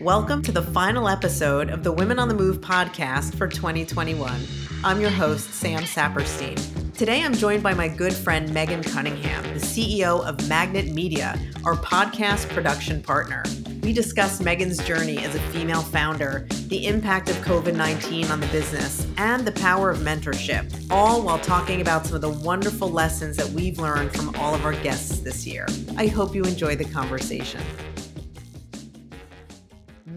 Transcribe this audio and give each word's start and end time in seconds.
Welcome 0.00 0.40
to 0.44 0.52
the 0.52 0.62
final 0.62 1.10
episode 1.10 1.68
of 1.68 1.84
the 1.84 1.92
Women 1.92 2.18
on 2.18 2.28
the 2.28 2.34
Move 2.34 2.62
podcast 2.62 3.36
for 3.36 3.46
2021. 3.46 4.32
I'm 4.82 4.98
your 4.98 5.10
host, 5.10 5.52
Sam 5.52 5.82
Saperstein. 5.82 6.56
Today 6.96 7.22
I'm 7.22 7.34
joined 7.34 7.62
by 7.62 7.74
my 7.74 7.86
good 7.86 8.14
friend 8.14 8.50
Megan 8.54 8.82
Cunningham, 8.82 9.42
the 9.52 9.60
CEO 9.60 10.24
of 10.24 10.48
Magnet 10.48 10.86
Media, 10.94 11.38
our 11.66 11.74
podcast 11.74 12.48
production 12.48 13.02
partner. 13.02 13.42
We 13.82 13.92
discuss 13.92 14.40
Megan's 14.40 14.78
journey 14.86 15.18
as 15.18 15.34
a 15.34 15.40
female 15.50 15.82
founder, 15.82 16.46
the 16.68 16.86
impact 16.86 17.28
of 17.28 17.36
COVID 17.36 17.76
19 17.76 18.30
on 18.30 18.40
the 18.40 18.46
business, 18.46 19.06
and 19.18 19.46
the 19.46 19.52
power 19.52 19.90
of 19.90 19.98
mentorship, 19.98 20.90
all 20.90 21.20
while 21.20 21.38
talking 21.38 21.82
about 21.82 22.06
some 22.06 22.14
of 22.14 22.22
the 22.22 22.30
wonderful 22.30 22.90
lessons 22.90 23.36
that 23.36 23.50
we've 23.50 23.78
learned 23.78 24.12
from 24.12 24.34
all 24.36 24.54
of 24.54 24.64
our 24.64 24.72
guests 24.82 25.20
this 25.20 25.46
year. 25.46 25.66
I 25.98 26.06
hope 26.06 26.34
you 26.34 26.42
enjoy 26.44 26.76
the 26.76 26.86
conversation. 26.86 27.60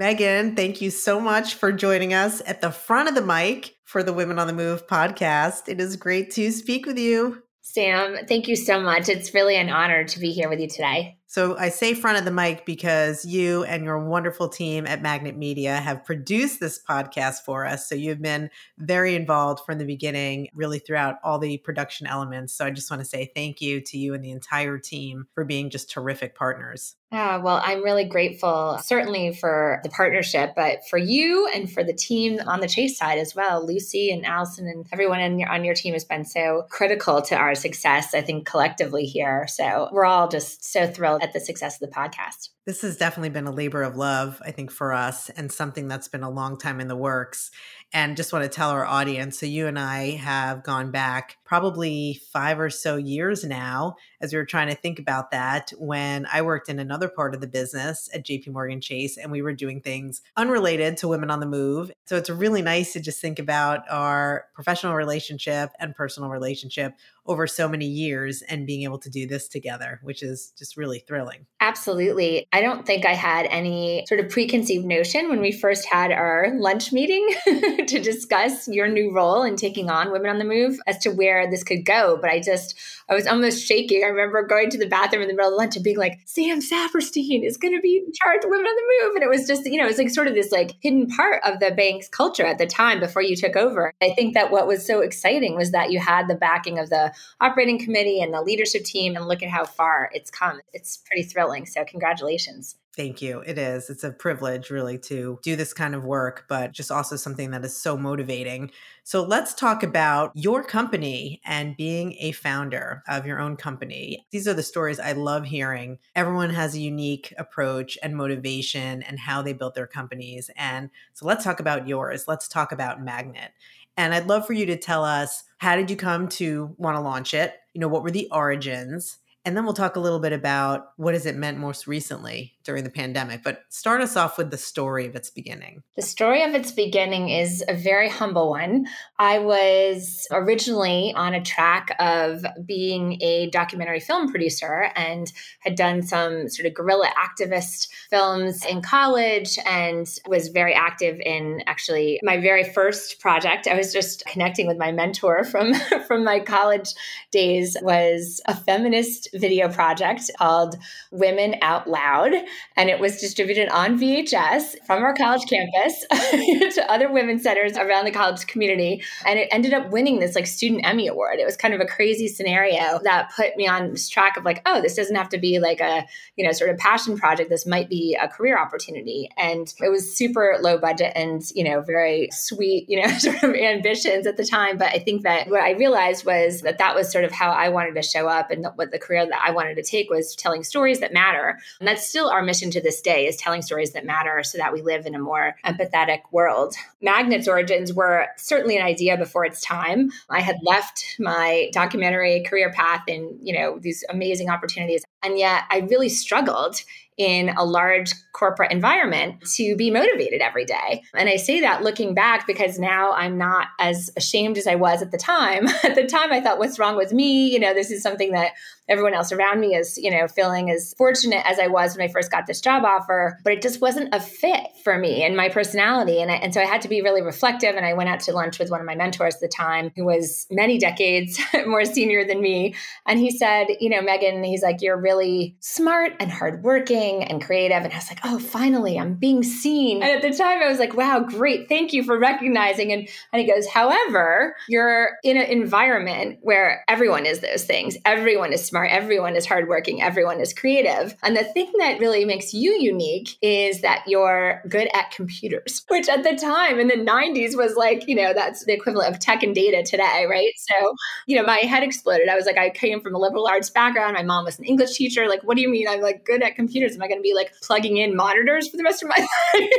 Megan, 0.03 0.53
thank 0.53 0.81
you 0.81 0.89
so 0.89 1.17
much 1.17 1.53
for 1.53 1.71
joining 1.71 2.13
us 2.13 2.41
at 2.45 2.59
the 2.59 2.71
front 2.71 3.07
of 3.07 3.16
the 3.16 3.21
mic 3.21 3.77
for 3.85 4.03
the 4.03 4.11
Women 4.11 4.38
on 4.38 4.48
the 4.48 4.53
Move 4.53 4.85
podcast. 4.85 5.70
It 5.70 5.80
is 5.80 5.95
great 5.95 6.30
to 6.31 6.52
speak 6.52 6.85
with 6.85 6.98
you. 6.98 7.41
Sam, 7.61 8.17
thank 8.27 8.49
you 8.49 8.58
so 8.58 8.81
much. 8.81 9.08
It's 9.08 9.34
really 9.34 9.55
an 9.55 9.70
honor 9.70 10.03
to 10.03 10.20
be 10.20 10.34
here 10.34 10.49
with 10.49 10.59
you 10.59 10.67
today. 10.67 11.20
So 11.27 11.58
I 11.58 11.70
say 11.70 11.94
front 11.94 12.17
of 12.20 12.25
the 12.25 12.31
mic 12.31 12.66
because 12.66 13.23
you 13.23 13.63
and 13.63 13.85
your 13.85 13.97
wonderful 13.97 14.49
team 14.49 14.85
at 14.85 15.02
Magnet 15.02 15.38
Media 15.38 15.77
have 15.77 16.03
produced 16.03 16.59
this 16.59 16.80
podcast 16.88 17.39
for 17.45 17.66
us. 17.66 17.88
So 17.88 17.95
you've 17.95 18.22
been 18.22 18.49
very 18.77 19.16
involved 19.16 19.63
from 19.66 19.77
the 19.77 19.85
beginning, 19.85 20.49
really 20.53 20.80
throughout 20.80 21.16
all 21.23 21.39
the 21.39 21.59
production 21.59 22.08
elements. 22.08 22.53
So 22.53 22.66
I 22.66 22.72
just 22.72 22.91
want 22.91 23.02
to 23.02 23.08
say 23.08 23.31
thank 23.33 23.61
you 23.61 23.80
to 23.80 23.97
you 23.97 24.13
and 24.13 24.23
the 24.23 24.31
entire 24.31 24.77
team 24.77 25.27
for 25.33 25.45
being 25.45 25.70
just 25.70 25.89
terrific 25.89 26.35
partners. 26.35 26.95
Yeah, 27.13 27.38
well, 27.38 27.62
I'm 27.64 27.83
really 27.83 28.06
grateful, 28.06 28.80
certainly 28.81 29.33
for 29.33 29.81
the 29.83 29.89
partnership, 29.89 30.53
but 30.56 30.80
for 30.89 30.97
you 30.97 31.47
and 31.53 31.72
for 31.72 31.83
the 31.83 31.94
team 31.94 32.39
on 32.47 32.59
the 32.59 32.67
Chase 32.67 32.97
side 32.97 33.19
as 33.19 33.36
well. 33.36 33.64
Lucy 33.64 34.09
and 34.09 34.25
Allison 34.25 34.67
and 34.67 34.83
everyone 34.92 35.38
your, 35.38 35.47
on 35.47 35.64
your 35.64 35.75
team 35.75 35.94
has 35.94 36.06
been 36.06 36.25
so 36.25 36.66
critical 36.72 37.22
to 37.22 37.36
our 37.36 37.53
success, 37.53 38.16
I 38.16 38.22
think, 38.22 38.47
collectively 38.47 39.06
here. 39.06 39.45
So 39.47 39.89
we're 39.91 40.06
all 40.06 40.28
just 40.28 40.66
so 40.66 40.88
thrilled 40.88 41.22
at 41.22 41.34
the 41.34 41.39
success 41.39 41.80
of 41.80 41.88
the 41.88 41.95
podcast. 41.95 42.50
This 42.66 42.81
has 42.83 42.95
definitely 42.95 43.30
been 43.30 43.45
a 43.45 43.52
labor 43.52 43.83
of 43.83 43.97
love, 43.97 44.42
I 44.45 44.52
think, 44.52 44.72
for 44.72 44.94
us 44.94 45.30
and 45.30 45.52
something 45.52 45.89
that's 45.89 46.08
been 46.08 46.23
a 46.23 46.30
long 46.30 46.58
time 46.58 46.80
in 46.80 46.88
the 46.88 46.95
works. 46.95 47.52
And 47.92 48.16
just 48.16 48.31
want 48.31 48.44
to 48.44 48.50
tell 48.50 48.69
our 48.69 48.86
audience 48.86 49.38
so, 49.38 49.45
you 49.45 49.67
and 49.67 49.78
I 49.78 50.11
have 50.11 50.64
gone 50.64 50.89
back 50.89 51.38
probably 51.44 52.22
five 52.31 52.61
or 52.61 52.69
so 52.69 52.95
years 52.95 53.44
now 53.44 53.97
as 54.22 54.31
we 54.31 54.39
were 54.39 54.45
trying 54.45 54.69
to 54.69 54.75
think 54.75 54.97
about 54.97 55.31
that 55.31 55.73
when 55.78 56.25
I 56.31 56.41
worked 56.41 56.69
in 56.69 56.80
another 56.80 57.09
part 57.09 57.36
of 57.36 57.41
the 57.41 57.47
business 57.47 58.09
at 58.14 58.25
JP 58.25 58.53
Morgan 58.53 58.80
Chase 58.80 59.17
and 59.17 59.30
we 59.30 59.41
were 59.41 59.53
doing 59.53 59.81
things 59.81 60.22
unrelated 60.38 60.95
to 60.97 61.09
women 61.09 61.30
on 61.30 61.41
the 61.41 61.45
move. 61.45 61.91
So, 62.06 62.16
it's 62.16 62.30
really 62.30 62.61
nice 62.61 62.94
to 62.94 63.02
just 63.02 63.19
think 63.19 63.39
about 63.39 63.81
our 63.89 64.45
professional 64.53 64.95
relationship 64.95 65.72
and 65.81 65.94
personal 65.94 66.30
relationship 66.30 66.94
over 67.25 67.47
so 67.47 67.69
many 67.69 67.85
years 67.85 68.41
and 68.43 68.67
being 68.67 68.83
able 68.83 68.99
to 68.99 69.09
do 69.09 69.25
this 69.25 69.47
together, 69.47 69.99
which 70.03 70.21
is 70.21 70.52
just 70.57 70.75
really 70.75 70.99
thrilling. 70.99 71.45
Absolutely. 71.61 72.45
I 72.52 72.59
don't 72.59 72.85
think 72.85 73.05
I 73.05 73.13
had 73.13 73.45
any 73.49 74.03
sort 74.07 74.19
of 74.19 74.29
preconceived 74.29 74.85
notion 74.85 75.29
when 75.29 75.39
we 75.39 75.53
first 75.53 75.85
had 75.85 76.11
our 76.11 76.49
lunch 76.55 76.91
meeting 76.91 77.25
to 77.88 78.01
discuss 78.01 78.67
your 78.67 78.89
new 78.89 79.13
role 79.13 79.44
in 79.44 79.55
taking 79.55 79.89
on 79.89 80.11
Women 80.11 80.31
on 80.31 80.38
the 80.39 80.45
Move 80.45 80.77
as 80.85 80.97
to 80.99 81.11
where 81.11 81.49
this 81.49 81.63
could 81.63 81.85
go. 81.85 82.17
But 82.19 82.29
I 82.29 82.41
just, 82.41 82.75
I 83.09 83.13
was 83.13 83.25
almost 83.25 83.66
shaking. 83.66 84.03
I 84.03 84.07
remember 84.07 84.45
going 84.45 84.69
to 84.71 84.77
the 84.77 84.88
bathroom 84.88 85.21
in 85.21 85.29
the 85.29 85.33
middle 85.33 85.51
of 85.51 85.57
lunch 85.57 85.77
and 85.77 85.83
being 85.83 85.97
like, 85.97 86.19
Sam 86.25 86.59
Saperstein 86.59 87.45
is 87.45 87.55
going 87.55 87.73
to 87.73 87.81
be 87.81 88.03
in 88.05 88.11
charge 88.11 88.44
of 88.44 88.49
Women 88.49 88.66
on 88.66 88.75
the 88.75 89.05
Move. 89.05 89.16
And 89.16 89.23
it 89.23 89.29
was 89.29 89.47
just, 89.47 89.66
you 89.66 89.77
know, 89.77 89.85
it 89.85 89.89
was 89.89 89.97
like 89.97 90.09
sort 90.09 90.27
of 90.27 90.33
this 90.33 90.51
like 90.51 90.73
hidden 90.81 91.07
part 91.07 91.41
of 91.45 91.61
the 91.61 91.72
bank's 91.72 92.09
culture 92.09 92.45
at 92.45 92.57
the 92.57 92.67
time 92.67 93.00
before 93.00 93.22
you 93.22 93.38
took 93.38 93.56
over. 93.56 93.94
I 94.01 94.13
think 94.13 94.33
that 94.33 94.51
what 94.51 94.67
was 94.67 94.85
so 94.85 95.00
exciting 95.00 95.56
was 95.56 95.72
that 95.72 95.91
you 95.91 96.00
had 96.00 96.28
the 96.28 96.35
backing 96.35 96.78
of 96.78 96.89
the 96.89 97.12
operating 97.41 97.79
committee 97.79 98.22
and 98.22 98.34
the 98.34 98.41
leadership 98.41 98.84
team 98.84 99.16
and 99.16 99.28
look 99.28 99.44
at 99.44 99.50
how 99.50 99.66
far 99.66 100.09
it's 100.13 100.31
come. 100.31 100.62
It's 100.74 100.97
pretty 100.97 101.24
thrilling. 101.24 101.66
So 101.66 101.84
congratulations. 101.85 102.75
Thank 102.96 103.24
you. 103.24 103.40
It 103.40 103.57
is. 103.57 103.90
It's 103.90 104.03
a 104.03 104.12
privilege, 104.12 104.69
really, 104.69 105.00
to 105.00 105.40
do 105.41 105.56
this 105.56 105.74
kind 105.74 105.96
of 105.96 106.06
work, 106.06 106.46
but 106.47 106.74
just 106.74 106.91
also 106.91 107.16
something 107.16 107.50
that 107.50 107.66
is 107.66 107.75
so 107.75 107.97
motivating. 107.97 108.69
So, 109.03 109.24
let's 109.24 109.56
talk 109.56 109.81
about 109.81 110.31
your 110.35 110.63
company 110.63 111.41
and 111.44 111.75
being 111.75 112.16
a 112.19 112.34
founder 112.34 113.01
of 113.07 113.25
your 113.25 113.40
own 113.40 113.57
company. 113.57 114.28
These 114.30 114.47
are 114.47 114.53
the 114.53 114.62
stories 114.62 115.00
I 115.00 115.13
love 115.13 115.45
hearing. 115.45 115.97
Everyone 116.16 116.51
has 116.51 116.75
a 116.75 116.80
unique 116.80 117.34
approach 117.40 117.97
and 118.03 118.16
motivation 118.16 119.01
and 119.01 119.18
how 119.18 119.41
they 119.41 119.53
built 119.53 119.74
their 119.74 119.88
companies. 119.88 120.51
And 120.56 120.91
so, 121.13 121.25
let's 121.25 121.44
talk 121.44 121.59
about 121.59 121.88
yours. 121.88 122.25
Let's 122.28 122.47
talk 122.47 122.72
about 122.72 123.01
Magnet. 123.01 123.53
And 123.98 124.14
I'd 124.14 124.28
love 124.28 124.46
for 124.48 124.54
you 124.54 124.66
to 124.68 124.78
tell 124.78 125.04
us 125.04 125.44
how 125.58 125.76
did 125.76 125.90
you 125.90 125.96
come 125.96 126.28
to 126.30 126.74
want 126.78 126.96
to 126.96 127.02
launch 127.02 127.34
it? 127.34 127.54
You 127.74 127.81
know, 127.81 127.88
what 127.88 128.04
were 128.04 128.12
the 128.12 128.28
origins? 128.31 129.18
And 129.46 129.58
then 129.58 129.66
we'll 129.66 129.74
talk 129.74 129.96
a 129.96 130.00
little 130.00 130.20
bit 130.20 130.34
about 130.34 130.92
what 130.98 131.14
has 131.14 131.26
it 131.26 131.36
meant 131.36 131.58
most 131.58 131.86
recently 131.86 132.54
during 132.63 132.84
the 132.84 132.90
pandemic. 132.90 133.44
But 133.44 133.63
start 133.69 134.01
us 134.01 134.16
off 134.16 134.38
with 134.38 134.51
the 134.51 134.57
story 134.57 135.06
of 135.06 135.16
its 135.16 135.29
beginning. 135.29 135.84
The 135.96 136.01
story 136.01 136.44
of 136.44 136.53
its 136.53 136.72
beginning 136.72 137.29
is 137.29 137.63
a 137.68 137.75
very 137.75 138.09
humble 138.09 138.50
one. 138.50 138.85
I 139.19 139.40
was 139.40 140.28
originally 140.31 141.13
on 141.16 141.34
a 141.34 141.44
track 141.44 141.96
of 142.00 142.46
being 142.66 143.22
a 143.22 143.50
documentary 143.50 144.00
film 144.00 144.29
producer 144.29 144.90
and 144.96 145.31
had 145.59 145.75
done 145.75 146.01
some 146.01 146.50
sort 146.50 146.66
of 146.66 146.74
guerrilla 146.74 147.09
activist 147.18 147.88
films 148.09 148.66
in 148.66 148.81
college 148.81 149.57
and 149.66 150.07
was 150.28 150.50
very 150.50 150.74
active 150.74 151.19
in 151.25 151.62
actually 151.68 152.19
my 152.24 152.40
very 152.40 152.63
first 152.63 153.19
project. 153.19 153.68
I 153.68 153.75
was 153.75 153.94
just 153.94 154.25
connecting 154.25 154.68
with 154.68 154.78
my 154.78 154.91
mentor 154.91 155.44
from 155.44 155.74
from 156.07 156.24
my 156.24 156.40
college 156.40 156.94
days 157.31 157.75
was 157.81 158.41
a 158.47 158.56
feminist 158.56 159.30
video 159.34 159.69
project 159.69 160.30
called 160.38 160.75
Women 161.12 161.56
Out 161.62 161.88
Loud. 161.88 162.34
And 162.75 162.90
it 162.90 163.00
was 163.00 163.19
distributed 163.19 163.69
on 163.69 164.00
VHS 164.00 164.75
from 164.86 165.03
our 165.03 165.14
college 165.14 165.44
campus 165.47 166.06
to 166.75 166.86
other 166.90 167.12
women's 167.12 167.44
centers 167.44 167.78
around 167.78 168.06
the 168.06 168.12
college 168.12 168.47
community. 168.47 169.03
And 169.25 169.40
it 169.40 169.47
ended 169.52 169.74
up 169.74 169.91
winning 169.91 170.19
this 170.19 170.36
like 170.36 170.47
student 170.47 170.86
Emmy 170.86 171.08
Award. 171.08 171.40
It 171.40 171.46
was 171.46 171.56
kind 171.56 171.74
of 171.74 171.81
a 171.81 171.86
crazy 171.86 172.28
scenario 172.28 173.00
that 173.03 173.31
put 173.36 173.56
me 173.56 173.68
on 173.68 173.92
this 173.92 174.09
track 174.09 174.38
of 174.38 174.46
like, 174.46 174.62
oh, 174.66 174.81
this 174.81 174.96
doesn't 174.96 175.16
have 175.16 175.30
to 175.30 175.38
be 175.38 175.59
like 175.59 175.80
a, 175.80 176.06
you 176.36 176.46
know, 176.46 176.52
sort 176.52 176.69
of 176.69 176.78
passion 176.78 177.18
project. 177.18 177.50
This 177.50 177.66
might 177.66 177.90
be 177.90 178.18
a 178.22 178.28
career 178.28 178.58
opportunity. 178.58 179.30
And 179.38 179.74
it 179.80 179.90
was 179.90 180.16
super 180.16 180.58
low 180.62 180.78
budget 180.78 181.13
and, 181.16 181.42
you 181.53 181.63
know, 181.63 181.81
very 181.81 182.30
sweet, 182.31 182.90
you 182.90 183.02
know, 183.02 183.08
sort 183.18 183.44
of 183.44 183.53
ambitions 183.56 184.28
at 184.28 184.38
the 184.38 184.46
time. 184.46 184.78
But 184.78 184.94
I 184.94 185.00
think 185.00 185.24
that 185.24 185.50
what 185.50 185.62
I 185.62 185.72
realized 185.72 186.25
was 186.25 186.62
that 186.62 186.78
that 186.78 186.96
was 186.96 187.12
sort 187.12 187.24
of 187.24 187.31
how 187.31 187.52
I 187.52 187.69
wanted 187.69 187.96
to 187.96 188.02
show 188.02 188.28
up 188.28 188.52
and 188.52 188.68
what 188.75 188.92
the 188.92 189.00
career 189.00 189.25
that 189.25 189.42
I 189.44 189.52
wanted 189.52 189.75
to 189.75 189.84
take 189.84 190.09
was 190.09 190.36
telling 190.36 190.63
stories 190.63 191.00
that 191.00 191.13
matter. 191.13 191.59
And 191.80 191.88
that's 191.88 192.08
still 192.08 192.30
our 192.30 192.43
mission 192.44 192.72
to 192.72 192.81
this 192.81 193.02
day 193.02 193.28
is 193.28 193.36
telling 193.38 193.62
stories 193.62 193.94
that 193.94 194.06
matter 194.06 194.44
so 194.44 194.58
that 194.58 194.74
we 194.74 194.81
live 194.81 195.06
in 195.06 195.16
a 195.16 195.20
more 195.20 195.56
empathetic 195.66 196.20
world. 196.31 196.76
Magnet's 197.02 197.48
origins 197.48 197.94
were 197.94 198.28
certainly 198.38 198.78
an 198.78 198.86
idea 198.86 199.18
before 199.18 199.46
its 199.46 199.62
time. 199.62 200.12
I 200.30 200.42
had 200.42 200.58
left 200.62 201.16
my 201.20 201.70
documentary 201.74 202.44
career 202.44 202.72
path 202.72 203.04
in, 203.08 203.38
you 203.42 203.54
know, 203.54 203.80
these 203.80 204.04
amazing 204.09 204.50
opportunities. 204.50 205.04
And 205.24 205.38
yet 205.38 205.64
I 205.70 205.80
really 205.80 206.09
struggled 206.09 206.76
in 207.18 207.50
a 207.50 207.63
large 207.63 208.13
corporate 208.34 208.72
environment 208.72 209.41
to 209.56 209.75
be 209.75 209.91
motivated 209.91 210.41
every 210.41 210.66
day. 210.66 211.03
And 211.13 211.29
I 211.29 211.35
say 211.35 211.62
that 211.62 211.84
looking 211.84 212.13
back 212.13 212.47
because 212.47 212.79
now 212.79 213.13
I'm 213.13 213.38
not 213.38 213.68
as 213.79 214.09
ashamed 214.18 214.57
as 214.57 214.68
I 214.68 214.75
was 214.75 215.01
at 215.01 215.12
the 215.12 215.18
time. 215.18 215.68
at 215.84 215.96
the 215.96 216.06
time, 216.06 216.31
I 216.31 216.41
thought, 216.41 216.57
what's 216.57 216.79
wrong 216.79 216.96
with 216.96 217.13
me? 217.13 217.47
You 217.47 217.59
know, 217.59 217.74
this 217.74 217.91
is 217.91 218.01
something 218.01 218.31
that 218.31 218.53
everyone 218.90 219.13
else 219.13 219.31
around 219.31 219.62
me 219.62 219.75
is, 219.75 219.98
you 219.98 220.12
know, 220.12 220.27
feeling 220.27 220.69
as 220.69 220.94
fortunate 220.98 221.42
as 221.45 221.57
I 221.57 221.68
was 221.68 221.95
when 221.95 222.07
I 222.07 222.12
first 222.12 222.31
got 222.31 222.48
this 222.48 222.60
job 222.60 222.83
offer, 222.83 223.39
but 223.44 223.54
it 223.54 223.62
just 223.62 223.80
wasn't 223.80 224.13
a 224.13 224.19
fit 224.19 224.68
for 224.83 224.98
me 224.98 225.24
and 225.24 225.38
my 225.38 225.48
personality. 225.48 226.21
And, 226.21 226.30
I, 226.30 226.36
and 226.36 226.54
so 226.54 226.60
I 226.60 226.65
had 226.65 226.81
to 226.81 226.89
be 226.89 227.01
really 227.01 227.21
reflective. 227.21 227.75
And 227.75 227.86
I 227.86 227.94
went 227.94 228.10
out 228.10 228.19
to 228.21 228.33
lunch 228.33 228.60
with 228.60 228.69
one 228.69 228.81
of 228.81 228.86
my 228.86 228.95
mentors 228.95 229.36
at 229.36 229.42
the 229.42 229.48
time, 229.48 229.92
who 229.95 230.04
was 230.04 230.48
many 230.51 230.77
decades 230.80 231.39
more 231.65 231.86
senior 231.86 232.25
than 232.25 232.42
me. 232.42 232.75
And 233.06 233.19
he 233.19 233.31
said, 233.31 233.68
you 233.80 233.89
know, 233.89 234.01
Megan, 234.01 234.44
he's 234.44 234.63
like, 234.63 234.81
you're 234.81 235.00
really 235.00 235.56
smart 235.62 236.13
and 236.19 236.31
hardworking 236.31 237.02
and 237.11 237.44
creative. 237.44 237.83
And 237.83 237.91
I 237.91 237.97
was 237.97 238.09
like, 238.09 238.19
oh, 238.23 238.39
finally, 238.39 238.97
I'm 238.97 239.15
being 239.15 239.44
seen. 239.44 240.01
And 240.01 240.11
at 240.11 240.21
the 240.21 240.35
time, 240.35 240.61
I 240.61 240.67
was 240.67 240.79
like, 240.79 240.95
wow, 240.95 241.19
great. 241.19 241.67
Thank 241.67 241.94
you 241.94 242.03
for 242.03 242.17
recognizing. 242.17 242.91
And, 242.91 243.09
and 243.31 243.41
he 243.41 243.47
goes, 243.47 243.67
however, 243.67 244.55
you're 244.67 245.17
in 245.23 245.38
an 245.38 245.45
environment 245.45 246.39
where 246.41 246.83
everyone 246.88 247.25
is 247.25 247.39
those 247.39 247.65
things. 247.65 247.97
Everyone 248.05 248.53
is 248.53 248.65
smart, 248.65 248.91
everyone 248.91 249.35
is 249.35 249.45
hardworking, 249.45 250.01
everyone 250.01 250.39
is 250.39 250.53
creative. 250.53 251.15
And 251.23 251.35
the 251.35 251.44
thing 251.44 251.71
that 251.79 252.00
really 252.00 252.25
makes 252.25 252.53
you 252.53 252.71
unique 252.71 253.38
is 253.41 253.81
that 253.81 254.03
you're 254.07 254.61
good 254.69 254.88
at 254.94 255.11
computers, 255.11 255.83
which 255.89 256.07
at 256.07 256.23
the 256.23 256.35
time 256.35 256.79
in 256.79 256.88
the 256.88 256.95
90s 256.95 257.57
was 257.57 257.75
like, 257.75 258.07
you 258.07 258.15
know, 258.15 258.33
that's 258.33 258.65
the 258.65 258.73
equivalent 258.73 259.13
of 259.13 259.19
tech 259.19 259.44
and 259.44 259.53
data 259.53 259.83
today, 259.83 260.25
right? 260.29 260.53
So, 260.57 260.95
you 261.27 261.38
know, 261.38 261.45
my 261.45 261.57
head 261.57 261.83
exploded. 261.83 262.29
I 262.29 262.35
was 262.35 262.45
like, 262.45 262.57
I 262.57 262.69
came 262.69 263.01
from 263.01 263.15
a 263.15 263.17
liberal 263.17 263.47
arts 263.47 263.69
background. 263.69 264.13
My 264.13 264.23
mom 264.23 264.45
was 264.45 264.59
an 264.59 264.65
English 264.65 264.95
teacher. 264.95 265.27
Like, 265.27 265.41
what 265.44 265.55
do 265.55 265.61
you 265.61 265.69
mean 265.69 265.88
I'm 265.88 266.01
like 266.01 266.25
good 266.25 266.41
at 266.41 266.55
computers? 266.55 266.93
Because 266.94 267.00
am 267.00 267.04
I 267.04 267.07
going 267.07 267.19
to 267.19 267.24
be 267.24 267.34
like 267.34 267.54
plugging 267.62 267.98
in 267.98 268.16
monitors 268.16 268.68
for 268.68 268.78
the 268.78 268.84
rest 268.84 269.04
of 269.04 269.10
my 269.10 269.18
life? 269.18 269.69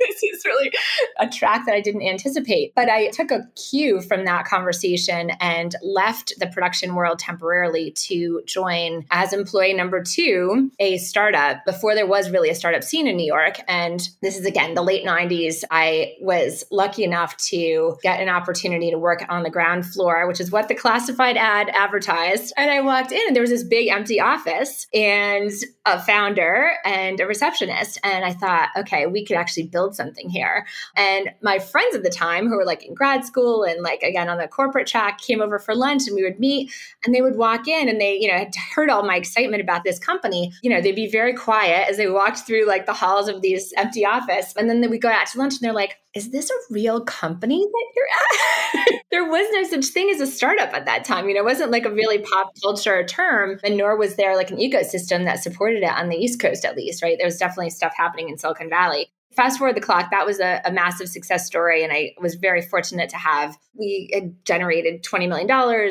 this 0.00 0.22
is 0.22 0.44
really 0.44 0.72
a 1.18 1.28
track 1.28 1.66
that 1.66 1.74
I 1.74 1.80
didn't 1.80 2.02
anticipate. 2.02 2.74
But 2.74 2.88
I 2.88 3.08
took 3.10 3.30
a 3.30 3.46
cue 3.56 4.00
from 4.00 4.24
that 4.24 4.44
conversation 4.44 5.30
and 5.40 5.74
left 5.82 6.32
the 6.38 6.46
production 6.46 6.94
world 6.94 7.18
temporarily 7.18 7.92
to 7.92 8.42
join 8.46 9.04
as 9.10 9.32
employee 9.32 9.74
number 9.74 10.02
two 10.02 10.70
a 10.78 10.98
startup 10.98 11.64
before 11.64 11.94
there 11.94 12.06
was 12.06 12.30
really 12.30 12.50
a 12.50 12.54
startup 12.54 12.84
scene 12.84 13.06
in 13.06 13.16
New 13.16 13.26
York. 13.26 13.60
And 13.68 14.08
this 14.22 14.38
is 14.38 14.46
again 14.46 14.74
the 14.74 14.82
late 14.82 15.04
90s. 15.04 15.64
I 15.70 16.14
was 16.20 16.64
lucky 16.70 17.04
enough 17.04 17.36
to 17.48 17.96
get 18.02 18.20
an 18.20 18.28
opportunity 18.28 18.90
to 18.90 18.98
work 18.98 19.24
on 19.28 19.42
the 19.42 19.50
ground 19.50 19.86
floor, 19.86 20.26
which 20.26 20.40
is 20.40 20.50
what 20.50 20.68
the 20.68 20.74
classified 20.74 21.36
ad 21.36 21.68
advertised. 21.70 22.52
And 22.56 22.70
I 22.70 22.80
walked 22.80 23.12
in 23.12 23.20
and 23.26 23.34
there 23.34 23.42
was 23.42 23.50
this 23.50 23.64
big 23.64 23.88
empty 23.88 24.20
office 24.20 24.86
and 24.94 25.50
a 25.86 25.98
founder 26.00 26.59
and 26.84 27.20
a 27.20 27.26
receptionist. 27.26 27.98
And 28.02 28.24
I 28.24 28.32
thought, 28.32 28.70
okay, 28.76 29.06
we 29.06 29.24
could 29.24 29.36
actually 29.36 29.64
build 29.64 29.94
something 29.94 30.28
here. 30.28 30.66
And 30.96 31.30
my 31.42 31.58
friends 31.58 31.94
at 31.94 32.02
the 32.02 32.10
time 32.10 32.48
who 32.48 32.56
were 32.56 32.64
like 32.64 32.84
in 32.84 32.94
grad 32.94 33.24
school 33.24 33.64
and 33.64 33.82
like 33.82 34.02
again 34.02 34.28
on 34.28 34.38
the 34.38 34.48
corporate 34.48 34.86
track 34.86 35.20
came 35.20 35.40
over 35.40 35.58
for 35.58 35.74
lunch 35.74 36.06
and 36.06 36.16
we 36.16 36.22
would 36.22 36.40
meet 36.40 36.72
and 37.04 37.14
they 37.14 37.22
would 37.22 37.36
walk 37.36 37.68
in 37.68 37.88
and 37.88 38.00
they, 38.00 38.16
you 38.16 38.28
know, 38.28 38.38
had 38.38 38.54
heard 38.74 38.90
all 38.90 39.02
my 39.02 39.16
excitement 39.16 39.62
about 39.62 39.84
this 39.84 39.98
company. 39.98 40.52
You 40.62 40.70
know, 40.70 40.80
they'd 40.80 40.92
be 40.92 41.10
very 41.10 41.34
quiet 41.34 41.88
as 41.88 41.96
they 41.96 42.08
walked 42.08 42.40
through 42.40 42.66
like 42.66 42.86
the 42.86 42.92
halls 42.92 43.28
of 43.28 43.42
these 43.42 43.72
empty 43.76 44.04
office. 44.04 44.54
And 44.56 44.68
then 44.68 44.88
we'd 44.90 45.02
go 45.02 45.08
out 45.08 45.26
to 45.28 45.38
lunch 45.38 45.54
and 45.54 45.60
they're 45.60 45.72
like, 45.72 45.96
is 46.14 46.30
this 46.30 46.50
a 46.50 46.72
real 46.72 47.00
company 47.00 47.58
that 47.58 47.86
you're 47.96 48.84
at? 48.92 49.02
there 49.10 49.28
was 49.28 49.46
no 49.52 49.62
such 49.64 49.92
thing 49.92 50.10
as 50.10 50.20
a 50.20 50.26
startup 50.26 50.72
at 50.74 50.86
that 50.86 51.04
time. 51.04 51.28
You 51.28 51.34
know, 51.34 51.40
it 51.40 51.44
wasn't 51.44 51.70
like 51.70 51.84
a 51.84 51.92
really 51.92 52.18
pop 52.18 52.52
culture 52.62 53.04
term, 53.04 53.58
and 53.62 53.76
nor 53.76 53.96
was 53.96 54.16
there 54.16 54.36
like 54.36 54.50
an 54.50 54.58
ecosystem 54.58 55.24
that 55.24 55.42
supported 55.42 55.82
it 55.82 55.90
on 55.90 56.08
the 56.08 56.16
East 56.16 56.40
Coast, 56.40 56.64
at 56.64 56.76
least, 56.76 57.02
right? 57.02 57.16
There 57.18 57.26
was 57.26 57.38
definitely 57.38 57.70
stuff 57.70 57.94
happening 57.96 58.28
in 58.28 58.38
Silicon 58.38 58.68
Valley 58.68 59.10
fast 59.36 59.58
forward 59.58 59.76
the 59.76 59.80
clock 59.80 60.10
that 60.10 60.26
was 60.26 60.40
a, 60.40 60.60
a, 60.64 60.72
massive 60.72 61.08
success 61.08 61.46
story 61.46 61.82
and 61.84 61.92
i 61.92 62.12
was 62.20 62.34
very 62.34 62.62
fortunate 62.62 63.08
to 63.08 63.16
have 63.16 63.56
we 63.78 64.10
had 64.12 64.34
generated 64.44 65.02
$20 65.02 65.28
million 65.28 65.48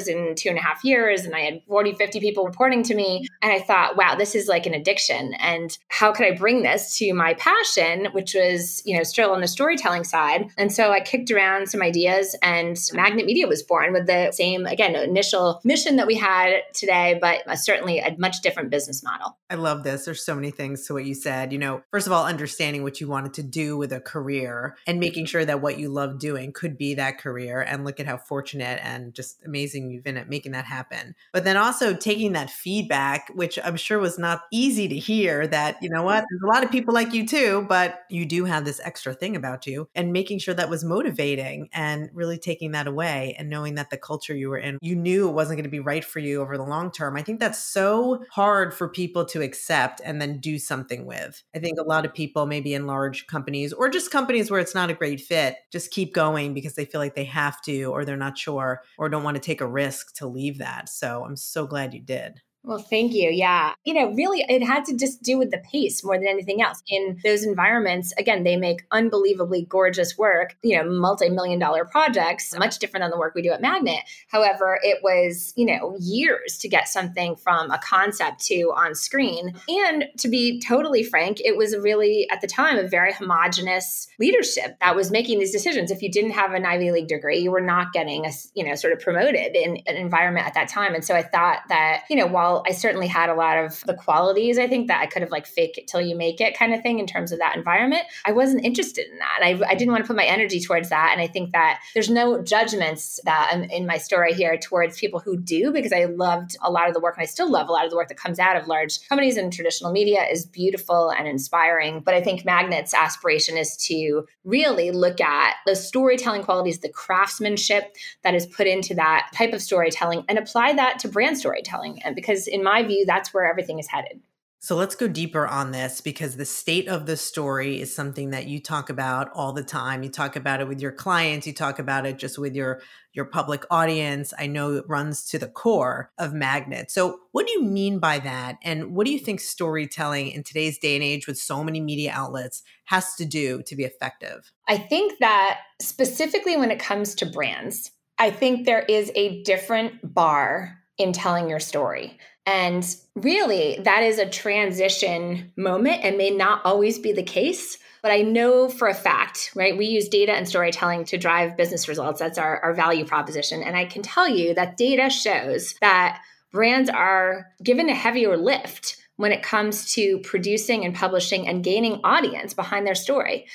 in 0.08 0.36
two 0.36 0.50
and 0.50 0.58
a 0.58 0.62
half 0.62 0.84
years 0.84 1.26
and 1.26 1.36
i 1.36 1.40
had 1.40 1.62
40 1.68 1.94
50 1.94 2.20
people 2.20 2.46
reporting 2.46 2.84
to 2.84 2.96
me 2.96 3.26
and 3.42 3.52
i 3.52 3.60
thought 3.60 3.98
wow 3.98 4.16
this 4.16 4.36
is 4.36 4.48
like 4.48 4.66
an 4.66 4.74
addiction 4.74 5.34
and 5.40 5.78
how 5.90 6.12
could 6.12 6.26
i 6.26 6.36
bring 6.36 6.64
this 6.64 6.98
to 6.98 7.14
my 7.14 7.34
passion? 7.36 8.08
Which 8.12 8.34
was 8.34 8.82
you 8.86 8.98
know 8.98 9.04
still 9.04 9.32
on 9.32 9.42
the 9.42 9.48
storytelling 9.48 10.04
side 10.04 10.50
and 10.58 10.72
so 10.72 10.92
i 10.92 11.00
kicked 11.00 11.32
around 11.32 11.70
some 11.70 11.82
ideas 11.82 12.36
and 12.42 12.78
magnet 12.94 13.26
media 13.26 13.48
was 13.48 13.64
born 13.64 13.94
with 13.94 14.08
the 14.08 14.32
same 14.32 14.66
again 14.66 14.96
initial 14.96 15.62
mission 15.64 15.96
that 15.98 16.08
we 16.08 16.16
had 16.16 16.62
today 16.74 17.18
but 17.22 17.48
uh, 17.48 17.56
certainly 17.56 18.00
a 18.00 18.16
much 18.18 18.42
different 18.42 18.70
business 18.70 19.04
model. 19.04 19.38
I 19.50 19.56
love 19.56 19.84
this. 19.84 20.06
There's 20.06 20.24
so 20.24 20.36
many 20.36 20.52
things 20.52 20.86
to 20.88 20.94
what 20.94 21.06
you 21.06 21.16
said. 21.16 21.52
You 21.52 21.60
know 21.60 21.82
first 21.92 22.08
of 22.08 22.14
all 22.14 22.26
understanding 22.26 22.84
what 22.84 23.00
you 23.00 23.08
wanted 23.08 23.29
wanted 23.30 23.44
to 23.44 23.48
do 23.50 23.78
with 23.78 23.92
a 23.94 24.00
career 24.00 24.76
and 24.88 25.00
making 25.00 25.26
sure 25.26 25.46
that 25.46 25.62
what 25.62 25.78
you 25.78 25.90
love 25.90 26.20
doing 26.20 26.52
could 26.52 26.78
be 26.78 26.96
that 26.96 27.18
career. 27.18 27.62
And 27.62 27.86
look 27.86 28.00
at 28.00 28.08
how 28.08 28.18
fortunate 28.18 28.80
and 28.84 29.14
just 29.14 29.44
amazing 29.46 29.92
you've 29.92 30.04
been 30.04 30.18
at 30.18 30.30
making 30.30 30.52
that 30.54 30.66
happen. 30.66 31.16
But 31.32 31.44
then 31.44 31.58
also 31.58 31.96
taking 31.96 32.34
that 32.34 32.50
feedback, 32.50 33.30
which 33.36 33.60
I'm 33.64 33.76
sure 33.76 34.00
was 34.00 34.18
not 34.18 34.44
easy 34.52 34.88
to 34.88 34.98
hear 34.98 35.48
that, 35.48 35.78
you 35.82 35.90
know 35.90 36.04
what, 36.04 36.26
there's 36.30 36.42
a 36.44 36.48
lot 36.48 36.64
of 36.64 36.72
people 36.72 36.94
like 36.94 37.14
you 37.14 37.28
too, 37.28 37.66
but 37.70 38.02
you 38.10 38.26
do 38.26 38.46
have 38.46 38.66
this 38.66 38.82
extra 38.84 39.14
thing 39.14 39.36
about 39.36 39.68
you 39.68 39.88
and 39.96 40.12
making 40.12 40.40
sure 40.40 40.54
that 40.54 40.70
was 40.70 40.84
motivating 40.84 41.70
and 41.74 42.10
really 42.14 42.38
taking 42.38 42.72
that 42.72 42.88
away 42.88 43.36
and 43.38 43.50
knowing 43.50 43.76
that 43.76 43.90
the 43.90 43.98
culture 43.98 44.36
you 44.36 44.50
were 44.50 44.58
in, 44.58 44.78
you 44.82 44.96
knew 44.96 45.30
it 45.30 45.34
wasn't 45.34 45.58
going 45.58 45.64
to 45.64 45.70
be 45.70 45.80
right 45.80 46.04
for 46.04 46.20
you 46.20 46.42
over 46.42 46.58
the 46.58 46.64
long 46.64 46.92
term. 46.92 47.16
I 47.16 47.22
think 47.22 47.40
that's 47.40 47.64
so 47.64 48.24
hard 48.32 48.74
for 48.74 48.88
people 48.88 49.26
to 49.26 49.42
accept 49.42 50.02
and 50.04 50.22
then 50.22 50.40
do 50.40 50.58
something 50.58 51.06
with. 51.06 51.44
I 51.56 51.60
think 51.60 51.80
a 51.80 51.84
lot 51.84 52.06
of 52.06 52.14
people, 52.14 52.46
maybe 52.46 52.74
in 52.74 52.88
large 52.88 53.19
large 53.20 53.28
companies 53.28 53.74
or 53.74 53.90
just 53.90 54.12
companies 54.12 54.50
where 54.50 54.60
it's 54.60 54.76
not 54.76 54.90
a 54.90 54.94
great 54.94 55.22
fit 55.22 55.56
just 55.72 55.92
keep 55.92 56.14
going 56.14 56.54
because 56.54 56.76
they 56.76 56.86
feel 56.86 57.02
like 57.02 57.16
they 57.16 57.26
have 57.26 57.62
to 57.62 57.86
or 57.86 58.06
they're 58.06 58.18
not 58.18 58.38
sure 58.38 58.82
or 58.98 59.10
don't 59.10 59.24
want 59.24 59.36
to 59.36 59.42
take 59.42 59.62
a 59.62 59.68
risk 59.68 60.16
to 60.16 60.28
leave 60.28 60.58
that. 60.60 60.90
So 60.90 61.24
I'm 61.26 61.36
so 61.36 61.66
glad 61.66 61.94
you 61.94 62.02
did. 62.02 62.42
Well, 62.64 62.78
thank 62.78 63.14
you. 63.14 63.30
Yeah. 63.30 63.74
You 63.86 63.94
know, 63.94 64.12
really, 64.14 64.44
it 64.50 64.62
had 64.62 64.84
to 64.86 64.98
just 64.98 65.24
do 65.24 65.38
with 65.38 65.50
the 65.50 65.64
pace 65.72 66.04
more 66.04 66.18
than 66.18 66.28
anything 66.28 66.62
else. 66.62 66.84
In 66.90 67.18
those 67.24 67.44
environments, 67.44 68.14
again, 68.18 68.44
they 68.44 68.58
make 68.58 68.82
unbelievably 68.92 69.68
gorgeous 69.70 70.18
work, 70.18 70.56
you 70.62 70.78
know, 70.78 70.84
multi 70.84 71.30
million 71.30 71.58
dollar 71.58 71.86
projects, 71.86 72.54
much 72.58 72.78
different 72.80 73.04
than 73.04 73.12
the 73.12 73.18
work 73.18 73.34
we 73.34 73.42
do 73.42 73.52
at 73.52 73.62
Magnet. 73.62 74.02
However, 74.28 74.78
it 74.84 75.00
was, 75.02 75.54
you 75.56 75.66
know, 75.66 75.96
years 76.02 76.58
to 76.58 76.68
get 76.68 76.90
something 76.90 77.38
from 77.38 77.72
a 77.72 77.80
concept 77.80 78.44
to 78.48 78.74
on 78.76 78.94
screen. 78.94 79.56
And 79.70 80.06
to 80.18 80.28
be 80.28 80.60
totally 80.60 81.04
frank, 81.04 81.40
it 81.40 81.56
was 81.56 81.78
really, 81.78 82.28
at 82.30 82.42
the 82.42 82.48
time, 82.48 82.78
a 82.78 82.88
very 82.88 83.14
homogenous 83.14 84.08
leadership 84.20 84.78
that 84.82 84.98
was 84.98 85.12
making 85.12 85.40
these 85.40 85.54
decisions. 85.54 85.92
If 85.92 86.02
you 86.02 86.12
didn't 86.12 86.32
have 86.32 86.52
an 86.54 86.66
Ivy 86.66 86.92
League 86.92 87.08
degree, 87.08 87.40
you 87.40 87.52
were 87.52 87.62
not 87.62 87.94
getting, 87.94 88.26
a, 88.26 88.32
you 88.54 88.66
know, 88.66 88.76
sort 88.76 88.92
of 88.92 89.00
promoted 89.00 89.56
in 89.56 89.78
an 89.88 89.96
environment 89.96 90.46
at 90.46 90.56
that 90.56 90.68
time. 90.68 90.94
And 90.94 91.06
so 91.06 91.16
I 91.16 91.24
thought 91.24 91.60
that, 91.70 92.04
you 92.10 92.18
know, 92.18 92.28
while 92.28 92.49
I 92.68 92.72
certainly 92.72 93.08
had 93.08 93.30
a 93.30 93.36
lot 93.36 93.58
of 93.58 93.84
the 93.86 93.94
qualities, 93.94 94.58
I 94.58 94.68
think 94.68 94.88
that 94.88 95.02
I 95.02 95.06
could 95.06 95.22
have 95.22 95.32
like 95.32 95.48
fake 95.48 95.78
it 95.78 95.88
till 95.88 96.02
you 96.02 96.16
make 96.16 96.42
it 96.42 96.58
kind 96.58 96.74
of 96.74 96.82
thing 96.82 97.00
in 97.00 97.08
terms 97.08 97.32
of 97.32 97.40
that 97.40 97.56
environment, 97.56 98.04
I 98.26 98.32
wasn't 98.32 98.66
interested 98.66 99.08
in 99.12 99.18
that. 99.20 99.40
I, 99.42 99.60
I 99.68 99.76
didn't 99.76 99.92
want 99.92 100.04
to 100.04 100.08
put 100.08 100.16
my 100.16 100.26
energy 100.26 100.60
towards 100.60 100.90
that. 100.90 101.10
And 101.12 101.22
I 101.22 101.28
think 101.28 101.52
that 101.52 101.80
there's 101.94 102.10
no 102.10 102.42
judgments 102.42 103.20
that 103.26 103.50
I'm 103.52 103.64
in 103.64 103.86
my 103.86 103.98
story 103.98 104.34
here 104.34 104.58
towards 104.58 105.00
people 105.00 105.20
who 105.20 105.38
do, 105.38 105.72
because 105.72 105.94
I 105.94 106.06
loved 106.06 106.58
a 106.62 106.72
lot 106.72 106.88
of 106.88 106.94
the 106.94 107.00
work 107.00 107.16
and 107.18 107.24
I 107.24 107.28
still 107.28 107.52
love 107.52 107.70
a 107.70 107.72
lot 107.72 107.86
of 107.86 107.92
the 107.92 107.98
work 107.98 108.08
that 108.10 108.18
comes 108.18 108.40
out 108.40 108.56
of 108.56 108.68
large 108.68 109.08
companies 109.08 109.38
and 109.38 109.52
traditional 109.52 109.92
media 109.92 110.26
is 110.26 110.46
beautiful 110.46 111.12
and 111.12 111.28
inspiring. 111.28 112.02
But 112.02 112.14
I 112.14 112.22
think 112.22 112.44
Magnet's 112.46 112.94
aspiration 112.94 113.58
is 113.58 113.76
to 113.88 114.26
really 114.44 114.92
look 114.92 115.22
at 115.22 115.56
the 115.66 115.76
storytelling 115.76 116.44
qualities, 116.44 116.80
the 116.80 116.90
craftsmanship 116.90 117.96
that 118.24 118.34
is 118.34 118.46
put 118.46 118.68
into 118.68 118.94
that 118.96 119.30
type 119.34 119.54
of 119.54 119.62
storytelling 119.62 120.24
and 120.28 120.38
apply 120.38 120.74
that 120.74 121.00
to 121.00 121.08
brand 121.08 121.38
storytelling. 121.38 122.02
And 122.04 122.16
because 122.16 122.39
because 122.40 122.48
in 122.48 122.64
my 122.64 122.84
view, 122.84 123.06
that's 123.06 123.34
where 123.34 123.50
everything 123.50 123.80
is 123.80 123.88
headed. 123.88 124.22
So 124.62 124.76
let's 124.76 124.96
go 124.96 125.08
deeper 125.08 125.48
on 125.48 125.72
this 125.72 126.02
because 126.02 126.36
the 126.36 126.46
state 126.46 126.90
of 126.90 127.06
the 127.06 127.16
story 127.16 127.80
is 127.80 127.96
something 127.96 128.32
that 128.32 128.48
you 128.48 128.62
talk 128.62 128.90
about 128.90 129.30
all 129.34 129.54
the 129.54 129.64
time. 129.64 130.04
You 130.04 130.10
talk 130.10 130.36
about 130.36 130.60
it 130.60 130.68
with 130.68 130.82
your 130.82 130.92
clients, 130.92 131.48
you 131.48 131.54
talk 131.54 131.80
about 131.80 132.06
it 132.06 132.18
just 132.18 132.38
with 132.38 132.54
your 132.54 132.82
your 133.14 133.24
public 133.24 133.64
audience. 133.72 134.34
I 134.38 134.48
know 134.48 134.74
it 134.74 134.84
runs 134.86 135.26
to 135.30 135.40
the 135.40 135.48
core 135.48 136.12
of 136.18 136.34
Magnet. 136.34 136.92
So 136.92 137.20
what 137.32 137.48
do 137.48 137.54
you 137.54 137.64
mean 137.64 138.00
by 138.00 138.20
that? 138.20 138.58
And 138.62 138.94
what 138.94 139.06
do 139.06 139.14
you 139.14 139.20
think 139.20 139.40
storytelling 139.40 140.32
in 140.32 140.44
today's 140.44 140.78
day 140.78 140.96
and 140.96 141.04
age 141.04 141.26
with 141.26 141.38
so 141.38 141.64
many 141.64 141.80
media 141.80 142.12
outlets 142.14 142.62
has 142.86 143.16
to 143.16 143.24
do 143.26 143.64
to 143.66 143.76
be 143.78 143.86
effective? 143.86 144.52
I 144.68 144.78
think 144.78 145.20
that 145.20 145.60
specifically 145.82 146.58
when 146.58 146.70
it 146.70 146.80
comes 146.80 147.16
to 147.16 147.26
brands, 147.26 147.92
I 148.18 148.30
think 148.30 148.66
there 148.66 148.84
is 148.90 149.10
a 149.16 149.42
different 149.44 150.14
bar 150.14 150.79
in 151.00 151.14
telling 151.14 151.50
your 151.50 151.60
story. 151.60 152.20
And 152.46 152.86
really, 153.16 153.80
that 153.84 154.04
is 154.04 154.20
a 154.20 154.30
transition 154.30 155.52
moment 155.56 156.04
and 156.04 156.18
may 156.18 156.30
not 156.30 156.62
always 156.66 157.00
be 157.00 157.14
the 157.14 157.24
case. 157.24 157.78
But 158.02 158.12
I 158.12 158.22
know 158.22 158.70
for 158.70 158.88
a 158.88 158.94
fact, 158.94 159.52
right? 159.56 159.78
We 159.78 159.86
use 159.86 160.08
data 160.08 160.32
and 160.32 160.48
storytelling 160.48 161.06
to 161.06 161.18
drive 161.18 161.58
business 161.58 161.88
results. 161.88 162.20
That's 162.20 162.38
our, 162.38 162.60
our 162.62 162.74
value 162.74 163.06
proposition. 163.06 163.62
And 163.62 163.76
I 163.76 163.86
can 163.86 164.02
tell 164.02 164.28
you 164.28 164.54
that 164.54 164.78
data 164.78 165.10
shows 165.10 165.76
that 165.82 166.22
brands 166.52 166.90
are 166.90 167.48
given 167.62 167.90
a 167.90 167.96
heavier 167.96 168.38
lift 168.38 168.98
when 169.18 169.34
it 169.34 169.44
comes 169.44 169.94
to 169.94 170.20
producing 170.20 170.86
and 170.86 170.96
publishing 170.96 171.48
and 171.48 171.64
gaining 171.64 172.00
audience 172.06 172.54
behind 172.54 172.88
their 172.88 172.96
story 172.96 173.48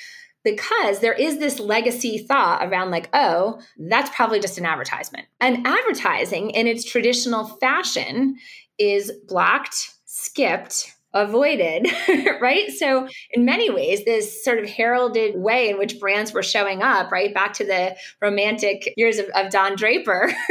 because 0.45 0.99
there 0.99 1.13
is 1.13 1.39
this 1.39 1.59
legacy 1.59 2.19
thought 2.19 2.65
around 2.65 2.91
like 2.91 3.09
oh 3.13 3.59
that's 3.89 4.09
probably 4.15 4.39
just 4.39 4.57
an 4.57 4.65
advertisement 4.65 5.27
and 5.41 5.67
advertising 5.67 6.51
in 6.51 6.67
its 6.67 6.85
traditional 6.85 7.45
fashion 7.45 8.37
is 8.77 9.11
blocked 9.27 9.95
skipped 10.05 10.95
avoided, 11.15 11.87
right? 12.41 12.69
So, 12.71 13.07
in 13.31 13.45
many 13.45 13.71
ways, 13.71 14.03
this 14.03 14.43
sort 14.43 14.59
of 14.59 14.69
heralded 14.69 15.35
way 15.37 15.69
in 15.69 15.77
which 15.79 15.99
brands 15.99 16.33
were 16.33 16.43
showing 16.43 16.83
up, 16.83 17.11
right? 17.11 17.33
Back 17.33 17.53
to 17.53 17.65
the 17.65 17.95
romantic 18.21 18.93
years 18.97 19.17
of, 19.17 19.27
of 19.33 19.49
Don 19.49 19.75
Draper, 19.77 20.31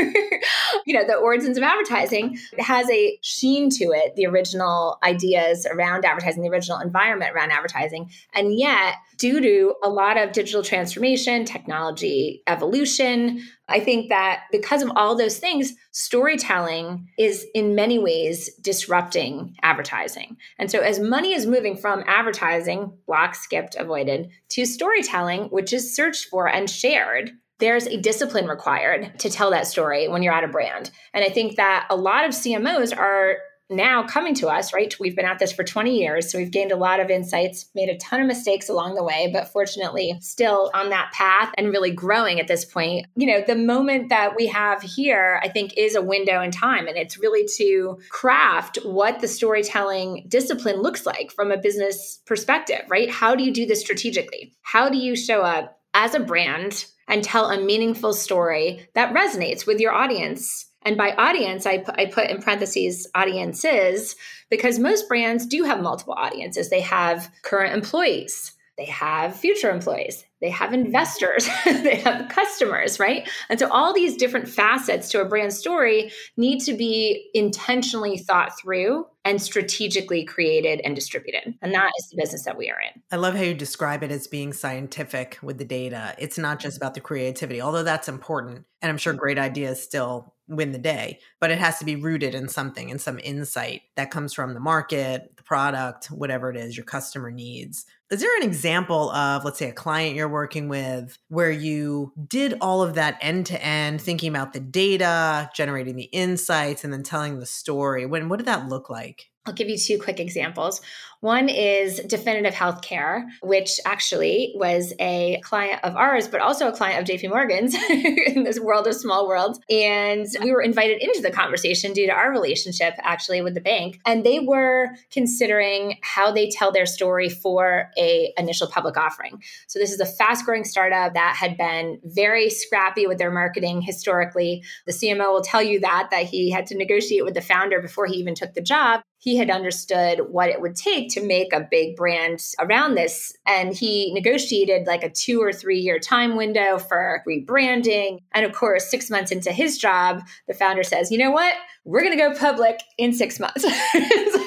you 0.86 0.94
know, 0.94 1.06
the 1.06 1.16
origins 1.16 1.58
of 1.58 1.62
advertising 1.62 2.38
has 2.58 2.90
a 2.90 3.18
sheen 3.22 3.68
to 3.70 3.92
it, 3.92 4.16
the 4.16 4.26
original 4.26 4.98
ideas 5.04 5.66
around 5.70 6.04
advertising, 6.04 6.42
the 6.42 6.48
original 6.48 6.80
environment 6.80 7.32
around 7.34 7.52
advertising. 7.52 8.10
And 8.32 8.58
yet, 8.58 8.94
due 9.18 9.40
to 9.40 9.74
a 9.82 9.88
lot 9.88 10.16
of 10.16 10.32
digital 10.32 10.62
transformation, 10.62 11.44
technology 11.44 12.42
evolution, 12.46 13.42
I 13.68 13.80
think 13.80 14.08
that 14.10 14.42
because 14.52 14.82
of 14.82 14.90
all 14.94 15.16
those 15.16 15.38
things, 15.38 15.72
storytelling 15.92 17.08
is 17.18 17.46
in 17.54 17.74
many 17.74 17.98
ways 17.98 18.54
disrupting 18.60 19.56
advertising. 19.62 20.36
And 20.58 20.70
so, 20.70 20.80
as 20.80 20.98
money 20.98 21.32
is 21.34 21.46
moving 21.46 21.76
from 21.76 22.04
advertising, 22.06 22.92
blocked, 23.06 23.36
skipped, 23.36 23.74
avoided, 23.76 24.30
to 24.50 24.66
storytelling, 24.66 25.44
which 25.44 25.72
is 25.72 25.94
searched 25.94 26.26
for 26.26 26.48
and 26.48 26.68
shared, 26.68 27.32
there's 27.58 27.86
a 27.86 28.00
discipline 28.00 28.46
required 28.46 29.18
to 29.20 29.30
tell 29.30 29.50
that 29.50 29.66
story 29.66 30.08
when 30.08 30.22
you're 30.22 30.34
at 30.34 30.44
a 30.44 30.48
brand. 30.48 30.90
And 31.12 31.24
I 31.24 31.28
think 31.28 31.56
that 31.56 31.86
a 31.88 31.96
lot 31.96 32.24
of 32.24 32.32
CMOs 32.32 32.96
are 32.96 33.36
now 33.70 34.02
coming 34.02 34.34
to 34.34 34.48
us, 34.48 34.72
right? 34.72 34.94
We've 35.00 35.16
been 35.16 35.24
at 35.24 35.38
this 35.38 35.52
for 35.52 35.64
20 35.64 35.98
years. 35.98 36.30
So 36.30 36.38
we've 36.38 36.50
gained 36.50 36.72
a 36.72 36.76
lot 36.76 37.00
of 37.00 37.10
insights, 37.10 37.66
made 37.74 37.88
a 37.88 37.96
ton 37.96 38.20
of 38.20 38.26
mistakes 38.26 38.68
along 38.68 38.94
the 38.94 39.02
way, 39.02 39.30
but 39.32 39.48
fortunately 39.48 40.16
still 40.20 40.70
on 40.74 40.90
that 40.90 41.12
path 41.12 41.52
and 41.56 41.68
really 41.68 41.90
growing 41.90 42.40
at 42.40 42.48
this 42.48 42.64
point. 42.64 43.06
You 43.16 43.26
know, 43.26 43.42
the 43.46 43.56
moment 43.56 44.10
that 44.10 44.36
we 44.36 44.46
have 44.48 44.82
here, 44.82 45.40
I 45.42 45.48
think 45.48 45.76
is 45.76 45.94
a 45.94 46.02
window 46.02 46.42
in 46.42 46.50
time. 46.50 46.86
And 46.86 46.96
it's 46.96 47.18
really 47.18 47.46
to 47.56 47.98
craft 48.10 48.78
what 48.84 49.20
the 49.20 49.28
storytelling 49.28 50.26
discipline 50.28 50.82
looks 50.82 51.06
like 51.06 51.32
from 51.32 51.50
a 51.50 51.58
business 51.58 52.20
perspective, 52.26 52.82
right? 52.88 53.10
How 53.10 53.34
do 53.34 53.44
you 53.44 53.52
do 53.52 53.66
this 53.66 53.80
strategically? 53.80 54.54
How 54.62 54.88
do 54.88 54.98
you 54.98 55.16
show 55.16 55.42
up 55.42 55.78
as 55.94 56.14
a 56.14 56.20
brand 56.20 56.86
and 57.08 57.22
tell 57.22 57.50
a 57.50 57.60
meaningful 57.60 58.12
story 58.12 58.88
that 58.94 59.14
resonates 59.14 59.66
with 59.66 59.80
your 59.80 59.92
audience? 59.92 60.66
And 60.84 60.96
by 60.96 61.12
audience, 61.12 61.66
I, 61.66 61.84
I 61.96 62.06
put 62.06 62.30
in 62.30 62.42
parentheses 62.42 63.06
audiences 63.14 64.16
because 64.50 64.78
most 64.78 65.08
brands 65.08 65.46
do 65.46 65.64
have 65.64 65.80
multiple 65.80 66.14
audiences. 66.14 66.70
They 66.70 66.82
have 66.82 67.30
current 67.42 67.74
employees, 67.74 68.52
they 68.76 68.86
have 68.86 69.36
future 69.36 69.70
employees, 69.70 70.24
they 70.40 70.50
have 70.50 70.70
mm-hmm. 70.70 70.86
investors, 70.86 71.48
they 71.64 71.96
have 71.96 72.28
customers, 72.28 72.98
right? 72.98 73.28
And 73.48 73.58
so 73.58 73.68
all 73.68 73.94
these 73.94 74.16
different 74.16 74.48
facets 74.48 75.08
to 75.10 75.20
a 75.20 75.24
brand 75.24 75.52
story 75.52 76.10
need 76.36 76.60
to 76.60 76.74
be 76.74 77.30
intentionally 77.34 78.18
thought 78.18 78.58
through 78.60 79.06
and 79.24 79.40
strategically 79.40 80.24
created 80.24 80.80
and 80.84 80.94
distributed. 80.94 81.54
And 81.62 81.72
that 81.72 81.90
is 81.98 82.10
the 82.10 82.16
business 82.20 82.44
that 82.44 82.58
we 82.58 82.68
are 82.68 82.78
in. 82.80 83.00
I 83.10 83.16
love 83.16 83.34
how 83.34 83.42
you 83.42 83.54
describe 83.54 84.02
it 84.02 84.10
as 84.10 84.26
being 84.26 84.52
scientific 84.52 85.38
with 85.40 85.58
the 85.58 85.64
data. 85.64 86.14
It's 86.18 86.36
not 86.36 86.60
just 86.60 86.76
about 86.76 86.94
the 86.94 87.00
creativity, 87.00 87.62
although 87.62 87.84
that's 87.84 88.08
important. 88.08 88.66
And 88.82 88.90
I'm 88.90 88.98
sure 88.98 89.14
mm-hmm. 89.14 89.20
great 89.20 89.38
ideas 89.38 89.82
still 89.82 90.33
win 90.48 90.72
the 90.72 90.78
day, 90.78 91.18
but 91.40 91.50
it 91.50 91.58
has 91.58 91.78
to 91.78 91.84
be 91.84 91.96
rooted 91.96 92.34
in 92.34 92.48
something, 92.48 92.88
in 92.90 92.98
some 92.98 93.18
insight 93.22 93.82
that 93.96 94.10
comes 94.10 94.34
from 94.34 94.54
the 94.54 94.60
market, 94.60 95.32
the 95.36 95.42
product, 95.42 96.06
whatever 96.06 96.50
it 96.50 96.56
is 96.56 96.76
your 96.76 96.84
customer 96.84 97.30
needs. 97.30 97.86
Is 98.10 98.20
there 98.20 98.36
an 98.36 98.42
example 98.42 99.10
of, 99.10 99.44
let's 99.44 99.58
say, 99.58 99.70
a 99.70 99.72
client 99.72 100.14
you're 100.14 100.28
working 100.28 100.68
with 100.68 101.18
where 101.28 101.50
you 101.50 102.12
did 102.28 102.54
all 102.60 102.82
of 102.82 102.94
that 102.94 103.18
end 103.20 103.46
to 103.46 103.64
end, 103.64 104.00
thinking 104.00 104.28
about 104.28 104.52
the 104.52 104.60
data, 104.60 105.50
generating 105.54 105.96
the 105.96 106.04
insights, 106.04 106.84
and 106.84 106.92
then 106.92 107.02
telling 107.02 107.38
the 107.38 107.46
story? 107.46 108.06
When 108.06 108.28
what 108.28 108.36
did 108.36 108.46
that 108.46 108.68
look 108.68 108.90
like? 108.90 109.30
I'll 109.46 109.52
give 109.52 109.68
you 109.68 109.76
two 109.76 109.98
quick 109.98 110.20
examples. 110.20 110.80
One 111.24 111.48
is 111.48 112.00
Definitive 112.00 112.52
Healthcare, 112.52 113.24
which 113.40 113.80
actually 113.86 114.52
was 114.56 114.92
a 115.00 115.40
client 115.42 115.80
of 115.82 115.96
ours, 115.96 116.28
but 116.28 116.42
also 116.42 116.68
a 116.68 116.72
client 116.72 117.00
of 117.00 117.08
JP 117.08 117.30
Morgan's 117.30 117.74
in 117.88 118.44
this 118.44 118.60
world 118.60 118.86
of 118.86 118.94
small 118.94 119.26
worlds. 119.26 119.58
And 119.70 120.26
we 120.42 120.52
were 120.52 120.60
invited 120.60 121.00
into 121.00 121.22
the 121.22 121.30
conversation 121.30 121.94
due 121.94 122.06
to 122.06 122.12
our 122.12 122.30
relationship 122.30 122.92
actually 122.98 123.40
with 123.40 123.54
the 123.54 123.62
bank. 123.62 124.00
And 124.04 124.22
they 124.22 124.40
were 124.40 124.90
considering 125.10 125.96
how 126.02 126.30
they 126.30 126.50
tell 126.50 126.70
their 126.70 126.84
story 126.84 127.30
for 127.30 127.88
a 127.96 128.34
initial 128.36 128.66
public 128.66 128.98
offering. 128.98 129.42
So 129.66 129.78
this 129.78 129.92
is 129.92 130.00
a 130.00 130.06
fast 130.06 130.44
growing 130.44 130.64
startup 130.64 131.14
that 131.14 131.36
had 131.36 131.56
been 131.56 132.00
very 132.04 132.50
scrappy 132.50 133.06
with 133.06 133.16
their 133.16 133.30
marketing 133.30 133.80
historically. 133.80 134.62
The 134.84 134.92
CMO 134.92 135.32
will 135.32 135.40
tell 135.40 135.62
you 135.62 135.80
that, 135.80 136.08
that 136.10 136.26
he 136.26 136.50
had 136.50 136.66
to 136.66 136.76
negotiate 136.76 137.24
with 137.24 137.32
the 137.32 137.40
founder 137.40 137.80
before 137.80 138.04
he 138.04 138.16
even 138.16 138.34
took 138.34 138.52
the 138.52 138.60
job. 138.60 139.00
He 139.16 139.38
had 139.38 139.48
understood 139.48 140.20
what 140.28 140.50
it 140.50 140.60
would 140.60 140.76
take 140.76 141.13
to 141.14 141.26
make 141.26 141.52
a 141.52 141.66
big 141.70 141.96
brand 141.96 142.40
around 142.58 142.94
this. 142.94 143.36
And 143.46 143.74
he 143.74 144.12
negotiated 144.12 144.86
like 144.86 145.02
a 145.02 145.10
two 145.10 145.40
or 145.40 145.52
three 145.52 145.78
year 145.78 145.98
time 145.98 146.36
window 146.36 146.78
for 146.78 147.22
rebranding. 147.28 148.20
And 148.32 148.44
of 148.44 148.52
course, 148.52 148.90
six 148.90 149.10
months 149.10 149.30
into 149.30 149.52
his 149.52 149.78
job, 149.78 150.22
the 150.48 150.54
founder 150.54 150.82
says, 150.82 151.10
you 151.10 151.18
know 151.18 151.30
what? 151.30 151.54
We're 151.84 152.02
going 152.02 152.16
to 152.16 152.18
go 152.18 152.34
public 152.34 152.80
in 152.98 153.12
six 153.12 153.38
months. 153.38 153.62
so, 153.92 154.46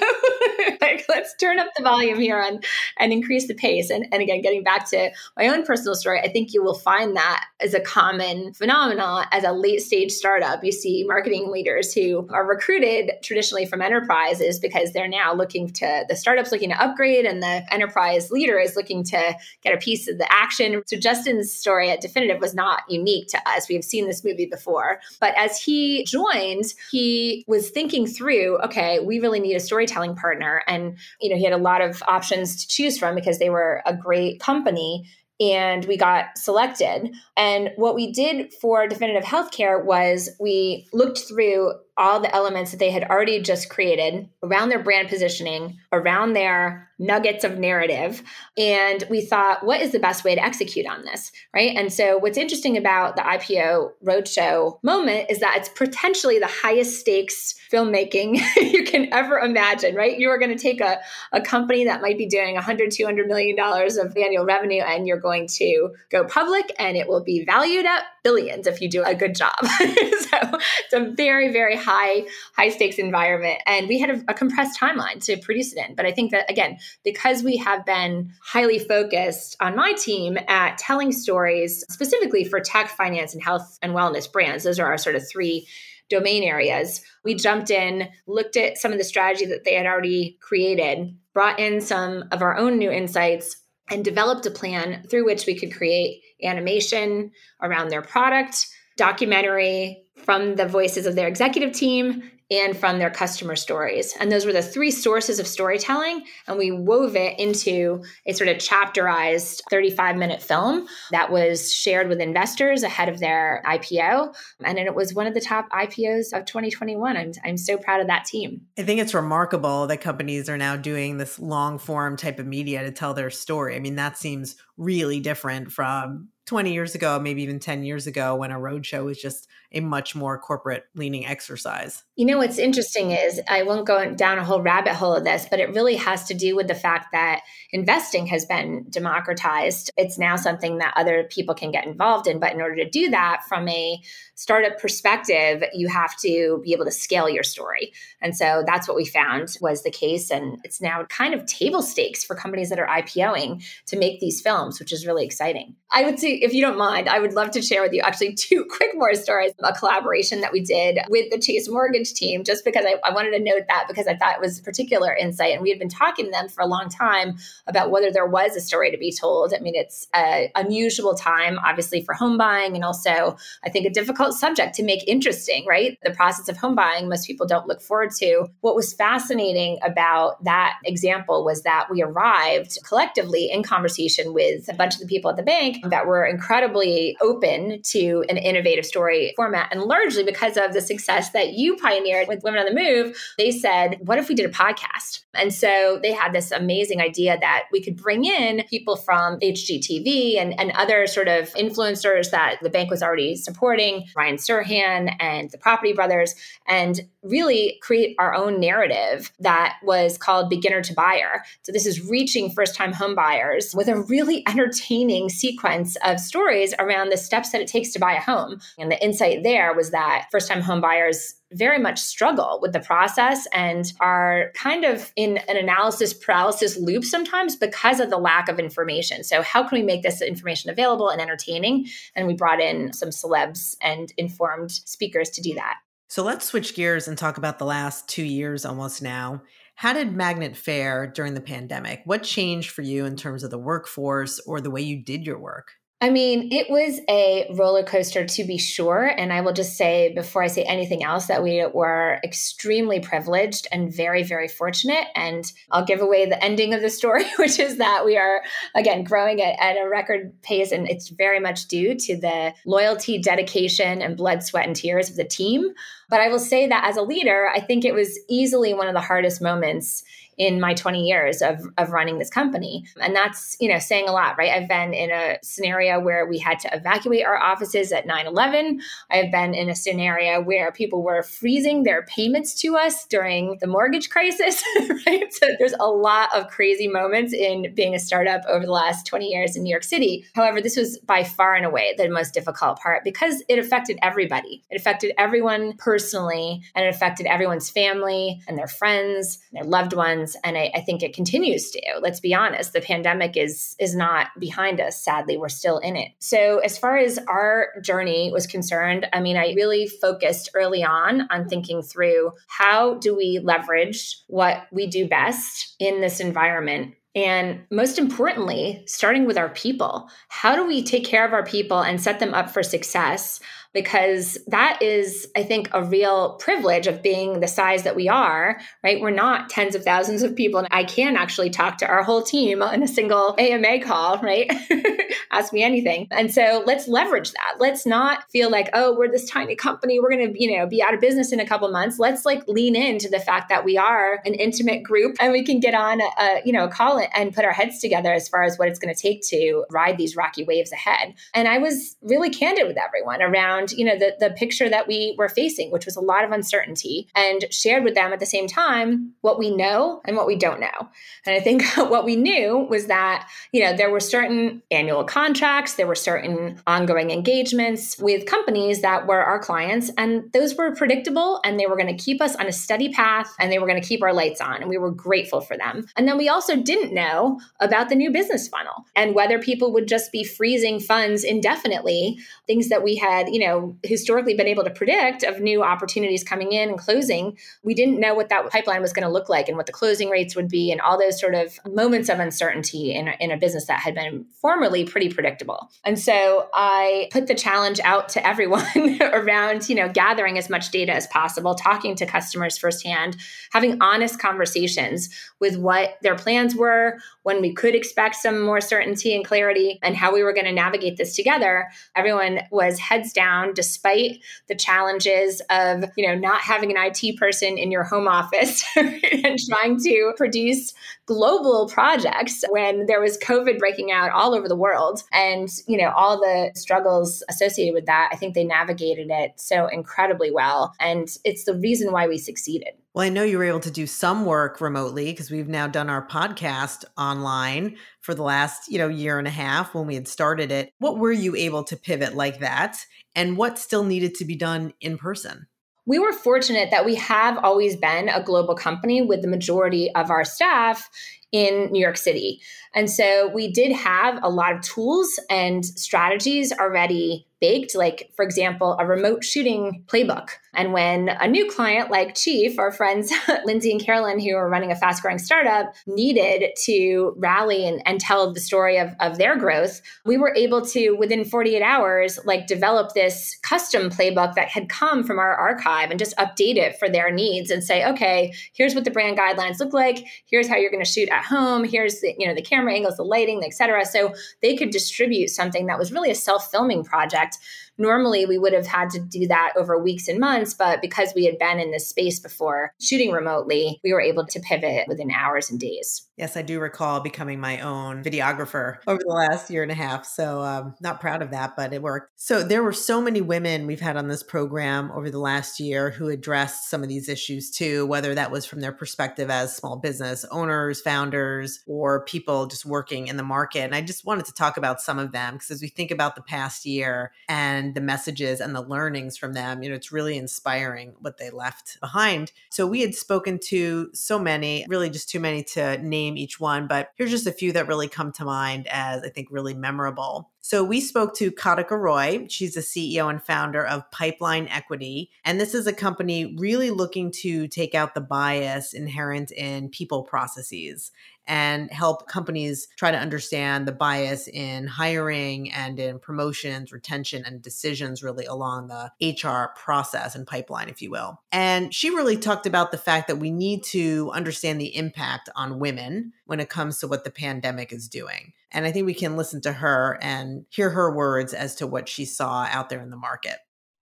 like, 0.81 1.05
let's 1.09 1.35
turn 1.35 1.59
up 1.59 1.69
the 1.77 1.83
volume 1.83 2.19
here 2.19 2.39
on, 2.41 2.59
and 2.97 3.11
increase 3.11 3.47
the 3.47 3.53
pace. 3.53 3.89
And, 3.89 4.07
and 4.11 4.21
again, 4.21 4.41
getting 4.41 4.63
back 4.63 4.89
to 4.89 5.09
my 5.37 5.47
own 5.47 5.65
personal 5.65 5.95
story, 5.95 6.19
I 6.21 6.29
think 6.29 6.53
you 6.53 6.63
will 6.63 6.75
find 6.75 7.15
that 7.15 7.45
as 7.59 7.73
a 7.73 7.79
common 7.79 8.53
phenomenon 8.53 9.25
as 9.31 9.43
a 9.43 9.51
late 9.51 9.81
stage 9.81 10.11
startup. 10.11 10.63
You 10.63 10.71
see 10.71 11.03
marketing 11.07 11.51
leaders 11.51 11.93
who 11.93 12.27
are 12.31 12.45
recruited 12.45 13.11
traditionally 13.23 13.65
from 13.65 13.81
enterprises 13.81 14.59
because 14.59 14.93
they're 14.93 15.07
now 15.07 15.33
looking 15.33 15.69
to, 15.73 16.05
the 16.07 16.15
startup's 16.15 16.51
looking 16.51 16.69
to 16.69 16.81
upgrade 16.81 17.25
and 17.25 17.41
the 17.41 17.63
enterprise 17.73 18.31
leader 18.31 18.59
is 18.59 18.75
looking 18.75 19.03
to 19.05 19.35
get 19.63 19.73
a 19.73 19.77
piece 19.77 20.07
of 20.07 20.17
the 20.17 20.31
action. 20.31 20.83
So 20.85 20.97
Justin's 20.97 21.51
story 21.51 21.89
at 21.89 22.01
Definitive 22.01 22.41
was 22.41 22.53
not 22.53 22.83
unique 22.89 23.27
to 23.29 23.49
us. 23.49 23.67
We 23.67 23.75
have 23.75 23.83
seen 23.83 24.07
this 24.07 24.23
movie 24.23 24.45
before. 24.45 24.99
But 25.19 25.35
as 25.37 25.59
he 25.59 26.03
joined, 26.05 26.65
he 26.91 27.43
was 27.47 27.69
thinking 27.69 28.07
through, 28.07 28.59
okay, 28.59 28.99
we 28.99 29.19
really 29.19 29.39
need 29.39 29.55
a 29.55 29.59
storytelling 29.59 30.15
partner. 30.15 30.56
And, 30.67 30.97
you 31.21 31.29
know, 31.29 31.35
he 31.35 31.43
had 31.43 31.53
a 31.53 31.57
lot 31.57 31.81
of 31.81 32.01
options 32.07 32.61
to 32.61 32.67
choose 32.67 32.97
from 32.97 33.15
because 33.15 33.39
they 33.39 33.49
were 33.49 33.81
a 33.85 33.95
great 33.95 34.39
company 34.39 35.05
and 35.39 35.85
we 35.85 35.97
got 35.97 36.37
selected. 36.37 37.13
And 37.35 37.71
what 37.75 37.95
we 37.95 38.11
did 38.11 38.53
for 38.53 38.87
Definitive 38.87 39.23
Healthcare 39.23 39.83
was 39.83 40.29
we 40.39 40.87
looked 40.93 41.19
through 41.19 41.73
all 41.97 42.19
the 42.19 42.33
elements 42.33 42.71
that 42.71 42.77
they 42.77 42.91
had 42.91 43.03
already 43.03 43.41
just 43.41 43.69
created 43.69 44.29
around 44.43 44.69
their 44.69 44.83
brand 44.83 45.09
positioning, 45.09 45.77
around 45.91 46.33
their 46.33 46.89
nuggets 46.99 47.43
of 47.43 47.59
narrative. 47.59 48.23
And 48.57 49.03
we 49.09 49.21
thought, 49.21 49.65
what 49.65 49.81
is 49.81 49.91
the 49.91 49.99
best 49.99 50.23
way 50.23 50.35
to 50.35 50.43
execute 50.43 50.87
on 50.87 51.03
this? 51.03 51.31
Right. 51.53 51.75
And 51.75 51.91
so, 51.91 52.17
what's 52.17 52.37
interesting 52.37 52.77
about 52.77 53.15
the 53.15 53.21
IPO 53.21 53.91
roadshow 54.03 54.79
moment 54.83 55.29
is 55.29 55.39
that 55.39 55.55
it's 55.57 55.69
potentially 55.69 56.39
the 56.39 56.47
highest 56.47 56.99
stakes 56.99 57.55
filmmaking 57.71 58.39
you 58.57 58.83
can 58.83 59.11
ever 59.13 59.37
imagine, 59.39 59.95
right? 59.95 60.17
You 60.17 60.29
are 60.29 60.39
going 60.39 60.55
to 60.55 60.61
take 60.61 60.81
a, 60.81 60.99
a 61.33 61.41
company 61.41 61.85
that 61.85 62.01
might 62.01 62.17
be 62.17 62.25
doing 62.25 62.55
100, 62.55 62.91
200 62.91 63.27
million 63.27 63.55
dollars 63.55 63.97
of 63.97 64.15
annual 64.15 64.45
revenue 64.45 64.81
and 64.81 65.07
you're 65.07 65.19
going 65.19 65.47
to 65.47 65.93
go 66.09 66.25
public 66.25 66.73
and 66.79 66.95
it 66.97 67.07
will 67.07 67.23
be 67.23 67.43
valued 67.43 67.85
at 67.85 68.03
billions 68.23 68.67
if 68.67 68.81
you 68.81 68.89
do 68.89 69.03
a 69.03 69.15
good 69.15 69.35
job. 69.35 69.55
so 69.61 70.37
it's 70.41 70.93
a 70.93 71.13
very, 71.15 71.51
very 71.51 71.75
high, 71.87 72.25
high 72.57 72.69
stakes 72.69 72.97
environment. 72.97 73.59
And 73.65 73.87
we 73.87 73.97
had 73.97 74.09
a, 74.09 74.23
a 74.27 74.33
compressed 74.33 74.77
timeline 74.77 75.23
to 75.23 75.37
produce 75.37 75.73
it 75.73 75.87
in. 75.87 75.95
But 75.95 76.05
I 76.05 76.11
think 76.11 76.31
that, 76.31 76.49
again, 76.51 76.79
because 77.05 77.43
we 77.43 77.55
have 77.57 77.85
been 77.85 78.33
highly 78.43 78.77
focused 78.77 79.55
on 79.61 79.77
my 79.77 79.93
team 79.93 80.37
at 80.49 80.77
telling 80.77 81.13
stories 81.13 81.85
specifically 81.89 82.43
for 82.43 82.59
tech, 82.59 82.89
finance, 82.89 83.33
and 83.33 83.41
health 83.41 83.79
and 83.81 83.93
wellness 83.93 84.29
brands, 84.29 84.65
those 84.65 84.79
are 84.79 84.85
our 84.85 84.97
sort 84.97 85.15
of 85.15 85.27
three 85.29 85.65
domain 86.09 86.43
areas. 86.43 87.01
We 87.23 87.35
jumped 87.35 87.69
in, 87.69 88.09
looked 88.27 88.57
at 88.57 88.77
some 88.77 88.91
of 88.91 88.97
the 88.97 89.03
strategy 89.03 89.45
that 89.45 89.63
they 89.63 89.75
had 89.75 89.85
already 89.85 90.37
created, 90.41 91.15
brought 91.33 91.59
in 91.59 91.79
some 91.79 92.25
of 92.31 92.41
our 92.41 92.57
own 92.57 92.77
new 92.77 92.91
insights, 92.91 93.57
and 93.89 94.03
developed 94.03 94.45
a 94.45 94.51
plan 94.51 95.05
through 95.09 95.25
which 95.25 95.45
we 95.45 95.55
could 95.55 95.73
create 95.73 96.21
animation 96.43 97.31
around 97.61 97.87
their 97.87 98.01
product, 98.01 98.67
documentary 98.97 100.06
from 100.17 100.55
the 100.55 100.67
voices 100.67 101.05
of 101.05 101.15
their 101.15 101.27
executive 101.27 101.73
team, 101.73 102.23
and 102.49 102.77
from 102.77 102.97
their 102.97 103.09
customer 103.09 103.55
stories. 103.55 104.15
And 104.19 104.31
those 104.31 104.45
were 104.45 104.53
the 104.53 104.61
three 104.61 104.91
sources 104.91 105.39
of 105.39 105.47
storytelling. 105.47 106.23
And 106.47 106.57
we 106.57 106.71
wove 106.71 107.15
it 107.15 107.37
into 107.39 108.03
a 108.25 108.33
sort 108.33 108.49
of 108.49 108.57
chapterized 108.57 109.61
35 109.69 110.15
minute 110.15 110.41
film 110.41 110.87
that 111.11 111.31
was 111.31 111.73
shared 111.73 112.07
with 112.07 112.21
investors 112.21 112.83
ahead 112.83 113.09
of 113.09 113.19
their 113.19 113.61
IPO. 113.65 114.33
And 114.63 114.77
it 114.77 114.95
was 114.95 115.13
one 115.13 115.27
of 115.27 115.33
the 115.33 115.41
top 115.41 115.69
IPOs 115.71 116.31
of 116.33 116.45
2021. 116.45 117.17
I'm, 117.17 117.31
I'm 117.43 117.57
so 117.57 117.77
proud 117.77 117.99
of 117.99 118.07
that 118.07 118.25
team. 118.25 118.61
I 118.77 118.83
think 118.83 119.01
it's 119.01 119.13
remarkable 119.13 119.87
that 119.87 119.97
companies 119.97 120.47
are 120.47 120.57
now 120.57 120.77
doing 120.77 121.17
this 121.17 121.39
long 121.39 121.79
form 121.79 122.15
type 122.15 122.39
of 122.39 122.47
media 122.47 122.83
to 122.83 122.91
tell 122.91 123.13
their 123.13 123.29
story. 123.29 123.75
I 123.75 123.79
mean, 123.79 123.95
that 123.95 124.17
seems 124.17 124.55
really 124.77 125.19
different 125.19 125.71
from 125.71 126.29
20 126.47 126.73
years 126.73 126.95
ago, 126.95 127.19
maybe 127.19 127.43
even 127.43 127.59
10 127.59 127.83
years 127.83 128.07
ago, 128.07 128.35
when 128.35 128.51
a 128.51 128.55
roadshow 128.55 129.05
was 129.05 129.21
just 129.21 129.47
a 129.73 129.81
much 129.81 130.15
more 130.15 130.39
corporate 130.39 130.85
leaning 130.95 131.25
exercise. 131.25 132.05
You 132.15 132.25
know, 132.25 132.37
what's 132.37 132.57
interesting 132.57 133.11
is 133.11 133.41
I 133.49 133.63
won't 133.63 133.85
go 133.85 134.13
down 134.13 134.39
a 134.39 134.45
whole 134.45 134.61
rabbit 134.61 134.93
hole 134.93 135.13
of 135.13 135.25
this, 135.25 135.45
but 135.49 135.59
it 135.59 135.73
really 135.75 135.97
has 135.97 136.23
to 136.25 136.33
do 136.33 136.55
with 136.55 136.69
the 136.69 136.75
fact 136.75 137.07
that 137.11 137.41
investing 137.71 138.27
has 138.27 138.45
been 138.45 138.85
democratized. 138.89 139.91
It's 139.97 140.17
now 140.17 140.37
something 140.37 140.77
that 140.77 140.93
other 140.95 141.27
people 141.29 141.53
can 141.53 141.71
get 141.71 141.85
involved 141.85 142.27
in. 142.27 142.39
But 142.39 142.53
in 142.53 142.61
order 142.61 142.77
to 142.77 142.89
do 142.89 143.09
that 143.09 143.43
from 143.47 143.67
a 143.67 144.01
startup 144.35 144.79
perspective, 144.79 145.63
you 145.73 145.89
have 145.89 146.15
to 146.19 146.61
be 146.63 146.71
able 146.71 146.85
to 146.85 146.91
scale 146.91 147.29
your 147.29 147.43
story. 147.43 147.91
And 148.21 148.37
so 148.37 148.63
that's 148.65 148.87
what 148.87 148.95
we 148.95 149.05
found 149.05 149.49
was 149.59 149.83
the 149.83 149.91
case. 149.91 150.31
And 150.31 150.59
it's 150.63 150.79
now 150.79 151.03
kind 151.05 151.33
of 151.33 151.45
table 151.45 151.81
stakes 151.81 152.23
for 152.23 152.35
companies 152.35 152.69
that 152.69 152.79
are 152.79 152.87
IPOing 152.87 153.65
to 153.87 153.97
make 153.97 154.21
these 154.21 154.39
films, 154.39 154.79
which 154.79 154.93
is 154.93 155.05
really 155.05 155.25
exciting. 155.25 155.75
I 155.91 156.03
would 156.03 156.19
say 156.19 156.36
if 156.43 156.53
you 156.53 156.61
don't 156.61 156.77
mind, 156.77 157.09
I 157.09 157.19
would 157.19 157.33
love 157.33 157.51
to 157.51 157.61
share 157.61 157.81
with 157.81 157.93
you 157.93 158.01
actually 158.01 158.33
two 158.35 158.65
quick 158.69 158.91
more 158.95 159.13
stories, 159.15 159.51
a 159.63 159.73
collaboration 159.73 160.41
that 160.41 160.51
we 160.51 160.61
did 160.61 160.99
with 161.09 161.29
the 161.31 161.39
Chase 161.39 161.69
Mortgage 161.69 162.13
team, 162.13 162.43
just 162.43 162.65
because 162.65 162.85
I, 162.85 162.95
I 163.03 163.13
wanted 163.13 163.31
to 163.31 163.39
note 163.39 163.63
that 163.67 163.85
because 163.87 164.07
I 164.07 164.15
thought 164.15 164.35
it 164.35 164.41
was 164.41 164.59
a 164.59 164.63
particular 164.63 165.15
insight. 165.15 165.53
And 165.53 165.61
we 165.61 165.69
had 165.69 165.79
been 165.79 165.89
talking 165.89 166.25
to 166.25 166.31
them 166.31 166.49
for 166.49 166.61
a 166.61 166.67
long 166.67 166.89
time 166.89 167.37
about 167.67 167.91
whether 167.91 168.11
there 168.11 168.25
was 168.25 168.55
a 168.55 168.61
story 168.61 168.91
to 168.91 168.97
be 168.97 169.11
told. 169.11 169.53
I 169.53 169.59
mean, 169.59 169.75
it's 169.75 170.07
an 170.13 170.49
unusual 170.55 171.15
time, 171.15 171.59
obviously, 171.59 172.03
for 172.03 172.13
home 172.13 172.37
buying, 172.37 172.75
and 172.75 172.83
also, 172.83 173.37
I 173.63 173.69
think, 173.69 173.85
a 173.85 173.89
difficult 173.89 174.33
subject 174.33 174.75
to 174.75 174.83
make 174.83 175.07
interesting, 175.07 175.65
right? 175.67 175.97
The 176.03 176.11
process 176.11 176.49
of 176.49 176.57
home 176.57 176.75
buying, 176.75 177.09
most 177.09 177.27
people 177.27 177.47
don't 177.47 177.67
look 177.67 177.81
forward 177.81 178.11
to. 178.17 178.47
What 178.61 178.75
was 178.75 178.93
fascinating 178.93 179.79
about 179.83 180.43
that 180.43 180.75
example 180.85 181.43
was 181.43 181.63
that 181.63 181.87
we 181.89 182.01
arrived 182.01 182.77
collectively 182.83 183.49
in 183.51 183.63
conversation 183.63 184.33
with 184.33 184.69
a 184.69 184.73
bunch 184.73 184.95
of 184.95 185.01
the 185.01 185.07
people 185.07 185.29
at 185.29 185.37
the 185.37 185.43
bank 185.43 185.77
that 185.83 186.07
were 186.07 186.25
incredibly 186.27 187.15
open 187.21 187.81
to 187.83 188.23
an 188.29 188.37
innovative 188.37 188.85
story 188.85 189.33
format. 189.35 189.69
And 189.71 189.81
largely 189.83 190.23
because 190.23 190.57
of 190.57 190.73
the 190.73 190.81
success 190.81 191.31
that 191.31 191.53
you 191.53 191.75
pioneered 191.77 192.27
with 192.27 192.43
Women 192.43 192.59
on 192.59 192.65
the 192.65 192.73
Move, 192.73 193.17
they 193.37 193.51
said, 193.51 193.97
What 194.01 194.19
if 194.19 194.29
we 194.29 194.35
did 194.35 194.45
a 194.45 194.53
podcast? 194.53 195.23
And 195.33 195.53
so 195.53 195.99
they 196.01 196.11
had 196.11 196.33
this 196.33 196.51
amazing 196.51 197.01
idea 197.01 197.37
that 197.39 197.63
we 197.71 197.81
could 197.81 197.95
bring 197.95 198.25
in 198.25 198.63
people 198.69 198.95
from 198.95 199.39
HGTV 199.39 200.39
and, 200.39 200.59
and 200.59 200.71
other 200.71 201.07
sort 201.07 201.27
of 201.27 201.53
influencers 201.53 202.31
that 202.31 202.57
the 202.61 202.69
bank 202.69 202.89
was 202.89 203.03
already 203.03 203.35
supporting, 203.35 204.05
Ryan 204.15 204.37
Serhant 204.37 205.15
and 205.19 205.49
the 205.51 205.57
Property 205.57 205.93
Brothers, 205.93 206.35
and 206.67 207.01
really 207.29 207.79
create 207.81 208.15
our 208.19 208.33
own 208.33 208.59
narrative 208.59 209.31
that 209.39 209.77
was 209.83 210.17
called 210.17 210.49
Beginner 210.49 210.81
to 210.81 210.93
Buyer. 210.93 211.43
So 211.61 211.71
this 211.71 211.85
is 211.85 212.07
reaching 212.07 212.51
first 212.51 212.75
time 212.75 212.93
home 212.93 213.15
buyers 213.15 213.73
with 213.75 213.87
a 213.87 213.99
really 214.01 214.43
entertaining 214.47 215.29
sequence 215.29 215.95
of 216.03 216.19
stories 216.19 216.73
around 216.79 217.09
the 217.09 217.17
steps 217.17 217.51
that 217.51 217.61
it 217.61 217.67
takes 217.67 217.91
to 217.93 217.99
buy 217.99 218.13
a 218.13 218.21
home. 218.21 218.59
And 218.77 218.91
the 218.91 219.03
insight 219.03 219.43
there 219.43 219.73
was 219.73 219.91
that 219.91 220.27
first 220.31 220.47
time 220.47 220.61
home 220.61 220.81
buyers 220.81 221.35
very 221.53 221.79
much 221.79 221.99
struggle 221.99 222.59
with 222.61 222.73
the 222.73 222.79
process 222.79 223.47
and 223.53 223.93
are 223.99 224.51
kind 224.53 224.83
of 224.83 225.11
in 225.15 225.37
an 225.49 225.55
analysis 225.55 226.13
paralysis 226.13 226.77
loop 226.77 227.05
sometimes 227.05 227.55
because 227.55 227.99
of 227.99 228.09
the 228.09 228.17
lack 228.17 228.49
of 228.49 228.59
information. 228.59 229.23
So, 229.23 229.41
how 229.41 229.63
can 229.63 229.79
we 229.79 229.83
make 229.83 230.03
this 230.03 230.21
information 230.21 230.69
available 230.69 231.09
and 231.09 231.21
entertaining? 231.21 231.87
And 232.15 232.27
we 232.27 232.33
brought 232.33 232.59
in 232.59 232.91
some 232.93 233.09
celebs 233.09 233.75
and 233.81 234.11
informed 234.17 234.71
speakers 234.71 235.29
to 235.31 235.41
do 235.41 235.53
that. 235.55 235.77
So, 236.09 236.23
let's 236.23 236.45
switch 236.45 236.75
gears 236.75 237.07
and 237.07 237.17
talk 237.17 237.37
about 237.37 237.59
the 237.59 237.65
last 237.65 238.07
two 238.07 238.23
years 238.23 238.65
almost 238.65 239.01
now. 239.01 239.43
How 239.75 239.93
did 239.93 240.15
Magnet 240.15 240.57
fare 240.57 241.05
during 241.07 241.33
the 241.33 241.41
pandemic? 241.41 242.01
What 242.05 242.23
changed 242.23 242.71
for 242.71 242.81
you 242.81 243.05
in 243.05 243.15
terms 243.15 243.43
of 243.43 243.51
the 243.51 243.57
workforce 243.57 244.39
or 244.39 244.61
the 244.61 244.71
way 244.71 244.81
you 244.81 245.03
did 245.03 245.25
your 245.25 245.39
work? 245.39 245.76
I 245.99 246.11
mean, 246.11 246.49
it 246.51 246.69
was 246.69 246.99
a 247.09 247.47
roller 247.55 247.81
coaster 247.81 248.23
to 248.23 248.43
be 248.43 248.59
sure. 248.59 249.03
And 249.03 249.33
I 249.33 249.41
will 249.41 249.53
just 249.53 249.75
say, 249.75 250.13
before 250.13 250.43
I 250.43 250.47
say 250.47 250.61
anything 250.61 251.03
else, 251.03 251.25
that 251.25 251.41
we 251.41 251.65
were 251.73 252.19
extremely 252.23 252.99
privileged 252.99 253.67
and 253.71 253.91
very, 253.91 254.21
very 254.21 254.47
fortunate. 254.47 255.07
And 255.15 255.51
I'll 255.71 255.85
give 255.85 256.01
away 256.01 256.27
the 256.27 256.43
ending 256.43 256.75
of 256.75 256.83
the 256.83 256.91
story, 256.91 257.25
which 257.37 257.57
is 257.57 257.77
that 257.77 258.05
we 258.05 258.15
are, 258.15 258.43
again, 258.75 259.05
growing 259.05 259.41
at, 259.41 259.59
at 259.59 259.83
a 259.83 259.89
record 259.89 260.39
pace. 260.43 260.71
And 260.71 260.87
it's 260.87 261.09
very 261.09 261.39
much 261.39 261.67
due 261.67 261.95
to 261.95 262.15
the 262.15 262.53
loyalty, 262.67 263.17
dedication, 263.17 264.03
and 264.03 264.15
blood, 264.15 264.43
sweat, 264.43 264.67
and 264.67 264.75
tears 264.75 265.09
of 265.09 265.15
the 265.15 265.25
team. 265.25 265.73
But 266.09 266.21
I 266.21 266.29
will 266.29 266.39
say 266.39 266.67
that 266.67 266.85
as 266.85 266.97
a 266.97 267.01
leader, 267.01 267.49
I 267.49 267.59
think 267.59 267.83
it 267.83 267.95
was 267.95 268.19
easily 268.29 268.71
one 268.71 268.87
of 268.87 268.93
the 268.93 269.01
hardest 269.01 269.41
moments 269.41 270.03
in 270.37 270.59
my 270.59 270.73
20 270.73 271.03
years 271.03 271.41
of, 271.41 271.61
of 271.77 271.91
running 271.91 272.19
this 272.19 272.29
company. 272.29 272.85
And 273.01 273.15
that's, 273.15 273.57
you 273.59 273.67
know, 273.67 273.79
saying 273.79 274.07
a 274.07 274.11
lot, 274.11 274.37
right? 274.37 274.51
I've 274.51 274.67
been 274.67 274.93
in 274.93 275.11
a 275.11 275.37
scenario 275.41 275.99
where 275.99 276.27
we 276.27 276.37
had 276.37 276.59
to 276.59 276.75
evacuate 276.75 277.25
our 277.25 277.37
offices 277.37 277.91
at 277.91 278.05
9 278.05 278.27
11. 278.27 278.79
I've 279.09 279.31
been 279.31 279.55
in 279.55 279.69
a 279.69 279.75
scenario 279.75 280.41
where 280.41 280.71
people 280.71 281.01
were 281.01 281.23
freezing 281.23 281.83
their 281.83 282.03
payments 282.03 282.53
to 282.61 282.75
us 282.75 283.05
during 283.07 283.57
the 283.61 283.67
mortgage 283.67 284.09
crisis, 284.09 284.63
right? 285.07 285.33
So 285.33 285.47
there's 285.57 285.73
a 285.79 285.87
lot 285.87 286.29
of 286.35 286.47
crazy 286.49 286.87
moments 286.87 287.33
in 287.33 287.73
being 287.73 287.95
a 287.95 287.99
startup 287.99 288.41
over 288.47 288.65
the 288.65 288.71
last 288.71 289.07
20 289.07 289.25
years 289.25 289.55
in 289.55 289.63
New 289.63 289.71
York 289.71 289.83
City. 289.83 290.25
However, 290.35 290.61
this 290.61 290.77
was 290.77 290.99
by 290.99 291.23
far 291.23 291.55
and 291.55 291.65
away 291.65 291.95
the 291.97 292.09
most 292.09 292.33
difficult 292.33 292.79
part 292.79 293.03
because 293.03 293.43
it 293.49 293.57
affected 293.57 293.97
everybody. 294.03 294.63
It 294.69 294.75
affected 294.75 295.13
everyone 295.17 295.73
personally 295.77 296.61
and 296.75 296.85
it 296.85 296.93
affected 296.93 297.25
everyone's 297.25 297.69
family 297.69 298.41
and 298.47 298.57
their 298.57 298.67
friends, 298.67 299.39
and 299.49 299.57
their 299.57 299.69
loved 299.69 299.93
ones 299.93 300.26
and 300.43 300.57
I, 300.57 300.71
I, 300.75 300.81
think 300.81 301.03
it 301.03 301.13
continues 301.13 301.71
to. 301.71 301.81
Let's 302.01 302.19
be 302.19 302.33
honest 302.33 302.73
the 302.73 302.81
pandemic 302.81 303.37
is 303.37 303.75
is 303.79 303.95
not 303.95 304.27
behind 304.39 304.79
us. 304.81 305.01
Sadly 305.03 305.37
we're 305.37 305.49
still 305.49 305.77
in 305.79 305.95
it. 305.95 306.11
So 306.19 306.59
as 306.59 306.77
far 306.77 306.97
as 306.97 307.19
our 307.27 307.69
journey 307.81 308.31
was 308.31 308.47
concerned 308.47 309.07
i 309.13 309.19
mean 309.19 309.37
i 309.37 309.53
really 309.55 309.87
focused 309.87 310.49
early 310.53 310.83
on 310.83 311.27
on 311.29 311.47
thinking 311.47 311.81
through 311.81 312.31
how 312.47 312.95
do 312.95 313.15
we 313.15 313.39
leverage 313.43 314.17
what 314.27 314.67
we 314.71 314.87
do 314.87 315.07
best 315.07 315.75
in 315.79 316.01
this 316.01 316.19
environment. 316.19 316.95
And 317.15 317.61
most 317.71 317.97
importantly, 317.97 318.83
starting 318.85 319.25
with 319.25 319.37
our 319.39 319.49
people. 319.49 320.07
How 320.29 320.55
do 320.55 320.67
we 320.67 320.83
take 320.83 321.03
care 321.03 321.25
of 321.25 321.33
our 321.33 321.43
people 321.43 321.81
and 321.81 321.99
set 321.99 322.19
them 322.19 322.35
up 322.35 322.51
for 322.51 322.61
success 322.61 323.39
because 323.73 324.37
that 324.47 324.81
is, 324.81 325.27
I 325.35 325.43
think, 325.43 325.69
a 325.73 325.83
real 325.83 326.33
privilege 326.35 326.87
of 326.87 327.01
being 327.01 327.39
the 327.39 327.47
size 327.47 327.83
that 327.83 327.95
we 327.95 328.09
are, 328.09 328.59
right? 328.83 328.99
We're 328.99 329.11
not 329.11 329.49
tens 329.49 329.75
of 329.75 329.83
thousands 329.83 330.23
of 330.23 330.35
people. 330.35 330.59
And 330.59 330.67
I 330.71 330.83
can 330.83 331.15
actually 331.15 331.49
talk 331.49 331.77
to 331.79 331.87
our 331.87 332.03
whole 332.03 332.21
team 332.21 332.61
on 332.61 332.83
a 332.83 332.87
single 332.87 333.35
AMA 333.37 333.81
call, 333.81 334.19
right? 334.19 334.51
Ask 335.31 335.53
me 335.53 335.63
anything. 335.63 336.07
And 336.11 336.33
so 336.33 336.63
let's 336.65 336.87
leverage 336.87 337.31
that. 337.31 337.55
Let's 337.59 337.85
not 337.85 338.29
feel 338.31 338.49
like, 338.49 338.69
oh, 338.73 338.95
we're 338.97 339.11
this 339.11 339.29
tiny 339.29 339.55
company. 339.55 339.99
We're 339.99 340.11
going 340.11 340.33
to, 340.33 340.41
you 340.41 340.57
know, 340.57 340.65
be 340.65 340.81
out 340.81 340.93
of 340.93 341.01
business 341.01 341.31
in 341.31 341.39
a 341.39 341.47
couple 341.47 341.69
months. 341.69 341.99
Let's 341.99 342.25
like 342.25 342.47
lean 342.47 342.75
into 342.75 343.09
the 343.09 343.19
fact 343.19 343.49
that 343.49 343.65
we 343.65 343.77
are 343.77 344.21
an 344.25 344.33
intimate 344.33 344.83
group 344.83 345.17
and 345.19 345.31
we 345.31 345.43
can 345.43 345.59
get 345.59 345.73
on 345.73 346.01
a, 346.01 346.09
a 346.19 346.41
you 346.45 346.53
know, 346.53 346.65
a 346.65 346.69
call 346.69 347.05
and 347.13 347.33
put 347.33 347.45
our 347.45 347.51
heads 347.51 347.79
together 347.79 348.13
as 348.13 348.27
far 348.27 348.43
as 348.43 348.57
what 348.57 348.67
it's 348.67 348.79
going 348.79 348.93
to 348.93 348.99
take 348.99 349.21
to 349.27 349.65
ride 349.69 349.97
these 349.97 350.15
rocky 350.15 350.43
waves 350.43 350.71
ahead. 350.71 351.13
And 351.33 351.47
I 351.47 351.57
was 351.57 351.95
really 352.01 352.29
candid 352.29 352.67
with 352.67 352.77
everyone 352.77 353.21
around 353.21 353.56
around, 353.57 353.71
you 353.71 353.85
know, 353.85 353.97
the, 353.97 354.15
the 354.19 354.29
picture 354.31 354.69
that 354.69 354.87
we 354.87 355.15
were 355.17 355.29
facing, 355.29 355.71
which 355.71 355.85
was 355.85 355.95
a 355.95 356.01
lot 356.01 356.23
of 356.23 356.31
uncertainty, 356.31 357.07
and 357.15 357.45
shared 357.51 357.83
with 357.83 357.95
them 357.95 358.13
at 358.13 358.19
the 358.19 358.25
same 358.25 358.47
time 358.47 359.13
what 359.21 359.39
we 359.39 359.55
know 359.55 360.01
and 360.05 360.15
what 360.15 360.27
we 360.27 360.35
don't 360.35 360.59
know. 360.59 360.89
And 361.25 361.35
I 361.35 361.39
think 361.39 361.63
what 361.75 362.05
we 362.05 362.15
knew 362.15 362.67
was 362.69 362.87
that, 362.87 363.27
you 363.51 363.61
know, 363.61 363.75
there 363.75 363.89
were 363.89 363.99
certain 363.99 364.61
annual 364.71 365.03
contracts, 365.03 365.75
there 365.75 365.87
were 365.87 365.95
certain 365.95 366.61
ongoing 366.67 367.11
engagements 367.11 367.97
with 367.99 368.25
companies 368.25 368.81
that 368.81 369.07
were 369.07 369.23
our 369.23 369.39
clients, 369.39 369.91
and 369.97 370.31
those 370.33 370.55
were 370.55 370.75
predictable 370.75 371.39
and 371.43 371.59
they 371.59 371.65
were 371.65 371.77
going 371.77 371.95
to 371.95 372.03
keep 372.03 372.21
us 372.21 372.35
on 372.35 372.47
a 372.47 372.51
steady 372.51 372.89
path 372.89 373.33
and 373.39 373.51
they 373.51 373.59
were 373.59 373.67
going 373.67 373.81
to 373.81 373.87
keep 373.87 374.03
our 374.03 374.13
lights 374.13 374.41
on. 374.41 374.61
And 374.61 374.69
we 374.69 374.77
were 374.77 374.91
grateful 374.91 375.41
for 375.41 375.57
them. 375.57 375.85
And 375.95 376.07
then 376.07 376.17
we 376.17 376.29
also 376.29 376.55
didn't 376.55 376.93
know 376.93 377.39
about 377.59 377.89
the 377.89 377.95
new 377.95 378.11
business 378.11 378.47
funnel 378.47 378.85
and 378.95 379.15
whether 379.15 379.39
people 379.39 379.71
would 379.73 379.87
just 379.87 380.11
be 380.11 380.23
freezing 380.23 380.79
funds 380.79 381.23
indefinitely, 381.23 382.19
things 382.45 382.69
that 382.69 382.83
we 382.83 382.95
had, 382.95 383.29
you 383.29 383.39
know, 383.39 383.46
know 383.47 383.75
historically 383.83 384.33
been 384.33 384.47
able 384.47 384.63
to 384.63 384.69
predict 384.69 385.23
of 385.23 385.39
new 385.39 385.63
opportunities 385.63 386.23
coming 386.23 386.51
in 386.51 386.69
and 386.69 386.77
closing 386.77 387.37
we 387.63 387.73
didn't 387.73 387.99
know 387.99 388.13
what 388.13 388.29
that 388.29 388.49
pipeline 388.49 388.81
was 388.81 388.93
going 388.93 389.05
to 389.05 389.11
look 389.11 389.29
like 389.29 389.47
and 389.47 389.57
what 389.57 389.65
the 389.65 389.71
closing 389.71 390.09
rates 390.09 390.35
would 390.35 390.47
be 390.47 390.71
and 390.71 390.81
all 390.81 390.99
those 390.99 391.19
sort 391.19 391.35
of 391.35 391.59
moments 391.65 392.09
of 392.09 392.19
uncertainty 392.19 392.93
in 392.93 393.07
in 393.19 393.31
a 393.31 393.37
business 393.37 393.65
that 393.65 393.79
had 393.79 393.95
been 393.95 394.25
formerly 394.33 394.85
pretty 394.85 395.09
predictable. 395.09 395.69
And 395.83 395.97
so 395.99 396.49
i 396.53 397.07
put 397.11 397.27
the 397.27 397.35
challenge 397.35 397.79
out 397.83 398.09
to 398.09 398.25
everyone 398.25 398.65
around 399.01 399.69
you 399.69 399.75
know 399.75 399.89
gathering 399.89 400.37
as 400.37 400.49
much 400.49 400.69
data 400.71 400.93
as 400.93 401.07
possible 401.07 401.55
talking 401.55 401.95
to 401.95 402.05
customers 402.05 402.57
firsthand 402.57 403.17
having 403.51 403.77
honest 403.81 404.19
conversations 404.19 405.09
with 405.39 405.57
what 405.57 405.97
their 406.01 406.15
plans 406.15 406.55
were 406.55 406.97
when 407.27 407.41
we 407.41 407.53
could 407.53 407.75
expect 407.75 408.15
some 408.15 408.41
more 408.41 408.61
certainty 408.61 409.13
and 409.13 409.25
clarity 409.25 409.79
and 409.83 409.95
how 409.95 410.13
we 410.13 410.23
were 410.23 410.33
going 410.33 410.45
to 410.45 410.51
navigate 410.51 410.95
this 410.95 411.13
together. 411.13 411.67
Everyone 411.95 412.39
was 412.51 412.79
heads 412.79 413.11
down 413.11 413.36
down 413.37 413.53
despite 413.53 414.19
the 414.47 414.55
challenges 414.55 415.41
of, 415.49 415.85
you 415.95 416.07
know, 416.07 416.15
not 416.15 416.41
having 416.41 416.75
an 416.75 416.77
IT 416.77 417.17
person 417.17 417.57
in 417.57 417.71
your 417.71 417.83
home 417.83 418.07
office 418.07 418.63
and 418.75 419.37
trying 419.49 419.79
to 419.79 420.13
produce 420.17 420.73
global 421.05 421.67
projects 421.67 422.43
when 422.49 422.85
there 422.85 423.01
was 423.01 423.17
COVID 423.19 423.59
breaking 423.59 423.91
out 423.91 424.11
all 424.11 424.33
over 424.33 424.47
the 424.47 424.55
world 424.55 425.03
and, 425.13 425.49
you 425.67 425.77
know, 425.77 425.91
all 425.95 426.17
the 426.17 426.51
struggles 426.55 427.23
associated 427.29 427.73
with 427.73 427.85
that. 427.85 428.09
I 428.11 428.15
think 428.15 428.33
they 428.33 428.43
navigated 428.43 429.07
it 429.09 429.33
so 429.37 429.67
incredibly 429.67 430.31
well. 430.31 430.73
And 430.79 431.07
it's 431.23 431.45
the 431.45 431.55
reason 431.55 431.91
why 431.91 432.07
we 432.07 432.17
succeeded. 432.17 432.73
Well, 432.97 433.05
I 433.05 433.09
know 433.09 433.21
you 433.21 433.37
were 433.37 433.43
able 433.43 433.59
to 433.59 433.69
do 433.69 433.85
some 433.85 434.25
work 434.25 434.59
remotely 434.59 435.11
because 435.11 435.29
we've 435.29 435.47
now 435.47 435.67
done 435.67 435.87
our 435.87 436.07
podcast 436.07 436.83
online 436.97 437.77
for 438.01 438.15
the 438.15 438.23
last, 438.23 438.71
you 438.71 438.79
know, 438.79 438.87
year 438.87 439.19
and 439.19 439.27
a 439.27 439.29
half 439.29 439.75
when 439.75 439.85
we 439.85 439.93
had 439.93 440.07
started 440.07 440.51
it. 440.51 440.71
What 440.79 440.97
were 440.97 441.11
you 441.11 441.35
able 441.35 441.63
to 441.65 441.77
pivot 441.77 442.15
like 442.15 442.39
that? 442.39 442.83
And 443.17 443.35
what 443.35 443.59
still 443.59 443.83
needed 443.83 444.15
to 444.15 444.25
be 444.25 444.37
done 444.37 444.71
in 444.79 444.97
person? 444.97 445.47
we 445.87 445.97
were 445.97 446.11
fortunate 446.11 446.69
that 446.69 446.85
we 446.85 446.95
have 446.95 447.37
always 447.43 447.77
been 447.77 448.09
a 448.09 448.21
global 448.21 448.53
company 448.53 449.01
with 449.01 449.21
the 449.21 449.27
majority 449.27 449.89
of 449.95 450.11
our 450.11 450.25
staff 450.25 450.89
in 451.31 451.71
New 451.71 451.79
York 451.79 451.97
City. 451.97 452.41
And 452.75 452.89
so 452.89 453.31
we 453.33 453.51
did 453.51 453.71
have 453.71 454.19
a 454.21 454.29
lot 454.29 454.53
of 454.53 454.61
tools 454.61 455.19
and 455.29 455.65
strategies 455.65 456.51
already 456.51 457.25
baked, 457.39 457.73
like, 457.73 458.11
for 458.15 458.23
example, 458.23 458.75
a 458.79 458.85
remote 458.85 459.23
shooting 459.23 459.83
playbook. 459.87 460.29
And 460.57 460.73
when 460.73 461.09
a 461.09 461.27
new 461.27 461.49
client 461.49 461.91
like 461.91 462.15
Chief, 462.15 462.57
our 462.57 462.71
friends 462.71 463.13
Lindsay 463.45 463.71
and 463.71 463.79
Carolyn, 463.79 464.19
who 464.19 464.35
are 464.35 464.49
running 464.49 464.71
a 464.71 464.75
fast 464.75 465.03
growing 465.03 465.19
startup, 465.19 465.73
needed 465.85 466.49
to 466.65 467.13
rally 467.15 467.67
and, 467.67 467.81
and 467.85 468.01
tell 468.01 468.33
the 468.33 468.39
story 468.39 468.77
of, 468.77 468.93
of 468.99 469.19
their 469.19 469.37
growth, 469.37 469.81
we 470.03 470.17
were 470.17 470.33
able 470.35 470.65
to, 470.65 470.93
within 470.93 471.23
48 471.23 471.61
hours, 471.61 472.19
like 472.25 472.47
develop 472.47 472.93
this 472.93 473.37
custom 473.43 473.91
playbook 473.91 474.33
that 474.33 474.49
had 474.49 474.67
come 474.67 475.03
from 475.03 475.19
our 475.19 475.35
archive 475.35 475.91
and 475.91 475.99
just 475.99 476.17
update 476.17 476.55
it 476.55 476.77
for 476.79 476.89
their 476.89 477.11
needs 477.11 477.51
and 477.51 477.63
say, 477.63 477.85
okay, 477.85 478.33
here's 478.53 478.73
what 478.73 478.83
the 478.83 478.91
brand 478.91 479.15
guidelines 479.15 479.59
look 479.59 479.73
like. 479.73 480.07
Here's 480.25 480.47
how 480.47 480.55
you're 480.55 480.71
going 480.71 480.83
to 480.83 480.91
shoot 480.91 481.09
at 481.09 481.23
home. 481.23 481.65
Here's 481.65 482.01
the, 482.01 482.15
you 482.17 482.27
know, 482.27 482.33
the 482.33 482.41
camera 482.41 482.73
angles, 482.73 482.97
the 482.97 483.03
lighting, 483.03 483.43
et 483.45 483.53
cetera. 483.53 483.85
So 483.85 484.15
they 484.41 484.55
could 484.55 484.71
distribute 484.71 485.29
something 485.29 485.67
that 485.67 485.77
was 485.77 485.91
really 485.91 486.09
a 486.09 486.15
self-filming 486.15 486.83
project 486.83 487.37
Normally, 487.77 488.25
we 488.25 488.37
would 488.37 488.53
have 488.53 488.67
had 488.67 488.89
to 488.91 488.99
do 488.99 489.27
that 489.27 489.53
over 489.57 489.77
weeks 489.77 490.07
and 490.07 490.19
months, 490.19 490.53
but 490.53 490.81
because 490.81 491.13
we 491.15 491.25
had 491.25 491.37
been 491.37 491.59
in 491.59 491.71
this 491.71 491.87
space 491.87 492.19
before 492.19 492.73
shooting 492.79 493.11
remotely, 493.11 493.79
we 493.83 493.93
were 493.93 494.01
able 494.01 494.25
to 494.25 494.39
pivot 494.39 494.87
within 494.87 495.11
hours 495.11 495.49
and 495.49 495.59
days. 495.59 496.07
Yes, 496.17 496.35
I 496.35 496.41
do 496.41 496.59
recall 496.59 496.99
becoming 496.99 497.39
my 497.39 497.59
own 497.59 498.03
videographer 498.03 498.77
over 498.87 498.99
the 499.05 499.13
last 499.13 499.51
year 499.51 499.61
and 499.61 499.71
a 499.71 499.75
half. 499.75 500.05
So, 500.05 500.41
um, 500.41 500.75
not 500.81 500.99
proud 500.99 501.21
of 501.21 501.29
that, 501.31 501.55
but 501.55 501.73
it 501.73 501.81
worked. 501.81 502.11
So, 502.15 502.41
there 502.41 502.63
were 502.63 502.73
so 502.73 502.99
many 503.01 503.21
women 503.21 503.67
we've 503.67 503.79
had 503.79 503.97
on 503.97 504.07
this 504.07 504.23
program 504.23 504.91
over 504.91 505.11
the 505.11 505.19
last 505.19 505.59
year 505.59 505.91
who 505.91 506.09
addressed 506.09 506.69
some 506.69 506.81
of 506.81 506.89
these 506.89 507.07
issues 507.07 507.51
too, 507.51 507.85
whether 507.85 508.15
that 508.15 508.31
was 508.31 508.45
from 508.45 508.61
their 508.61 508.71
perspective 508.71 509.29
as 509.29 509.55
small 509.55 509.75
business 509.77 510.25
owners, 510.31 510.81
founders, 510.81 511.63
or 511.67 512.03
people 512.05 512.47
just 512.47 512.65
working 512.65 513.07
in 513.07 513.17
the 513.17 513.23
market. 513.23 513.61
And 513.61 513.75
I 513.75 513.81
just 513.81 514.05
wanted 514.05 514.25
to 514.25 514.33
talk 514.33 514.57
about 514.57 514.81
some 514.81 514.97
of 514.97 515.11
them 515.11 515.35
because 515.35 515.51
as 515.51 515.61
we 515.61 515.67
think 515.67 515.91
about 515.91 516.15
the 516.15 516.21
past 516.23 516.65
year 516.65 517.11
and 517.29 517.66
and 517.67 517.75
the 517.75 517.81
messages 517.81 518.39
and 518.39 518.55
the 518.55 518.61
learnings 518.61 519.17
from 519.17 519.33
them. 519.33 519.61
You 519.61 519.69
know, 519.69 519.75
it's 519.75 519.91
really 519.91 520.17
inspiring 520.17 520.95
what 520.99 521.17
they 521.17 521.29
left 521.29 521.79
behind. 521.79 522.31
So 522.49 522.65
we 522.65 522.81
had 522.81 522.95
spoken 522.95 523.39
to 523.45 523.89
so 523.93 524.17
many, 524.17 524.65
really 524.67 524.89
just 524.89 525.09
too 525.09 525.19
many 525.19 525.43
to 525.43 525.77
name 525.77 526.17
each 526.17 526.39
one, 526.39 526.67
but 526.67 526.91
here's 526.95 527.11
just 527.11 527.27
a 527.27 527.31
few 527.31 527.51
that 527.53 527.67
really 527.67 527.87
come 527.87 528.11
to 528.13 528.25
mind 528.25 528.67
as 528.69 529.03
I 529.03 529.09
think 529.09 529.27
really 529.29 529.53
memorable. 529.53 530.31
So 530.47 530.63
we 530.63 530.79
spoke 530.79 531.13
to 531.15 531.29
Katica 531.29 531.77
Roy. 531.77 532.25
She's 532.29 532.53
the 532.53 532.61
CEO 532.61 533.09
and 533.09 533.21
founder 533.21 533.65
of 533.65 533.91
Pipeline 533.91 534.47
Equity. 534.47 535.11
And 535.25 535.41
this 535.41 535.53
is 535.53 535.67
a 535.67 535.73
company 535.73 536.37
really 536.37 536.69
looking 536.69 537.11
to 537.23 537.49
take 537.49 537.75
out 537.75 537.93
the 537.93 537.99
bias 537.99 538.71
inherent 538.71 539.31
in 539.31 539.67
people 539.67 540.03
processes 540.03 540.93
and 541.27 541.69
help 541.69 542.07
companies 542.07 542.69
try 542.77 542.91
to 542.91 542.97
understand 542.97 543.67
the 543.67 543.73
bias 543.73 544.29
in 544.29 544.67
hiring 544.67 545.51
and 545.51 545.79
in 545.79 545.99
promotions, 545.99 546.71
retention, 546.71 547.25
and 547.25 547.41
decisions 547.41 548.01
really 548.01 548.25
along 548.25 548.69
the 548.69 548.89
HR 549.01 549.53
process 549.57 550.15
and 550.15 550.25
pipeline, 550.25 550.69
if 550.69 550.81
you 550.81 550.89
will. 550.89 551.21
And 551.33 551.73
she 551.73 551.89
really 551.89 552.15
talked 552.15 552.45
about 552.45 552.71
the 552.71 552.77
fact 552.77 553.09
that 553.09 553.17
we 553.17 553.31
need 553.31 553.63
to 553.65 554.09
understand 554.13 554.61
the 554.61 554.73
impact 554.73 555.29
on 555.35 555.59
women 555.59 556.13
when 556.27 556.39
it 556.39 556.49
comes 556.49 556.79
to 556.79 556.87
what 556.87 557.03
the 557.03 557.09
pandemic 557.09 557.73
is 557.73 557.87
doing. 557.87 558.33
And 558.51 558.65
I 558.65 558.71
think 558.71 558.85
we 558.85 558.93
can 558.93 559.17
listen 559.17 559.41
to 559.41 559.53
her 559.53 559.97
and 560.01 560.45
hear 560.49 560.69
her 560.69 560.93
words 560.93 561.33
as 561.33 561.55
to 561.55 561.67
what 561.67 561.89
she 561.89 562.05
saw 562.05 562.47
out 562.51 562.69
there 562.69 562.81
in 562.81 562.89
the 562.89 562.97
market. 562.97 563.37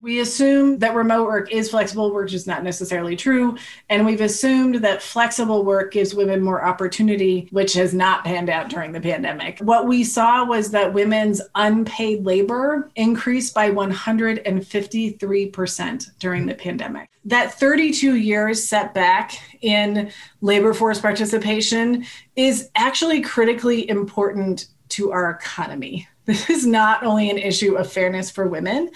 We 0.06 0.20
assume 0.20 0.78
that 0.80 0.94
remote 0.94 1.26
work 1.26 1.52
is 1.52 1.72
flexible, 1.72 2.14
which 2.14 2.36
is 2.36 2.46
not 2.46 2.64
necessarily 2.64 3.16
true. 3.16 3.58
And 3.90 4.06
we've 4.06 4.22
assumed 4.22 4.76
that 4.76 5.02
flexible 5.02 5.66
work 5.66 5.92
gives 5.92 6.14
women 6.14 6.44
more 6.44 6.64
opportunity, 6.64 7.48
which 7.50 7.74
has 7.74 7.92
not 7.92 8.24
panned 8.24 8.52
out 8.52 8.70
during 8.70 8.92
the 8.92 9.02
pandemic. 9.02 9.58
What 9.62 9.88
we 9.88 10.04
saw 10.04 10.46
was 10.46 10.70
that 10.70 10.94
women's 10.94 11.42
unpaid 11.56 12.24
labor 12.24 12.92
increased 12.96 13.56
by 13.56 13.72
153% 13.72 16.20
during 16.20 16.46
the 16.46 16.54
pandemic. 16.54 17.10
That 17.24 17.56
32 17.56 18.14
years 18.14 18.64
setback 18.64 19.40
in 19.62 20.12
labor 20.40 20.76
force 20.76 21.02
participation 21.02 22.06
is 22.36 22.70
actually 22.76 23.22
critically 23.22 23.90
important 23.90 24.68
to 24.90 25.12
our 25.12 25.32
economy 25.32 26.08
this 26.28 26.50
is 26.50 26.66
not 26.66 27.04
only 27.04 27.30
an 27.30 27.38
issue 27.38 27.76
of 27.76 27.92
fairness 27.92 28.32
for 28.32 28.48
women, 28.48 28.90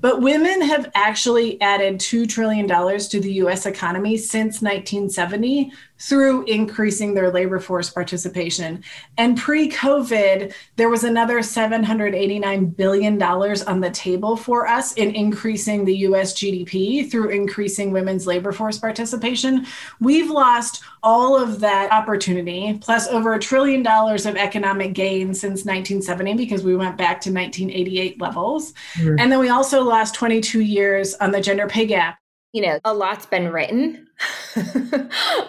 but 0.00 0.20
women 0.20 0.60
have 0.62 0.90
actually 0.94 1.60
added 1.60 2.00
$2 2.00 2.28
trillion 2.28 2.66
to 2.66 3.20
the 3.20 3.32
US 3.34 3.66
economy 3.66 4.16
since 4.16 4.60
1970 4.60 5.72
through 6.02 6.42
increasing 6.44 7.14
their 7.14 7.30
labor 7.30 7.60
force 7.60 7.88
participation. 7.88 8.82
And 9.18 9.38
pre 9.38 9.70
COVID, 9.70 10.52
there 10.74 10.88
was 10.88 11.04
another 11.04 11.38
$789 11.38 12.76
billion 12.76 13.22
on 13.22 13.80
the 13.80 13.90
table 13.90 14.36
for 14.36 14.66
us 14.66 14.94
in 14.94 15.14
increasing 15.14 15.84
the 15.84 15.98
US 15.98 16.34
GDP 16.34 17.08
through 17.08 17.28
increasing 17.28 17.92
women's 17.92 18.26
labor 18.26 18.50
force 18.50 18.78
participation. 18.78 19.64
We've 20.00 20.30
lost 20.30 20.82
all 21.04 21.40
of 21.40 21.60
that 21.60 21.92
opportunity, 21.92 22.78
plus 22.80 23.06
over 23.06 23.34
a 23.34 23.38
trillion 23.38 23.84
dollars 23.84 24.26
of 24.26 24.34
economic 24.34 24.94
gain 24.94 25.32
since 25.32 25.64
1970, 25.64 26.34
because 26.34 26.64
we 26.64 26.74
went 26.74 26.96
back 26.96 27.20
to 27.22 27.32
1988 27.32 28.20
levels. 28.20 28.72
Mm-hmm. 28.94 29.20
And 29.20 29.30
then 29.30 29.38
we 29.38 29.50
also 29.50 29.82
lost 29.82 30.14
22 30.16 30.60
years 30.60 31.14
on 31.14 31.30
the 31.30 31.40
gender 31.40 31.68
pay 31.68 31.86
gap. 31.86 32.18
You 32.52 32.62
know, 32.62 32.80
a 32.84 32.92
lot's 32.92 33.24
been 33.24 33.48
written 33.48 34.08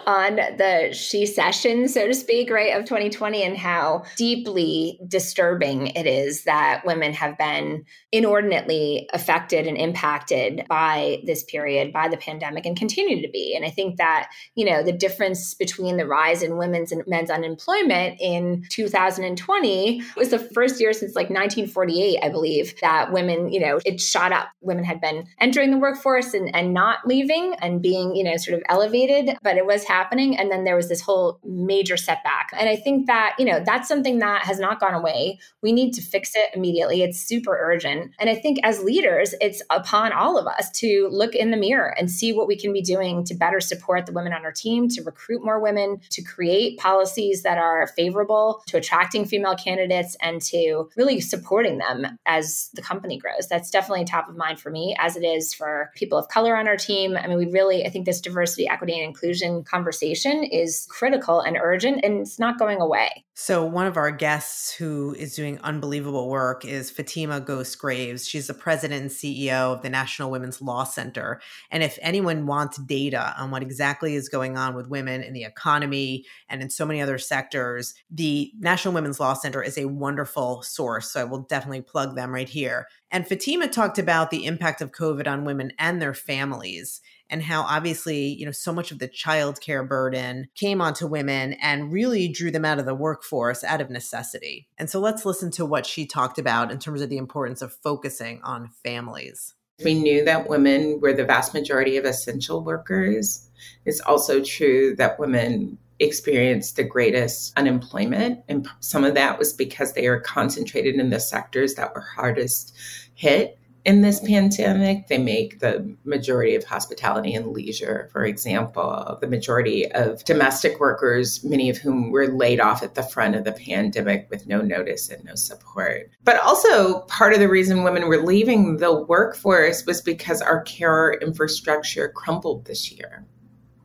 on 0.06 0.36
the 0.36 0.90
shecession, 0.92 1.88
so 1.88 2.06
to 2.06 2.14
speak, 2.14 2.50
right, 2.50 2.76
of 2.76 2.84
2020 2.84 3.42
and 3.42 3.56
how 3.56 4.04
deeply 4.16 4.98
disturbing 5.06 5.88
it 5.88 6.06
is 6.06 6.44
that 6.44 6.82
women 6.86 7.12
have 7.12 7.36
been 7.36 7.84
inordinately 8.12 9.08
affected 9.12 9.66
and 9.66 9.76
impacted 9.76 10.64
by 10.68 11.20
this 11.26 11.44
period, 11.44 11.92
by 11.92 12.08
the 12.08 12.16
pandemic, 12.16 12.64
and 12.64 12.78
continue 12.78 13.20
to 13.20 13.30
be. 13.30 13.54
And 13.54 13.64
I 13.64 13.70
think 13.70 13.98
that, 13.98 14.30
you 14.54 14.64
know, 14.64 14.82
the 14.82 14.92
difference 14.92 15.54
between 15.54 15.96
the 15.96 16.06
rise 16.06 16.42
in 16.42 16.56
women's 16.56 16.90
and 16.90 17.02
men's 17.06 17.30
unemployment 17.30 18.18
in 18.20 18.64
2020 18.70 20.02
was 20.16 20.30
the 20.30 20.38
first 20.38 20.80
year 20.80 20.92
since 20.92 21.14
like 21.14 21.28
1948, 21.28 22.18
I 22.22 22.28
believe, 22.30 22.74
that 22.80 23.12
women, 23.12 23.52
you 23.52 23.60
know, 23.60 23.80
it 23.84 24.00
shot 24.00 24.32
up. 24.32 24.48
Women 24.60 24.84
had 24.84 25.00
been 25.00 25.26
entering 25.40 25.70
the 25.70 25.78
workforce 25.78 26.34
and, 26.34 26.54
and 26.54 26.72
not 26.72 26.98
leaving 27.06 27.54
and 27.60 27.82
being, 27.82 28.16
you 28.16 28.24
know, 28.24 28.36
sort 28.36 28.56
of 28.56 28.63
elevated, 28.68 29.36
but 29.42 29.56
it 29.56 29.66
was 29.66 29.84
happening. 29.84 30.36
And 30.36 30.50
then 30.50 30.64
there 30.64 30.76
was 30.76 30.88
this 30.88 31.00
whole 31.00 31.40
major 31.44 31.96
setback. 31.96 32.50
And 32.52 32.68
I 32.68 32.76
think 32.76 33.06
that, 33.06 33.34
you 33.38 33.44
know, 33.44 33.62
that's 33.64 33.88
something 33.88 34.18
that 34.18 34.42
has 34.42 34.58
not 34.58 34.80
gone 34.80 34.94
away. 34.94 35.38
We 35.62 35.72
need 35.72 35.92
to 35.94 36.02
fix 36.02 36.32
it 36.34 36.50
immediately. 36.54 37.02
It's 37.02 37.20
super 37.20 37.58
urgent. 37.60 38.12
And 38.18 38.30
I 38.30 38.34
think 38.34 38.58
as 38.62 38.82
leaders, 38.82 39.34
it's 39.40 39.62
upon 39.70 40.12
all 40.12 40.38
of 40.38 40.46
us 40.46 40.70
to 40.72 41.08
look 41.10 41.34
in 41.34 41.50
the 41.50 41.56
mirror 41.56 41.94
and 41.98 42.10
see 42.10 42.32
what 42.32 42.46
we 42.46 42.56
can 42.56 42.72
be 42.72 42.82
doing 42.82 43.24
to 43.24 43.34
better 43.34 43.60
support 43.60 44.06
the 44.06 44.12
women 44.12 44.32
on 44.32 44.44
our 44.44 44.52
team, 44.52 44.88
to 44.88 45.02
recruit 45.02 45.44
more 45.44 45.60
women, 45.60 46.00
to 46.10 46.22
create 46.22 46.78
policies 46.78 47.42
that 47.42 47.58
are 47.58 47.86
favorable 47.88 48.62
to 48.66 48.76
attracting 48.76 49.24
female 49.24 49.54
candidates 49.54 50.16
and 50.20 50.40
to 50.42 50.88
really 50.96 51.20
supporting 51.20 51.78
them 51.78 52.18
as 52.26 52.70
the 52.74 52.82
company 52.82 53.18
grows. 53.18 53.48
That's 53.48 53.70
definitely 53.70 54.04
top 54.04 54.28
of 54.28 54.36
mind 54.36 54.60
for 54.60 54.70
me, 54.70 54.94
as 54.98 55.16
it 55.16 55.24
is 55.24 55.52
for 55.52 55.90
people 55.94 56.18
of 56.18 56.28
color 56.28 56.56
on 56.56 56.68
our 56.68 56.76
team. 56.76 57.16
I 57.16 57.26
mean, 57.26 57.38
we 57.38 57.46
really, 57.46 57.84
I 57.84 57.90
think 57.90 58.06
this 58.06 58.20
diversity 58.20 58.43
diversity, 58.44 58.68
equity, 58.68 58.94
and 58.94 59.04
inclusion 59.04 59.64
conversation 59.64 60.44
is 60.44 60.86
critical 60.90 61.40
and 61.40 61.56
urgent, 61.60 62.04
and 62.04 62.20
it's 62.20 62.38
not 62.38 62.58
going 62.58 62.80
away. 62.80 63.24
So, 63.32 63.64
one 63.64 63.86
of 63.86 63.96
our 63.96 64.10
guests 64.10 64.74
who 64.74 65.14
is 65.18 65.34
doing 65.34 65.58
unbelievable 65.60 66.28
work 66.28 66.64
is 66.64 66.90
Fatima 66.90 67.40
Goss 67.40 67.74
Graves. 67.74 68.28
She's 68.28 68.46
the 68.46 68.54
president 68.54 69.00
and 69.00 69.10
CEO 69.10 69.74
of 69.74 69.82
the 69.82 69.88
National 69.88 70.30
Women's 70.30 70.60
Law 70.60 70.84
Center. 70.84 71.40
And 71.70 71.82
if 71.82 71.98
anyone 72.02 72.46
wants 72.46 72.76
data 72.78 73.34
on 73.38 73.50
what 73.50 73.62
exactly 73.62 74.14
is 74.14 74.28
going 74.28 74.56
on 74.56 74.74
with 74.74 74.88
women 74.88 75.22
in 75.22 75.32
the 75.32 75.44
economy 75.44 76.24
and 76.48 76.62
in 76.62 76.70
so 76.70 76.86
many 76.86 77.00
other 77.00 77.18
sectors, 77.18 77.94
the 78.10 78.52
National 78.58 78.94
Women's 78.94 79.18
Law 79.18 79.34
Center 79.34 79.62
is 79.62 79.78
a 79.78 79.86
wonderful 79.86 80.62
source. 80.62 81.10
So, 81.10 81.20
I 81.20 81.24
will 81.24 81.42
definitely 81.42 81.82
plug 81.82 82.14
them 82.14 82.32
right 82.32 82.48
here. 82.48 82.86
And 83.10 83.26
Fatima 83.26 83.68
talked 83.68 83.98
about 83.98 84.30
the 84.30 84.44
impact 84.44 84.80
of 84.80 84.92
COVID 84.92 85.26
on 85.26 85.44
women 85.44 85.72
and 85.78 86.02
their 86.02 86.14
families 86.14 87.00
and 87.34 87.42
how 87.42 87.62
obviously, 87.62 88.28
you 88.28 88.46
know, 88.46 88.52
so 88.52 88.72
much 88.72 88.92
of 88.92 89.00
the 89.00 89.08
childcare 89.08 89.86
burden 89.86 90.46
came 90.54 90.80
onto 90.80 91.04
women 91.04 91.54
and 91.54 91.92
really 91.92 92.28
drew 92.28 92.52
them 92.52 92.64
out 92.64 92.78
of 92.78 92.86
the 92.86 92.94
workforce 92.94 93.64
out 93.64 93.80
of 93.80 93.90
necessity. 93.90 94.68
And 94.78 94.88
so 94.88 95.00
let's 95.00 95.26
listen 95.26 95.50
to 95.50 95.66
what 95.66 95.84
she 95.84 96.06
talked 96.06 96.38
about 96.38 96.70
in 96.70 96.78
terms 96.78 97.00
of 97.00 97.10
the 97.10 97.16
importance 97.16 97.60
of 97.60 97.72
focusing 97.72 98.40
on 98.44 98.70
families. 98.84 99.52
We 99.84 99.94
knew 99.94 100.24
that 100.24 100.48
women 100.48 101.00
were 101.00 101.12
the 101.12 101.24
vast 101.24 101.54
majority 101.54 101.96
of 101.96 102.04
essential 102.04 102.62
workers. 102.62 103.50
It's 103.84 104.00
also 104.00 104.40
true 104.40 104.94
that 104.98 105.18
women 105.18 105.76
experienced 105.98 106.76
the 106.76 106.84
greatest 106.84 107.52
unemployment. 107.58 108.44
And 108.48 108.68
some 108.78 109.02
of 109.02 109.14
that 109.14 109.40
was 109.40 109.52
because 109.52 109.94
they 109.94 110.06
are 110.06 110.20
concentrated 110.20 110.94
in 111.00 111.10
the 111.10 111.18
sectors 111.18 111.74
that 111.74 111.96
were 111.96 112.00
hardest 112.00 112.76
hit 113.16 113.58
in 113.84 114.00
this 114.00 114.20
pandemic. 114.20 115.08
They 115.08 115.18
make 115.18 115.60
the 115.60 115.96
majority 116.04 116.54
of 116.54 116.64
hospitality 116.64 117.34
and 117.34 117.48
leisure, 117.48 118.08
for 118.12 118.24
example, 118.24 119.18
the 119.20 119.26
majority 119.26 119.90
of 119.92 120.24
domestic 120.24 120.80
workers, 120.80 121.44
many 121.44 121.68
of 121.68 121.76
whom 121.76 122.10
were 122.10 122.28
laid 122.28 122.60
off 122.60 122.82
at 122.82 122.94
the 122.94 123.02
front 123.02 123.34
of 123.34 123.44
the 123.44 123.52
pandemic 123.52 124.26
with 124.30 124.46
no 124.46 124.60
notice 124.60 125.10
and 125.10 125.24
no 125.24 125.34
support. 125.34 126.10
But 126.24 126.40
also, 126.40 127.00
part 127.02 127.34
of 127.34 127.40
the 127.40 127.48
reason 127.48 127.84
women 127.84 128.08
were 128.08 128.22
leaving 128.22 128.78
the 128.78 129.02
workforce 129.02 129.84
was 129.84 130.00
because 130.00 130.40
our 130.40 130.62
care 130.62 131.12
infrastructure 131.14 132.08
crumbled 132.08 132.64
this 132.64 132.90
year. 132.90 133.26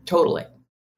Totally. 0.06 0.46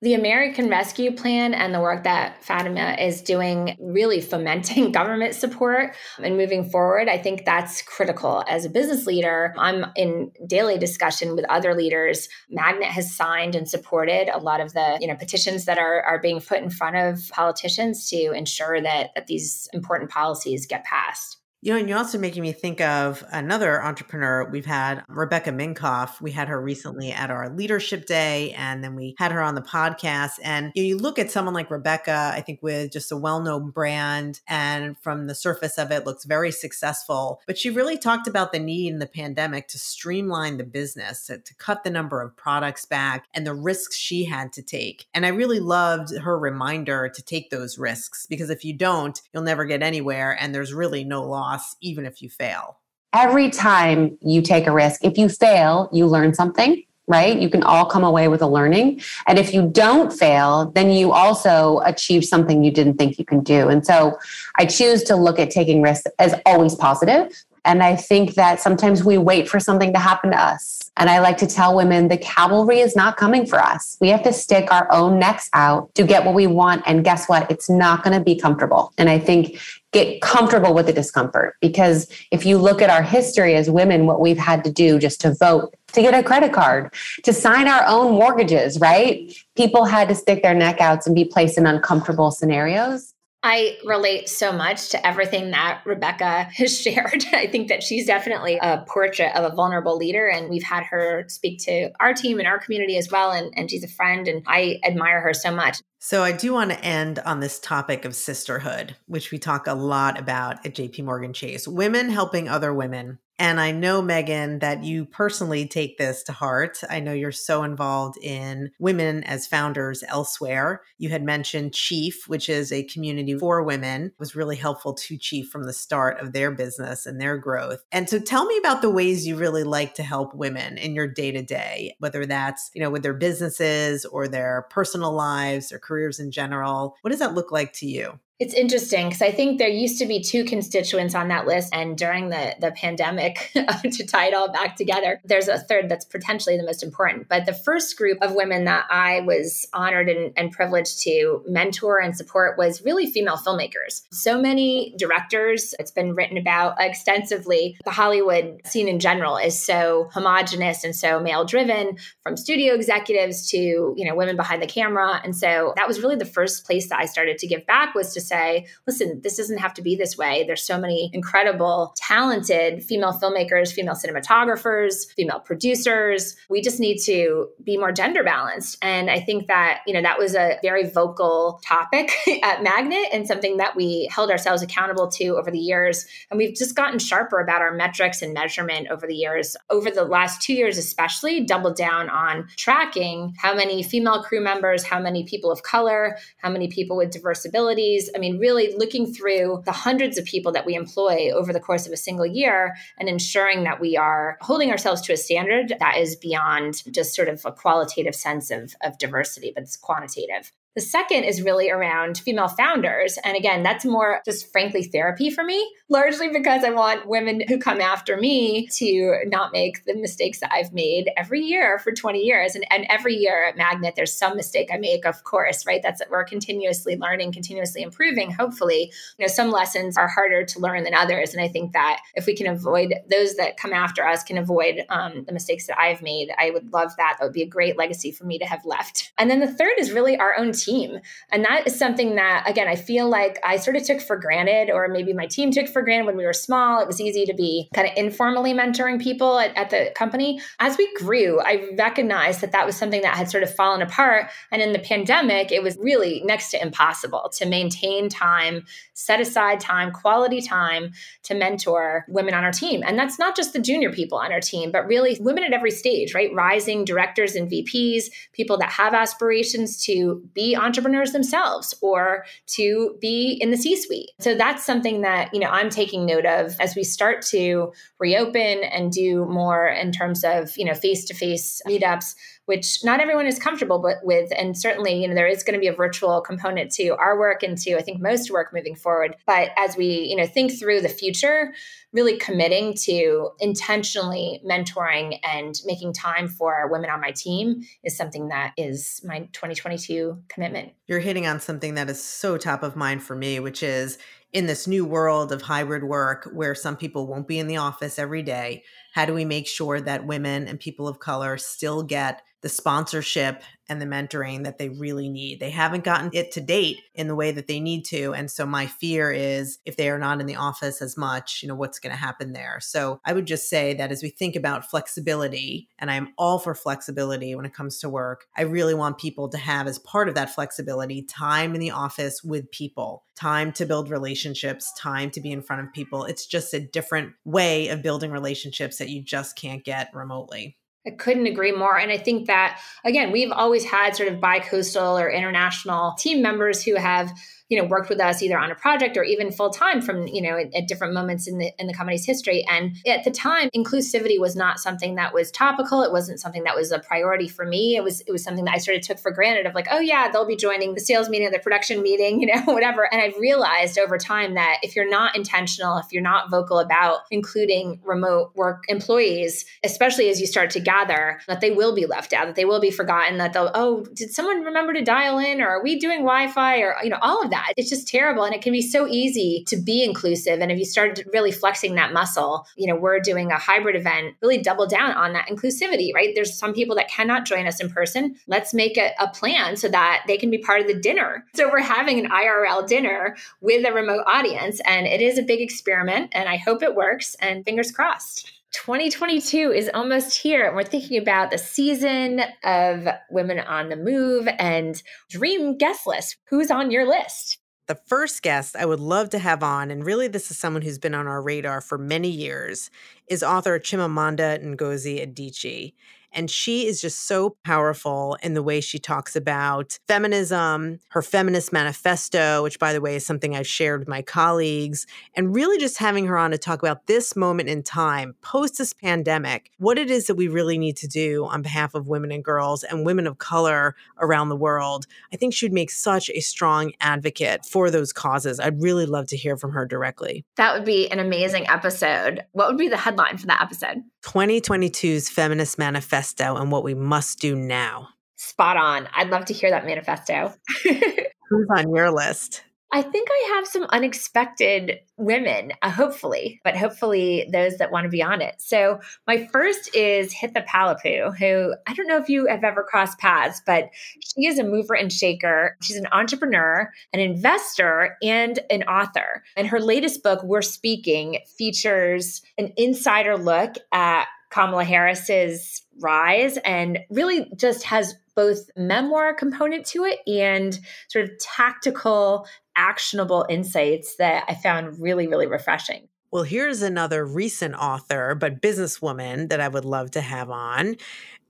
The 0.03 0.15
American 0.15 0.67
Rescue 0.67 1.15
Plan 1.15 1.53
and 1.53 1.75
the 1.75 1.79
work 1.79 2.05
that 2.05 2.43
Fatima 2.43 2.95
is 2.99 3.21
doing, 3.21 3.77
really 3.79 4.19
fomenting 4.19 4.91
government 4.91 5.35
support 5.35 5.95
and 6.17 6.37
moving 6.37 6.71
forward, 6.71 7.07
I 7.07 7.19
think 7.19 7.45
that's 7.45 7.83
critical. 7.83 8.43
As 8.47 8.65
a 8.65 8.69
business 8.69 9.05
leader, 9.05 9.53
I'm 9.59 9.85
in 9.95 10.31
daily 10.47 10.79
discussion 10.79 11.35
with 11.35 11.45
other 11.49 11.75
leaders. 11.75 12.27
Magnet 12.49 12.87
has 12.87 13.15
signed 13.15 13.53
and 13.53 13.69
supported 13.69 14.27
a 14.29 14.39
lot 14.39 14.59
of 14.59 14.73
the 14.73 14.97
you 14.99 15.07
know 15.07 15.15
petitions 15.15 15.65
that 15.65 15.77
are, 15.77 16.01
are 16.01 16.19
being 16.19 16.41
put 16.41 16.63
in 16.63 16.71
front 16.71 16.95
of 16.95 17.29
politicians 17.29 18.09
to 18.09 18.31
ensure 18.31 18.81
that, 18.81 19.11
that 19.13 19.27
these 19.27 19.67
important 19.71 20.09
policies 20.09 20.65
get 20.65 20.83
passed. 20.83 21.40
You 21.63 21.74
know, 21.74 21.80
and 21.80 21.88
you're 21.88 22.00
also 22.00 22.17
making 22.17 22.41
me 22.41 22.54
think 22.54 22.82
of 22.82 23.24
another 23.32 23.84
entrepreneur 23.84 24.50
we've 24.50 24.65
had, 24.65 25.04
Rebecca 25.08 25.52
Minkoff. 25.52 26.19
We 26.19 26.32
had 26.32 26.47
her 26.47 26.60
recently 26.60 27.12
at 27.12 27.30
our 27.30 27.50
leadership 27.50 28.08
day, 28.08 28.54
and 28.54 28.84
then 28.84 28.95
we 28.95 29.13
had 29.19 29.32
her 29.32 29.43
on 29.43 29.54
the 29.54 29.62
podcast. 29.62 30.39
And 30.43 30.71
you, 30.74 30.97
look 30.97 31.19
at 31.19 31.30
someone 31.30 31.54
like 31.54 31.69
Rebecca, 31.69 32.32
I 32.34 32.41
think 32.41 32.63
with 32.63 32.91
just 32.91 33.12
a 33.12 33.15
well 33.15 33.41
known 33.41 33.69
brand, 33.69 34.41
and 34.47 34.97
from 34.97 35.28
the 35.28 35.36
surface 35.36 35.78
of 35.78 35.91
it, 35.91 36.04
looks 36.04 36.26
very 36.26 36.52
successful. 36.52 37.41
But 37.45 37.60
she 37.60 37.69
really 37.69 37.95
talked 38.00 38.28
about 38.28 38.54
the 38.54 38.60
need 38.60 38.93
in 38.93 38.97
the 38.97 39.06
pandemic 39.06 39.67
to 39.67 39.78
streamline 39.78 40.58
the 40.58 40.63
business, 40.63 41.28
to, 41.28 41.38
to 41.38 41.56
cut 41.58 41.84
the 41.84 41.91
number 41.91 42.24
of 42.24 42.36
products 42.36 42.88
back, 42.88 43.28
and 43.36 43.45
the 43.45 43.54
risks 43.54 43.95
she 43.95 44.26
had 44.26 44.52
to 44.54 44.63
take. 44.63 45.06
And 45.13 45.28
I 45.28 45.30
really 45.30 45.60
loved 45.60 46.17
her 46.17 46.39
reminder 46.39 47.08
to 47.08 47.21
take 47.21 47.52
those 47.52 47.78
risks 47.78 48.26
because 48.26 48.50
if 48.50 48.65
you 48.65 48.74
don't, 48.74 49.21
you'll 49.32 49.43
never 49.43 49.65
get 49.65 49.84
anywhere, 49.84 50.36
and 50.41 50.56
there's 50.56 50.74
really 50.74 51.04
no 51.04 51.21
loss 51.21 51.50
loss, 51.51 51.75
even 51.81 52.05
if 52.05 52.21
you 52.21 52.29
fail? 52.29 52.77
Every 53.13 53.49
time 53.49 54.17
you 54.21 54.41
take 54.41 54.67
a 54.67 54.71
risk, 54.71 55.03
if 55.03 55.17
you 55.17 55.27
fail, 55.27 55.89
you 55.91 56.07
learn 56.07 56.33
something, 56.33 56.81
right? 57.07 57.37
You 57.37 57.49
can 57.49 57.61
all 57.63 57.85
come 57.85 58.05
away 58.05 58.29
with 58.29 58.41
a 58.41 58.47
learning. 58.47 59.01
And 59.27 59.37
if 59.37 59.53
you 59.53 59.67
don't 59.67 60.13
fail, 60.13 60.71
then 60.71 60.91
you 60.91 61.11
also 61.11 61.79
achieve 61.79 62.23
something 62.23 62.63
you 62.63 62.71
didn't 62.71 62.95
think 62.95 63.19
you 63.19 63.25
can 63.25 63.41
do. 63.43 63.67
And 63.67 63.85
so 63.85 64.17
I 64.57 64.65
choose 64.65 65.03
to 65.03 65.15
look 65.17 65.39
at 65.39 65.51
taking 65.51 65.81
risks 65.81 66.07
as 66.19 66.35
always 66.45 66.75
positive. 66.75 67.43
And 67.63 67.83
I 67.83 67.95
think 67.95 68.33
that 68.35 68.59
sometimes 68.59 69.03
we 69.03 69.17
wait 69.19 69.47
for 69.47 69.59
something 69.59 69.93
to 69.93 69.99
happen 69.99 70.31
to 70.31 70.37
us. 70.37 70.89
And 70.97 71.09
I 71.09 71.19
like 71.19 71.37
to 71.37 71.47
tell 71.47 71.75
women 71.75 72.07
the 72.07 72.17
cavalry 72.17 72.79
is 72.79 72.95
not 72.95 73.17
coming 73.17 73.45
for 73.45 73.59
us. 73.59 73.97
We 74.01 74.09
have 74.09 74.23
to 74.23 74.33
stick 74.33 74.71
our 74.71 74.91
own 74.91 75.19
necks 75.19 75.49
out 75.53 75.93
to 75.95 76.03
get 76.03 76.25
what 76.25 76.33
we 76.33 76.47
want. 76.47 76.81
And 76.87 77.03
guess 77.03 77.29
what? 77.29 77.51
It's 77.51 77.69
not 77.69 78.03
going 78.03 78.17
to 78.17 78.23
be 78.23 78.35
comfortable. 78.35 78.93
And 78.97 79.09
I 79.09 79.19
think 79.19 79.59
get 79.91 80.21
comfortable 80.21 80.73
with 80.73 80.86
the 80.86 80.93
discomfort 80.93 81.56
because 81.60 82.08
if 82.32 82.45
you 82.45 82.58
look 82.58 82.82
at 82.82 82.89
our 82.89 83.04
history 83.04 83.56
as 83.56 83.69
women, 83.69 84.06
what 84.06 84.21
we've 84.21 84.38
had 84.38 84.63
to 84.63 84.71
do 84.71 84.97
just 84.97 85.19
to 85.21 85.34
vote, 85.34 85.75
to 85.93 86.01
get 86.01 86.13
a 86.13 86.23
credit 86.23 86.54
card, 86.54 86.93
to 87.23 87.34
sign 87.34 87.67
our 87.67 87.84
own 87.86 88.13
mortgages, 88.13 88.80
right? 88.80 89.34
People 89.58 89.86
had 89.86 90.08
to 90.08 90.15
stick 90.15 90.43
their 90.43 90.54
neck 90.54 90.80
out 90.80 91.06
and 91.06 91.13
be 91.15 91.25
placed 91.25 91.58
in 91.58 91.65
uncomfortable 91.65 92.32
scenarios. 92.32 93.13
I 93.43 93.77
relate 93.84 94.30
so 94.30 94.51
much 94.51 94.89
to 94.89 95.08
everything 95.08 95.49
that 95.51 95.82
Rebecca 95.86 96.43
has 96.56 96.80
shared. 96.80 97.25
I 97.34 97.47
think 97.47 97.69
that 97.69 97.82
she's 97.82 98.06
definitely 98.06 98.60
a 98.62 98.86
portrait 98.88 99.36
of 99.36 99.51
a 99.51 99.56
vulnerable 99.56 99.97
leader, 99.97 100.27
and 100.27 100.49
we've 100.49 100.63
had 100.63 100.84
her 100.84 101.25
speak 101.27 101.60
to 101.63 101.91
our 101.99 102.13
team 102.13 102.39
and 102.39 102.47
our 102.47 102.60
community 102.60 102.97
as 102.97 103.10
well. 103.10 103.32
And, 103.32 103.51
and 103.56 103.69
she's 103.69 103.84
a 103.84 103.88
friend, 103.88 104.27
and 104.27 104.43
I 104.47 104.80
admire 104.86 105.21
her 105.21 105.34
so 105.34 105.54
much. 105.54 105.80
So 105.99 106.23
I 106.23 106.32
do 106.32 106.54
want 106.54 106.71
to 106.71 106.84
end 106.84 107.19
on 107.19 107.39
this 107.39 107.60
topic 107.60 108.06
of 108.06 108.15
sisterhood, 108.15 108.95
which 109.06 109.32
we 109.32 109.38
talk 109.38 109.67
a 109.67 109.73
lot 109.73 110.19
about 110.19 110.65
at 110.65 110.73
JP 110.73 111.04
Morgan 111.04 111.34
Chase. 111.34 111.67
Women 111.67 112.10
helping 112.10 112.49
other 112.49 112.73
women 112.73 113.19
and 113.41 113.60
I 113.60 113.71
know, 113.71 114.04
Megan, 114.04 114.60
that 114.60 114.84
you 114.84 115.04
personally 115.04 115.67
take 115.67 115.97
this 115.97 116.21
to 116.23 116.32
heart. 116.32 116.80
I 116.91 116.99
know 116.99 117.12
you're 117.12 117.32
so 117.32 117.63
involved 117.63 118.19
in 118.21 118.69
women 118.77 119.23
as 119.23 119.47
founders 119.47 120.04
elsewhere. 120.08 120.84
You 120.99 121.10
had 121.10 121.23
mentioned 121.23 121.73
Chief, 121.73 122.27
which 122.27 122.49
is 122.49 122.71
a 122.71 122.84
community 122.84 123.36
for 123.39 123.63
women, 123.63 124.06
it 124.06 124.19
was 124.19 124.36
really 124.36 124.58
helpful 124.58 124.93
to 124.93 125.17
Chief 125.17 125.49
from 125.49 125.63
the 125.63 125.73
start 125.73 126.19
of 126.19 126.34
their 126.34 126.51
business 126.51 127.08
and 127.08 127.19
their 127.19 127.36
growth. 127.36 127.84
And 127.91 128.08
so 128.08 128.19
tell 128.19 128.45
me 128.45 128.60
about 128.60 128.84
the 128.84 128.91
ways 128.91 129.25
you 129.25 129.36
really 129.36 129.63
like 129.63 129.95
to 129.95 130.04
help 130.04 130.36
women 130.36 130.77
in 130.77 130.93
your 130.93 131.08
day 131.08 131.32
to 131.32 131.41
day, 131.41 131.95
whether 131.97 132.27
that's, 132.27 132.69
you 132.75 132.82
know, 132.82 132.91
with 132.91 133.01
their 133.01 133.15
businesses 133.15 134.06
or 134.06 134.27
their 134.27 134.67
personal 134.69 135.13
lives, 135.13 135.71
or 135.71 135.80
careers 135.80 136.19
in 136.19 136.30
general. 136.30 136.95
What 137.01 137.10
does 137.10 137.19
that 137.19 137.34
look 137.34 137.51
like 137.51 137.73
to 137.73 137.88
you? 137.88 138.19
It's 138.41 138.56
interesting 138.56 139.10
because 139.10 139.21
I 139.21 139.30
think 139.30 139.60
there 139.60 139.69
used 139.69 139.99
to 139.99 140.08
be 140.08 140.19
two 140.19 140.43
constituents 140.45 141.13
on 141.13 141.27
that 141.27 141.45
list. 141.45 141.69
And 141.75 141.95
during 141.95 142.30
the, 142.30 142.56
the 142.60 142.71
pandemic, 142.71 143.51
to 143.54 144.04
tie 144.08 144.30
it 144.30 144.34
all 144.34 144.51
back 144.51 144.75
together, 144.75 145.21
there's 145.23 145.47
a 145.47 145.60
third 145.60 145.89
that's 145.89 146.06
potentially 146.06 146.58
the 146.58 146.63
most 146.63 146.82
important. 146.82 147.30
But 147.30 147.45
the 147.45 147.54
first 147.54 147.95
group 147.97 148.17
of 148.19 148.34
women 148.34 148.65
that 148.65 148.88
I 148.89 149.19
was 149.27 149.67
honored 149.73 150.10
and, 150.10 150.34
and 150.36 150.51
privileged 150.51 151.01
to 151.04 151.43
mentor 151.47 152.01
and 152.01 152.17
support 152.17 152.58
was 152.58 152.82
really 152.84 153.06
female 153.12 153.38
filmmakers. 153.38 154.08
So 154.12 154.41
many 154.41 154.95
directors, 154.97 155.75
it's 155.77 155.91
been 155.91 156.15
written 156.15 156.39
about 156.39 156.77
extensively. 156.80 157.77
The 157.86 157.91
Hollywood 157.91 158.60
scene 158.65 158.88
in 158.88 158.99
general 158.99 159.38
is 159.38 159.62
so 159.62 160.10
homogenous 160.13 160.84
and 160.84 160.95
so 160.95 161.19
male 161.19 161.45
driven 161.45 161.95
from 162.23 162.38
studio 162.38 162.73
executives 162.73 163.51
to, 163.51 163.93
you 163.95 164.04
know, 164.04 164.15
women 164.15 164.36
behind 164.36 164.63
the 164.63 164.67
camera. 164.67 165.21
And 165.23 165.36
so 165.36 165.73
that 165.75 165.88
was 165.88 166.01
really 166.01 166.15
the 166.15 166.25
first 166.25 166.65
place 166.65 166.89
that 166.89 166.99
I 166.99 167.06
started 167.06 167.38
to 167.38 167.45
give 167.45 167.67
back 167.67 167.93
was 167.93 168.15
to 168.15 168.31
say, 168.32 168.67
listen, 168.88 169.22
this 169.24 169.38
doesn't 169.38 169.58
have 169.58 169.74
to 169.74 169.82
be 169.82 169.96
this 169.96 170.17
way. 170.17 170.44
There's 170.46 170.63
so 170.63 170.80
many 170.80 171.10
incredible, 171.13 171.94
talented 171.98 172.84
female 172.84 173.13
filmmakers, 173.13 173.74
female 173.74 173.96
cinematographers, 173.96 175.12
female 175.15 175.39
producers. 175.39 176.36
We 176.50 176.62
just 176.62 176.80
need 176.80 177.00
to 177.06 177.50
be 177.63 177.78
more 177.78 177.91
gender 177.91 178.24
balanced. 178.24 178.78
And 178.82 179.10
I 179.10 179.20
think 179.20 179.48
that, 179.48 179.82
you 179.86 179.94
know, 179.94 180.02
that 180.02 180.17
was 180.17 180.36
a 180.36 180.58
very 180.62 180.89
vocal 180.89 181.60
topic 181.65 182.12
at 182.44 182.63
Magnet 182.63 183.08
and 183.12 183.28
something 183.28 183.58
that 183.58 183.76
we 183.76 184.08
held 184.12 184.32
ourselves 184.32 184.62
accountable 184.62 185.10
to 185.12 185.36
over 185.38 185.52
the 185.52 185.60
years. 185.60 186.06
And 186.30 186.38
we've 186.38 186.56
just 186.56 186.76
gotten 186.76 187.00
sharper 187.00 187.39
about 187.39 187.62
our 187.62 187.74
metrics 187.74 188.22
and 188.22 188.34
measurement 188.34 188.88
over 188.89 189.06
the 189.06 189.15
years. 189.15 189.58
Over 189.70 189.91
the 189.91 190.06
last 190.06 190.41
two 190.41 190.54
years, 190.54 190.78
especially, 190.78 191.41
doubled 191.41 191.76
down 191.76 192.10
on 192.10 192.48
tracking 192.56 193.34
how 193.38 193.54
many 193.54 193.84
female 193.84 194.24
crew 194.24 194.41
members, 194.41 194.84
how 194.84 195.00
many 195.00 195.24
people 195.24 195.52
of 195.52 195.63
color, 195.63 196.17
how 196.38 196.50
many 196.50 196.67
people 196.67 196.96
with 196.98 197.12
diverse 197.12 197.46
abilities. 197.46 198.10
I 198.15 198.20
mean, 198.21 198.39
really 198.39 198.73
looking 198.77 199.13
through 199.13 199.63
the 199.65 199.71
hundreds 199.71 200.17
of 200.17 200.25
people 200.25 200.51
that 200.53 200.65
we 200.65 200.75
employ 200.75 201.31
over 201.34 201.51
the 201.51 201.60
course 201.60 201.86
of 201.86 201.91
a 201.91 201.97
single 201.97 202.25
year 202.25 202.75
and 202.97 203.10
ensuring 203.10 203.63
that 203.63 203.81
we 203.81 203.97
are 203.97 204.38
holding 204.41 204.71
ourselves 204.71 205.01
to 205.01 205.13
a 205.13 205.17
standard 205.17 205.73
that 205.79 205.97
is 205.97 206.15
beyond 206.15 206.84
just 206.91 207.15
sort 207.15 207.27
of 207.27 207.41
a 207.45 207.51
qualitative 207.51 208.15
sense 208.15 208.49
of, 208.51 208.75
of 208.84 208.97
diversity, 208.97 209.51
but 209.53 209.63
it's 209.63 209.75
quantitative. 209.75 210.51
The 210.75 210.81
second 210.81 211.25
is 211.25 211.41
really 211.41 211.69
around 211.69 212.17
female 212.17 212.47
founders. 212.47 213.17
And 213.25 213.36
again, 213.36 213.62
that's 213.62 213.84
more 213.84 214.21
just 214.23 214.49
frankly 214.53 214.84
therapy 214.84 215.29
for 215.29 215.43
me, 215.43 215.69
largely 215.89 216.29
because 216.29 216.63
I 216.63 216.69
want 216.69 217.10
women 217.10 217.43
who 217.49 217.60
come 217.60 217.81
after 217.81 218.15
me 218.15 218.67
to 218.77 219.17
not 219.25 219.51
make 219.51 219.84
the 219.84 219.95
mistakes 219.95 220.39
that 220.39 220.53
I've 220.53 220.71
made 220.71 221.10
every 221.17 221.41
year 221.41 221.77
for 221.79 221.91
20 221.91 222.19
years. 222.19 222.55
And, 222.55 222.65
and 222.71 222.86
every 222.89 223.15
year 223.15 223.49
at 223.49 223.57
Magnet, 223.57 223.95
there's 223.97 224.17
some 224.17 224.38
mistake 224.38 224.69
I 224.73 224.77
make, 224.77 225.05
of 225.05 225.25
course, 225.25 225.65
right? 225.65 225.81
That's 225.84 226.01
we're 226.10 226.23
continuously 226.23 226.95
learning, 226.95 227.34
continuously 227.34 227.81
improving, 227.81 228.31
hopefully. 228.31 228.93
You 229.17 229.25
know, 229.25 229.31
some 229.31 229.51
lessons 229.51 229.97
are 229.97 230.07
harder 230.07 230.45
to 230.45 230.60
learn 230.60 230.86
than 230.86 230.93
others. 230.93 231.34
And 231.34 231.43
I 231.43 231.49
think 231.49 231.73
that 231.73 231.99
if 232.15 232.25
we 232.25 232.36
can 232.36 232.47
avoid 232.47 232.93
those 233.10 233.36
that 233.36 233.57
come 233.57 233.73
after 233.73 234.07
us 234.07 234.23
can 234.23 234.38
avoid 234.38 234.86
um, 234.89 235.25
the 235.25 235.34
mistakes 235.34 235.67
that 235.67 235.79
I've 235.79 236.01
made, 236.01 236.29
I 236.39 236.51
would 236.51 236.71
love 236.71 236.95
that. 236.95 237.17
That 237.19 237.25
would 237.25 237.34
be 237.34 237.43
a 237.43 237.47
great 237.47 237.77
legacy 237.77 238.12
for 238.13 238.23
me 238.23 238.39
to 238.39 238.45
have 238.45 238.63
left. 238.63 239.12
And 239.17 239.29
then 239.29 239.41
the 239.41 239.51
third 239.51 239.73
is 239.77 239.91
really 239.91 240.17
our 240.17 240.38
own 240.38 240.53
team. 240.63 241.00
And 241.32 241.43
that 241.45 241.67
is 241.67 241.78
something 241.78 242.15
that, 242.15 242.43
again, 242.47 242.67
I 242.67 242.76
feel 242.76 243.10
like 243.10 243.39
I 243.43 243.58
sort 243.58 243.76
of 243.76 243.84
took 243.84 244.02
for 244.02 244.17
granted, 244.17 244.71
or 244.71 244.88
maybe 244.88 245.13
my 245.13 245.28
team 245.28 245.52
took 245.52 245.67
for 245.67 245.82
granted 245.82 246.06
when 246.06 246.17
we 246.17 246.26
were 246.26 246.34
small. 246.34 246.82
It 246.82 246.88
was 246.88 247.02
easy 247.02 247.26
to 247.26 247.34
be 247.34 247.69
kind 247.74 247.88
of 247.88 247.93
informally 247.97 248.54
mentoring 248.54 249.02
people 249.02 249.39
at, 249.39 249.56
at 249.58 249.69
the 249.69 249.91
company. 249.95 250.41
As 250.60 250.78
we 250.78 250.93
grew, 250.95 251.39
I 251.39 251.69
recognized 251.78 252.41
that 252.41 252.52
that 252.52 252.65
was 252.65 252.76
something 252.76 253.02
that 253.02 253.15
had 253.15 253.30
sort 253.30 253.43
of 253.43 253.54
fallen 253.54 253.82
apart. 253.82 254.30
And 254.52 254.62
in 254.62 254.74
the 254.74 254.80
pandemic, 254.80 255.52
it 255.52 255.63
was 255.63 255.78
really 255.80 256.21
next 256.26 256.52
to 256.52 256.62
impossible 256.62 257.30
to 257.34 257.45
maintain 257.45 258.10
time, 258.10 258.65
set 258.93 259.19
aside 259.19 259.60
time, 259.60 259.91
quality 259.91 260.41
time 260.41 260.91
to 261.24 261.34
mentor 261.34 262.06
women 262.08 262.34
on 262.34 262.43
our 262.43 262.52
team. 262.52 262.84
And 262.86 262.97
that's 262.97 263.19
not 263.19 263.36
just 263.36 263.54
the 263.54 263.60
junior 263.60 263.91
people 263.91 264.17
on 264.17 264.32
our 264.32 264.39
team, 264.39 264.71
but 264.71 264.86
really 264.88 265.17
women 265.19 265.43
at 265.43 265.54
every 265.54 265.71
stage, 265.71 266.13
right? 266.13 266.34
Rising 266.34 266.86
directors 266.86 267.36
and 267.36 267.50
VPs, 267.50 268.06
people 268.34 268.58
that 268.58 268.69
have 268.69 268.93
aspirations 268.93 269.84
to 269.86 270.21
be 270.34 270.50
entrepreneurs 270.55 271.11
themselves 271.11 271.73
or 271.81 272.25
to 272.47 272.97
be 273.01 273.37
in 273.41 273.51
the 273.51 273.57
C 273.57 273.75
suite. 273.75 274.09
So 274.19 274.35
that's 274.35 274.65
something 274.65 275.01
that, 275.01 275.33
you 275.33 275.39
know, 275.39 275.49
I'm 275.49 275.69
taking 275.69 276.05
note 276.05 276.25
of 276.25 276.55
as 276.59 276.75
we 276.75 276.83
start 276.83 277.21
to 277.27 277.73
reopen 277.99 278.63
and 278.63 278.91
do 278.91 279.25
more 279.25 279.67
in 279.67 279.91
terms 279.91 280.23
of, 280.23 280.57
you 280.57 280.65
know, 280.65 280.73
face 280.73 281.05
to 281.05 281.13
face 281.13 281.61
meetups 281.67 282.15
which 282.51 282.83
not 282.83 282.99
everyone 282.99 283.27
is 283.27 283.39
comfortable 283.39 283.81
with. 284.03 284.29
And 284.37 284.57
certainly, 284.57 285.01
you 285.01 285.07
know, 285.07 285.15
there 285.15 285.27
is 285.27 285.41
going 285.41 285.53
to 285.53 285.59
be 285.59 285.67
a 285.67 285.73
virtual 285.73 286.19
component 286.19 286.71
to 286.71 286.89
our 286.97 287.17
work 287.17 287.43
and 287.43 287.57
to, 287.59 287.77
I 287.77 287.81
think, 287.81 288.01
most 288.01 288.31
work 288.31 288.51
moving 288.53 288.75
forward. 288.75 289.15
But 289.25 289.51
as 289.57 289.77
we, 289.77 289.85
you 289.85 290.15
know, 290.15 290.25
think 290.25 290.59
through 290.59 290.81
the 290.81 290.89
future, 290.89 291.53
really 291.93 292.17
committing 292.17 292.73
to 292.73 293.32
intentionally 293.39 294.41
mentoring 294.47 295.19
and 295.23 295.56
making 295.65 295.93
time 295.93 296.27
for 296.27 296.69
women 296.71 296.89
on 296.89 297.01
my 297.01 297.12
team 297.12 297.62
is 297.84 297.95
something 297.95 298.30
that 298.30 298.54
is 298.58 299.01
my 299.04 299.19
2022 299.34 300.21
commitment. 300.30 300.71
You're 300.88 300.99
hitting 300.99 301.27
on 301.27 301.39
something 301.39 301.75
that 301.75 301.89
is 301.89 302.01
so 302.01 302.38
top 302.38 302.63
of 302.63 302.75
mind 302.75 303.04
for 303.04 303.15
me, 303.15 303.39
which 303.39 303.62
is 303.62 303.97
in 304.34 304.45
this 304.45 304.67
new 304.67 304.86
world 304.86 305.32
of 305.32 305.41
hybrid 305.41 305.84
work 305.84 306.30
where 306.34 306.56
some 306.56 306.77
people 306.77 307.08
won't 307.08 307.27
be 307.27 307.39
in 307.39 307.47
the 307.47 307.58
office 307.58 307.99
every 307.99 308.23
day, 308.23 308.63
how 308.93 309.06
do 309.06 309.13
we 309.13 309.25
make 309.25 309.47
sure 309.47 309.82
that 309.82 310.06
women 310.06 310.47
and 310.47 310.60
people 310.60 310.88
of 310.88 310.99
color 310.99 311.38
still 311.38 311.84
get 311.84 312.21
the 312.41 312.49
sponsorship 312.49 313.43
and 313.69 313.82
the 313.82 313.86
mentoring 313.86 314.43
that 314.43 314.58
they 314.58 314.67
really 314.67 315.08
need. 315.08 315.39
They 315.39 315.49
haven't 315.49 315.86
gotten 315.86 316.10
it 316.13 316.32
to 316.34 316.41
date 316.41 316.80
in 316.93 317.08
the 317.08 317.15
way 317.15 317.32
that 317.32 317.47
they 317.47 317.60
need 317.60 317.86
to. 317.86 318.13
And 318.13 318.30
so 318.30 318.45
my 318.45 318.65
fear 318.65 319.12
is 319.12 319.60
if 319.65 319.77
they 319.77 319.89
are 319.89 319.99
not 319.99 320.19
in 320.19 320.25
the 320.25 320.36
office 320.36 320.82
as 320.82 320.97
much, 320.97 321.41
you 321.41 321.47
know, 321.47 321.56
what's 321.56 321.80
going 321.80 321.91
to 321.91 321.97
happen 321.97 322.34
there. 322.34 322.60
So 322.60 322.99
I 323.06 323.13
would 323.13 323.27
just 323.27 323.49
say 323.49 323.73
that 323.75 323.91
as 323.91 324.04
we 324.04 324.10
think 324.10 324.36
about 324.36 324.69
flexibility, 324.69 325.69
and 325.80 325.89
I'm 325.89 326.10
all 326.17 326.38
for 326.38 326.54
flexibility 326.54 327.34
when 327.34 327.45
it 327.45 327.54
comes 327.54 327.80
to 327.80 327.89
work, 327.89 328.25
I 328.36 328.41
really 328.41 328.73
want 328.73 328.97
people 328.97 329.30
to 329.30 329.38
have 329.38 329.67
as 329.67 329.80
part 329.80 330.10
of 330.10 330.15
that 330.15 330.36
flexibility 330.36 331.04
time 331.04 331.54
in 331.54 331.62
the 331.62 331.71
office 331.71 332.21
with 332.23 332.51
people, 332.51 333.06
time 333.15 333.54
to 333.54 333.65
build 333.65 333.89
relationships, 333.89 334.73
time 334.77 335.12
to 335.12 335.21
be 335.21 335.32
in 335.32 335.43
front 335.43 335.65
of 335.65 335.73
people. 335.73 336.04
It's 336.04 336.25
just 336.25 336.54
a 336.54 336.60
different 336.60 337.13
way 337.23 337.69
of 337.69 337.84
building 337.84 338.12
relationships 338.12 338.80
that 338.80 338.89
you 338.89 339.01
just 339.01 339.38
can't 339.38 339.63
get 339.63 339.91
remotely. 339.93 340.58
I 340.86 340.91
couldn't 340.91 341.28
agree 341.28 341.52
more. 341.52 341.78
And 341.78 341.91
I 341.91 341.98
think 341.98 342.28
that, 342.28 342.60
again, 342.84 343.12
we've 343.12 343.32
always 343.32 343.63
had 343.63 343.96
sort 343.96 344.10
of 344.10 344.20
bi 344.20 344.39
coastal 344.39 344.98
or 344.98 345.10
international 345.10 345.94
team 346.00 346.22
members 346.22 346.63
who 346.63 346.76
have 346.76 347.12
you 347.51 347.61
know 347.61 347.67
worked 347.67 347.89
with 347.89 347.99
us 347.99 348.23
either 348.23 348.39
on 348.39 348.49
a 348.49 348.55
project 348.55 348.97
or 348.97 349.03
even 349.03 349.31
full 349.31 349.49
time 349.49 349.81
from 349.81 350.07
you 350.07 350.21
know 350.21 350.37
at, 350.37 350.53
at, 350.55 350.67
different 350.67 350.93
moments 350.93 351.27
in 351.27 351.37
the 351.37 351.51
in 351.59 351.67
the 351.67 351.73
company's 351.73 352.05
history. 352.05 352.45
And 352.49 352.77
at 352.87 353.03
the 353.03 353.11
time 353.11 353.49
inclusivity 353.55 354.19
was 354.19 354.35
not 354.35 354.59
something 354.59 354.95
that 354.95 355.13
was 355.13 355.31
topical. 355.31 355.83
It 355.83 355.91
wasn't 355.91 356.19
something 356.19 356.43
that 356.45 356.55
was 356.55 356.71
a 356.71 356.79
priority 356.79 357.27
for 357.27 357.45
me. 357.45 357.75
It 357.75 357.83
was 357.83 358.01
it 358.01 358.11
was 358.11 358.23
something 358.23 358.45
that 358.45 358.55
I 358.55 358.57
sort 358.57 358.77
of 358.77 358.83
took 358.83 358.99
for 358.99 359.11
granted 359.11 359.45
of 359.45 359.53
like 359.53 359.67
oh 359.69 359.79
yeah 359.79 360.09
they'll 360.09 360.25
be 360.25 360.35
joining 360.35 360.73
the 360.73 360.79
sales 360.79 361.09
meeting 361.09 361.29
the 361.31 361.39
production 361.39 361.81
meeting 361.81 362.21
you 362.21 362.33
know 362.33 362.41
whatever. 362.45 362.91
And 362.91 363.01
I've 363.01 363.17
realized 363.17 363.77
over 363.77 363.97
time 363.97 364.35
that 364.35 364.57
if 364.63 364.75
you're 364.75 364.89
not 364.89 365.15
intentional 365.15 365.77
if 365.77 365.87
you're 365.91 366.01
not 366.01 366.31
vocal 366.31 366.59
about 366.59 366.99
including 367.11 367.79
remote 367.83 368.31
work 368.35 368.63
employees 368.69 369.45
especially 369.63 370.09
as 370.09 370.19
you 370.19 370.27
start 370.27 370.49
to 370.51 370.59
gather 370.59 371.19
that 371.27 371.41
they 371.41 371.51
will 371.51 371.75
be 371.75 371.85
left 371.85 372.13
out 372.13 372.27
that 372.27 372.35
they 372.35 372.45
will 372.45 372.61
be 372.61 372.71
forgotten 372.71 373.17
that 373.17 373.33
they'll 373.33 373.51
oh 373.53 373.85
did 373.93 374.11
someone 374.11 374.43
remember 374.43 374.73
to 374.73 374.81
dial 374.81 375.19
in? 375.19 375.41
Or 375.41 375.47
are 375.47 375.63
we 375.63 375.79
doing 375.79 375.99
Wi-Fi? 375.99 376.59
Or 376.59 376.75
you 376.83 376.89
know 376.89 376.99
all 377.01 377.23
of 377.23 377.29
that 377.31 377.40
It's 377.58 377.69
just 377.69 377.88
terrible. 377.88 378.23
And 378.23 378.34
it 378.34 378.41
can 378.41 378.54
be 378.54 378.62
so 378.62 378.88
easy 378.88 379.43
to 379.47 379.58
be 379.58 379.84
inclusive. 379.84 380.39
And 380.39 380.51
if 380.51 380.58
you 380.58 380.65
start 380.65 380.99
really 381.13 381.32
flexing 381.32 381.75
that 381.75 381.93
muscle, 381.93 382.47
you 382.56 382.67
know, 382.67 382.75
we're 382.75 382.99
doing 382.99 383.32
a 383.32 383.38
hybrid 383.38 383.75
event, 383.75 384.15
really 384.21 384.38
double 384.38 384.67
down 384.67 384.91
on 384.91 385.13
that 385.13 385.27
inclusivity, 385.27 385.93
right? 385.93 386.12
There's 386.15 386.38
some 386.38 386.54
people 386.54 386.75
that 386.75 386.89
cannot 386.89 387.25
join 387.25 387.47
us 387.47 387.60
in 387.60 387.69
person. 387.69 388.15
Let's 388.27 388.54
make 388.54 388.77
a, 388.77 388.91
a 388.99 389.08
plan 389.10 389.58
so 389.58 389.67
that 389.69 390.04
they 390.08 390.17
can 390.17 390.30
be 390.30 390.38
part 390.38 390.62
of 390.62 390.67
the 390.67 390.80
dinner. 390.80 391.25
So 391.36 391.49
we're 391.49 391.62
having 391.62 391.99
an 391.99 392.12
IRL 392.12 392.67
dinner 392.67 393.15
with 393.41 393.65
a 393.65 393.73
remote 393.73 394.04
audience. 394.08 394.60
And 394.65 394.88
it 394.88 395.01
is 395.01 395.17
a 395.17 395.23
big 395.23 395.41
experiment. 395.41 396.12
And 396.13 396.27
I 396.27 396.38
hope 396.38 396.63
it 396.63 396.75
works. 396.75 397.15
And 397.19 397.45
fingers 397.45 397.71
crossed. 397.71 398.40
2022 398.53 399.51
is 399.51 399.69
almost 399.73 400.17
here 400.17 400.45
and 400.45 400.55
we're 400.55 400.63
thinking 400.63 401.01
about 401.01 401.31
the 401.31 401.37
season 401.37 402.21
of 402.43 402.87
women 403.09 403.39
on 403.39 403.69
the 403.69 403.75
move 403.75 404.27
and 404.37 404.83
dream 405.09 405.57
guest 405.57 405.87
list 405.87 406.17
who's 406.29 406.51
on 406.51 406.71
your 406.71 406.87
list 406.87 407.39
the 407.67 407.75
first 407.75 408.21
guest 408.21 408.57
I 408.57 408.65
would 408.65 408.81
love 408.81 409.11
to 409.11 409.19
have 409.19 409.43
on, 409.43 409.71
and 409.71 409.85
really 409.85 410.09
this 410.09 410.29
is 410.29 410.37
someone 410.37 410.61
who's 410.61 410.77
been 410.77 410.93
on 410.93 411.07
our 411.07 411.21
radar 411.21 411.61
for 411.61 411.77
many 411.77 412.09
years, 412.09 412.69
is 413.07 413.23
author 413.23 413.57
Chimamanda 413.59 414.43
Ngozi 414.43 414.99
Adichie. 414.99 415.73
And 416.13 416.30
she 416.30 416.67
is 416.67 416.82
just 416.82 417.08
so 417.08 417.38
powerful 417.43 418.17
in 418.21 418.34
the 418.34 418.43
way 418.43 418.62
she 418.62 418.80
talks 418.80 419.15
about 419.15 419.80
feminism, 419.88 420.80
her 420.89 421.02
feminist 421.02 421.54
manifesto, 421.54 422.43
which, 422.43 422.60
by 422.60 422.74
the 422.74 422.82
way, 422.82 422.95
is 422.95 423.06
something 423.06 423.36
I've 423.36 423.47
shared 423.47 423.80
with 423.80 423.88
my 423.88 424.02
colleagues, 424.02 424.86
and 425.15 425.34
really 425.36 425.58
just 425.58 425.78
having 425.78 426.08
her 426.08 426.17
on 426.17 426.32
to 426.32 426.38
talk 426.38 426.62
about 426.62 426.88
this 426.88 427.15
moment 427.15 427.50
in 427.50 427.63
time, 427.63 428.15
post 428.21 428.58
this 428.58 428.74
pandemic, 428.74 429.52
what 429.58 429.78
it 429.78 429.89
is 429.89 430.08
that 430.08 430.15
we 430.15 430.28
really 430.28 430.58
need 430.58 430.78
to 430.78 430.88
do 430.88 431.26
on 431.26 431.41
behalf 431.41 431.74
of 431.76 431.88
women 431.88 432.12
and 432.12 432.24
girls 432.24 432.63
and 432.63 432.86
women 432.86 433.08
of 433.08 433.17
color 433.17 433.76
around 434.00 434.30
the 434.30 434.36
world. 434.36 434.86
I 435.13 435.17
think 435.17 435.34
she'd 435.34 435.54
make 435.54 435.71
such 435.71 436.10
a 436.10 436.19
strong 436.19 436.74
advocate 436.80 437.45
for 437.45 437.69
those 437.69 437.93
causes. 437.93 438.39
I'd 438.39 438.62
really 438.62 438.86
love 438.86 439.08
to 439.08 439.17
hear 439.17 439.38
from 439.38 439.52
her 439.52 439.65
directly. 439.65 440.26
That 440.38 440.54
would 440.54 440.65
be 440.65 440.89
an 440.91 441.00
amazing 441.00 441.47
episode. 441.50 442.26
What 442.32 442.47
would 442.47 442.58
be 442.58 442.67
the 442.67 442.78
headline 442.78 443.17
for 443.17 443.28
that 443.28 443.41
episode? 443.41 443.84
2022's 444.03 445.09
Feminist 445.09 445.57
Manifesto 445.57 446.35
and 446.35 446.51
what 446.51 446.63
we 446.63 446.73
must 446.73 447.19
do 447.19 447.35
now. 447.35 447.89
Spot 448.17 448.57
on. 448.57 448.87
I'd 448.95 449.09
love 449.09 449.25
to 449.25 449.33
hear 449.33 449.49
that 449.49 449.65
manifesto. 449.65 450.33
Who's 450.63 451.47
on 451.55 451.73
your 451.73 451.91
list? 451.91 452.43
I 452.73 452.81
think 452.81 453.10
I 453.12 453.34
have 453.36 453.47
some 453.47 453.63
unexpected 453.69 454.79
women, 454.97 455.51
uh, 455.62 455.69
hopefully, 455.69 456.39
but 456.43 456.55
hopefully 456.55 457.27
those 457.31 457.57
that 457.57 457.71
want 457.71 457.84
to 457.84 457.89
be 457.89 458.01
on 458.01 458.21
it. 458.21 458.36
So, 458.39 458.79
my 459.07 459.27
first 459.27 459.75
is 459.75 460.13
Hitha 460.13 460.45
Palepu, 460.45 461.17
who 461.17 461.53
I 461.67 461.73
don't 461.73 461.88
know 461.88 461.97
if 461.97 462.07
you 462.07 462.27
have 462.27 462.43
ever 462.43 462.63
crossed 462.63 462.97
paths, 462.97 463.41
but 463.45 463.69
she 463.99 464.25
is 464.25 464.39
a 464.39 464.43
mover 464.43 464.73
and 464.73 464.91
shaker. 464.91 465.57
She's 465.62 465.75
an 465.75 465.88
entrepreneur, 465.91 466.71
an 466.93 466.99
investor, 466.99 467.97
and 468.01 468.39
an 468.49 468.63
author. 468.63 469.23
And 469.36 469.47
her 469.47 469.60
latest 469.60 470.01
book, 470.01 470.23
We're 470.23 470.41
Speaking, 470.41 471.19
features 471.38 472.21
an 472.38 472.53
insider 472.55 473.17
look 473.17 473.55
at 473.73 474.07
Kamala 474.29 474.63
Harris's 474.63 475.62
rise 475.81 476.38
and 476.38 476.79
really 476.89 477.29
just 477.36 477.63
has 477.63 477.95
both 478.21 478.49
memoir 478.55 479.13
component 479.13 479.65
to 479.65 479.84
it 479.86 479.99
and 480.07 480.60
sort 480.89 481.05
of 481.05 481.12
tactical 481.19 482.27
actionable 482.55 483.25
insights 483.29 483.95
that 483.95 484.25
I 484.27 484.36
found 484.36 484.79
really 484.79 485.07
really 485.07 485.27
refreshing. 485.27 485.88
Well, 486.12 486.23
here's 486.23 486.62
another 486.62 487.05
recent 487.05 487.55
author, 487.55 488.15
but 488.15 488.41
businesswoman 488.41 489.29
that 489.29 489.39
I 489.39 489.47
would 489.47 489.63
love 489.63 489.91
to 489.91 490.01
have 490.01 490.29
on. 490.29 490.75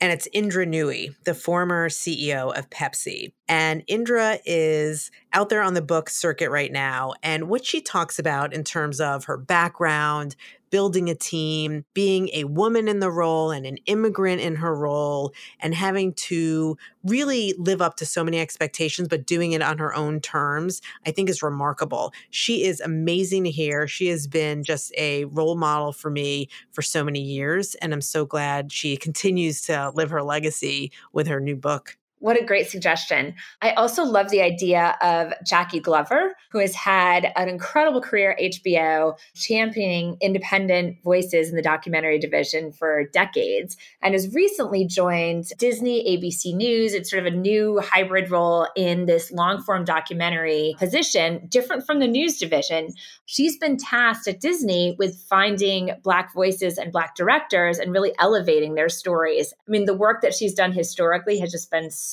And 0.02 0.12
it's 0.12 0.28
Indra 0.34 0.66
Nooyi, 0.66 1.14
the 1.26 1.36
former 1.36 1.88
CEO 1.88 2.58
of 2.58 2.68
Pepsi. 2.72 3.34
And 3.48 3.84
Indra 3.86 4.40
is 4.44 5.12
out 5.34 5.50
there 5.50 5.62
on 5.62 5.76
the 5.76 5.84
book 5.84 6.10
circuit 6.10 6.50
right 6.50 6.72
now. 6.72 7.14
And 7.22 7.48
what 7.48 7.64
she 7.64 7.82
talks 7.82 8.18
about 8.18 8.52
in 8.52 8.64
terms 8.64 9.00
of 9.00 9.26
her 9.26 9.38
background, 9.38 10.36
building 10.72 11.10
a 11.10 11.16
team, 11.16 11.86
being 11.94 12.30
a 12.34 12.46
woman 12.46 12.88
in 12.88 13.00
the 13.00 13.12
role 13.12 13.52
and 13.52 13.66
an 13.66 13.78
immigrant 13.86 14.42
in 14.42 14.56
her 14.56 14.76
role, 14.76 15.34
and 15.60 15.76
having 15.76 16.14
to 16.14 16.78
really 17.04 17.54
live 17.58 17.82
up 17.82 17.96
to 17.98 18.06
so 18.06 18.24
many 18.24 18.40
expectations, 18.40 19.08
but 19.08 19.26
doing 19.26 19.52
it 19.52 19.62
on 19.62 19.78
her 19.78 19.94
own 19.94 20.20
terms, 20.20 20.82
I 21.06 21.12
think 21.12 21.30
is 21.30 21.44
remarkable. 21.44 22.14
She 22.32 22.64
is 22.64 22.80
amazing 22.80 23.44
to 23.44 23.52
hear. 23.52 23.88
She 23.88 24.08
has 24.08 24.28
been 24.28 24.64
just 24.64 24.92
a 24.98 25.26
role 25.26 25.56
model 25.56 25.94
for 25.94 26.10
me 26.10 26.50
for 26.72 26.82
so 26.82 27.04
many 27.04 27.22
years. 27.22 27.76
And 27.76 27.94
I'm 27.94 28.02
so 28.02 28.26
glad 28.26 28.72
she 28.72 28.98
continues 28.98 29.62
to 29.64 29.92
live 29.94 30.10
her 30.10 30.24
legacy 30.24 30.92
with 31.14 31.28
her 31.28 31.40
new 31.40 31.56
book. 31.56 31.98
What 32.22 32.40
a 32.40 32.46
great 32.46 32.70
suggestion. 32.70 33.34
I 33.64 33.72
also 33.72 34.04
love 34.04 34.30
the 34.30 34.44
idea 34.44 34.96
of 35.02 35.34
Jackie 35.44 35.80
Glover, 35.80 36.36
who 36.52 36.60
has 36.60 36.76
had 36.76 37.32
an 37.36 37.50
incredible 37.50 38.00
career 38.00 38.34
at 38.34 38.54
HBO, 38.54 39.18
championing 39.34 40.18
independent 40.22 41.02
voices 41.02 41.50
in 41.50 41.56
the 41.56 41.64
documentary 41.64 42.20
division 42.20 42.74
for 42.74 43.06
decades, 43.12 43.76
and 44.04 44.14
has 44.14 44.36
recently 44.36 44.86
joined 44.86 45.48
Disney 45.58 46.16
ABC 46.16 46.56
News. 46.56 46.94
It's 46.94 47.10
sort 47.10 47.26
of 47.26 47.34
a 47.34 47.36
new 47.36 47.80
hybrid 47.80 48.30
role 48.30 48.68
in 48.76 49.08
this 49.08 49.32
long 49.32 49.60
form 49.64 49.84
documentary 49.84 50.76
position, 50.78 51.48
different 51.50 51.88
from 51.88 51.98
the 51.98 52.08
news 52.08 52.38
division. 52.38 52.90
She's 53.26 53.58
been 53.58 53.78
tasked 53.78 54.28
at 54.28 54.40
Disney 54.40 54.96
with 55.00 55.20
finding 55.28 55.96
Black 56.04 56.36
voices 56.36 56.78
and 56.78 56.92
Black 56.92 57.16
directors 57.16 57.80
and 57.80 57.92
really 57.92 58.14
elevating 58.20 58.76
their 58.76 58.90
stories. 58.90 59.56
I 59.68 59.72
mean, 59.72 59.86
the 59.86 59.98
work 59.98 60.22
that 60.22 60.36
she's 60.36 60.54
done 60.54 60.72
historically 60.72 61.40
has 61.40 61.52
just 61.52 61.72
been 61.72 61.90
so 61.90 62.11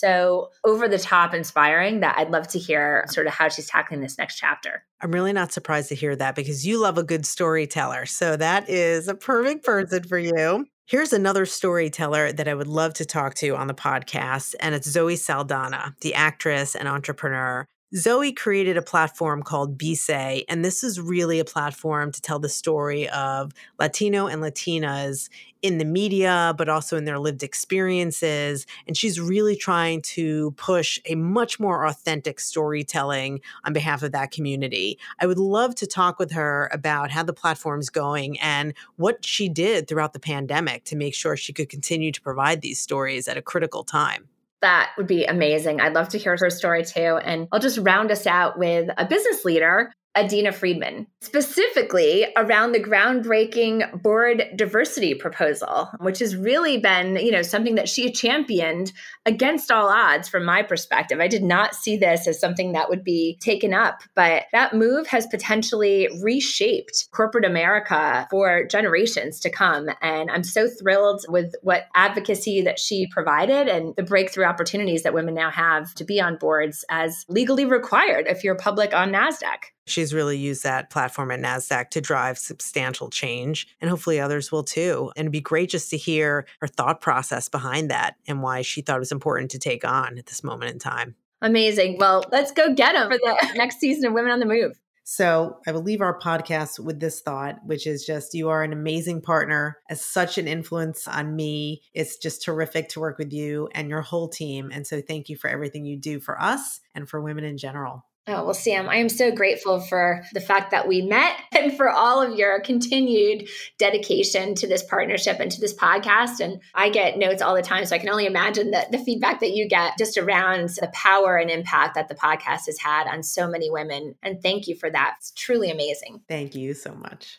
over 0.65 0.89
the 0.89 0.99
top 0.99 1.35
inspiring 1.35 2.01
that 2.01 2.17
I'd 2.19 2.31
love 2.31 2.49
to 2.49 2.59
hear 2.59 3.05
sort 3.09 3.27
of 3.27 3.33
how 3.33 3.49
she's 3.49 3.67
tackling 3.67 4.01
this 4.01 4.19
next 4.19 4.37
chapter. 4.37 4.85
I'm 5.01 5.13
really 5.13 5.33
not 5.33 5.53
surprised 5.53 5.89
to 5.91 5.95
hear 5.95 6.17
that 6.17 6.35
because 6.35 6.67
you 6.67 6.81
love 6.81 6.99
a 6.99 7.03
good 7.03 7.25
storyteller. 7.25 8.07
So 8.07 8.37
that 8.37 8.69
is 8.69 9.09
a 9.09 9.15
perfect 9.15 9.65
person 9.65 10.05
for 10.05 10.19
you. 10.19 10.67
Here's 10.87 11.13
another 11.13 11.45
storyteller 11.45 12.33
that 12.33 12.49
I 12.49 12.55
would 12.55 12.67
love 12.67 12.95
to 12.95 13.05
talk 13.05 13.35
to 13.35 13.55
on 13.55 13.67
the 13.67 13.75
podcast, 13.75 14.55
and 14.59 14.75
it's 14.75 14.89
Zoe 14.89 15.17
Saldana, 15.17 15.95
the 16.01 16.15
actress 16.15 16.75
and 16.75 16.89
entrepreneur. 16.89 17.67
Zoe 17.97 18.33
created 18.33 18.77
a 18.77 18.83
platform 18.83 19.43
called 19.43 19.83
Say, 19.95 20.45
and 20.47 20.63
this 20.63 20.85
is 20.85 21.01
really 21.01 21.39
a 21.39 21.45
platform 21.45 22.13
to 22.13 22.21
tell 22.21 22.39
the 22.39 22.49
story 22.49 23.09
of 23.09 23.53
Latino 23.79 24.27
and 24.27 24.43
Latinas 24.43 25.31
in 25.63 25.79
the 25.79 25.87
media, 25.87 26.55
but 26.59 26.69
also 26.69 26.99
in 26.99 27.07
their 27.07 27.19
lived 27.19 27.43
experiences. 27.43 28.67
And 28.87 28.95
she's 28.95 29.19
really 29.19 29.57
trying 29.57 30.03
to 30.03 30.51
push 30.59 31.01
a 31.07 31.15
much 31.15 31.59
more 31.59 31.87
authentic 31.87 32.41
storytelling 32.41 33.41
on 33.65 33.73
behalf 33.73 34.03
of 34.03 34.13
that 34.13 34.33
community. 34.33 34.99
I 35.19 35.27
would 35.27 35.39
love 35.39 35.75
to 35.77 35.87
talk 35.87 36.19
with 36.19 36.33
her 36.33 36.69
about 36.75 37.11
how 37.11 37.23
the 37.23 37.33
platform's 37.33 37.89
going 37.89 38.39
and 38.41 38.75
what 38.97 39.25
she 39.25 39.49
did 39.49 39.89
throughout 39.89 40.13
the 40.13 40.21
pandemic 40.21 40.85
to 40.85 40.97
make 40.97 41.15
sure 41.15 41.39
she 41.39 41.55
could 41.55 41.71
continue 41.71 42.13
to 42.13 42.21
provide 42.21 42.61
these 42.61 42.79
stories 42.79 43.29
at 43.29 43.39
a 43.39 43.43
critical 43.43 43.83
time. 43.83 44.29
That 44.61 44.91
would 44.97 45.07
be 45.07 45.25
amazing. 45.25 45.81
I'd 45.81 45.95
love 45.95 46.09
to 46.11 46.19
hear 46.19 46.37
her 46.39 46.51
story 46.51 46.85
too. 46.85 47.19
And 47.23 47.47
I'll 47.53 47.61
just 47.61 47.79
round 47.79 48.11
us 48.11 48.27
out 48.27 48.59
with 48.59 48.89
a 48.97 49.05
business 49.07 49.45
leader 49.45 49.93
Adena 50.19 50.53
Friedman, 50.53 51.07
specifically 51.21 52.27
around 52.37 52.73
the 52.73 52.83
groundbreaking 52.83 54.03
board 54.03 54.43
diversity 54.57 55.15
proposal, 55.15 55.89
which 56.01 56.19
has 56.19 56.35
really 56.35 56.77
been, 56.77 57.17
you 57.17 57.31
know, 57.31 57.43
something 57.43 57.77
that 57.77 57.89
she 57.89 58.11
championed 58.11 58.93
against 59.27 59.71
all 59.71 59.89
odds 59.89 60.29
from 60.29 60.45
my 60.45 60.63
perspective. 60.63 61.21
I 61.21 61.29
did 61.29 61.45
not 61.45 61.77
see 61.77 61.97
this 61.97 62.27
as 62.27 62.41
something 62.41 62.73
that 62.73 62.89
would 62.89 63.05
be 63.05 63.39
taken 63.41 63.73
up, 63.73 64.01
but 64.17 64.47
that 64.53 64.75
move 64.75 65.07
has 65.07 65.29
potentially 65.29 66.09
reshaped 66.21 67.09
corporate 67.13 67.45
America 67.45 68.27
for 68.29 68.65
generations 68.65 69.39
to 69.41 69.51
come. 69.51 69.89
And 70.03 70.33
I'm 70.33 70.43
so 70.43 70.69
thrilled 70.69 71.25
with 71.29 71.55
what 71.63 71.87
advocacy 71.95 72.61
that 72.63 72.81
she 72.81 73.07
provided 73.07 73.69
and 73.69 73.95
the 73.95 74.03
breakthrough 74.03 74.47
opportunities 74.47 75.05
that 75.05 75.15
women 75.15 75.35
now 75.35 75.51
have 75.51 75.95
to 75.95 76.05
be 76.05 76.21
on 76.21 76.39
boards 76.39 76.85
as 76.91 77.25
legally 77.29 77.65
required 77.65 78.27
if 78.27 78.43
you're 78.43 78.57
public 78.57 78.93
on 78.93 79.13
NASDAQ. 79.13 79.59
She's 79.89 80.15
really 80.15 80.39
used 80.39 80.63
that 80.63 80.91
platform 80.91 81.31
at 81.31 81.41
NASDAQ 81.41 81.91
to 81.91 82.01
drive 82.01 82.39
substantial 82.39 83.11
change, 83.11 83.69
and 83.81 83.91
hopefully 83.91 84.21
others 84.21 84.53
will 84.53 84.65
too. 84.65 85.13
And 85.17 85.25
it'd 85.25 85.33
be 85.33 85.41
great 85.41 85.71
just 85.71 85.91
to 85.91 85.97
hear 85.97 86.47
her 86.61 86.69
thought 86.69 87.01
process 87.01 87.49
behind 87.49 87.91
that 87.91 88.17
and 88.27 88.43
why 88.43 88.63
she 88.63 88.83
thought 88.83 88.97
it 88.97 89.01
was 89.01 89.13
important 89.13 89.51
to 89.53 89.59
take 89.59 89.85
on 89.85 90.19
at 90.19 90.27
this 90.27 90.45
moment 90.45 90.73
in 90.73 90.79
time. 90.79 91.15
Amazing. 91.41 91.99
Well, 91.99 92.25
let's 92.33 92.51
go 92.51 92.75
get 92.75 92.95
them 92.95 93.11
for 93.11 93.19
the 93.19 93.53
next 93.55 93.79
season 93.79 94.07
of 94.07 94.13
Women 94.13 94.33
on 94.33 94.41
the 94.41 94.47
Move. 94.47 94.79
So 95.11 95.61
I 95.67 95.73
will 95.73 95.81
leave 95.81 96.03
our 96.03 96.19
podcast 96.19 96.79
with 96.79 97.01
this 97.01 97.23
thought, 97.23 97.61
which 97.65 97.87
is 97.87 98.05
just 98.05 98.35
you 98.35 98.51
are 98.51 98.63
an 98.63 98.75
amazing 98.75 99.23
partner, 99.23 99.79
as 99.89 100.05
such 100.05 100.37
an 100.37 100.47
influence 100.47 101.09
on 101.09 101.35
me. 101.35 101.81
It's 101.95 102.19
just 102.19 102.43
terrific 102.43 102.91
to 102.91 103.01
work 103.01 103.17
with 103.17 103.33
you 103.33 103.71
and 103.73 103.89
your 103.89 104.03
whole 104.03 104.29
team. 104.29 104.71
And 104.71 104.87
so 104.87 105.01
thank 105.01 105.31
you 105.31 105.37
for 105.37 105.49
everything 105.49 105.87
you 105.87 105.97
do 105.97 106.21
for 106.21 106.39
us 106.39 106.81
and 106.95 107.09
for 107.09 107.23
women 107.23 107.45
in 107.45 107.57
general. 107.57 108.05
Oh, 108.29 108.45
well, 108.45 108.55
Sam, 108.55 108.91
I 108.91 108.97
am 108.97 109.09
so 109.09 109.31
grateful 109.31 109.81
for 109.81 110.23
the 110.35 110.41
fact 110.41 110.71
that 110.71 110.87
we 110.87 111.01
met 111.01 111.41
and 111.57 111.75
for 111.75 111.89
all 111.89 112.21
of 112.21 112.39
your 112.39 112.61
continued 112.61 113.49
dedication 113.79 114.55
to 114.57 114.67
this 114.67 114.83
partnership 114.83 115.41
and 115.41 115.51
to 115.51 115.61
this 115.61 115.75
podcast. 115.75 116.41
And 116.41 116.61
I 116.75 116.91
get 116.91 117.17
notes 117.17 117.41
all 117.41 117.55
the 117.55 117.63
time, 117.63 117.87
so 117.87 117.97
I 117.97 117.99
can 117.99 118.11
only 118.11 118.27
imagine 118.27 118.73
that 118.73 118.93
the 118.93 118.99
feedback 118.99 119.41
that 119.41 119.53
you 119.53 119.67
get 119.67 119.97
just 119.97 120.19
around 120.19 120.69
the 120.69 120.91
power 120.93 121.39
and 121.39 121.51
impact 121.51 121.95
that 121.95 122.09
the 122.09 122.15
podcast 122.15 122.67
has 122.67 122.79
had 122.79 123.07
on 123.07 123.23
so 123.23 123.49
many 123.49 123.71
women. 123.71 124.15
And 124.23 124.43
thank 124.43 124.69
you 124.69 124.77
for 124.77 124.91
that. 124.91 125.15
It's 125.19 125.31
truly 125.33 125.71
amazing. 125.71 126.21
Thank 126.29 126.55
you 126.55 126.75
so 126.75 126.95
much. 126.95 127.39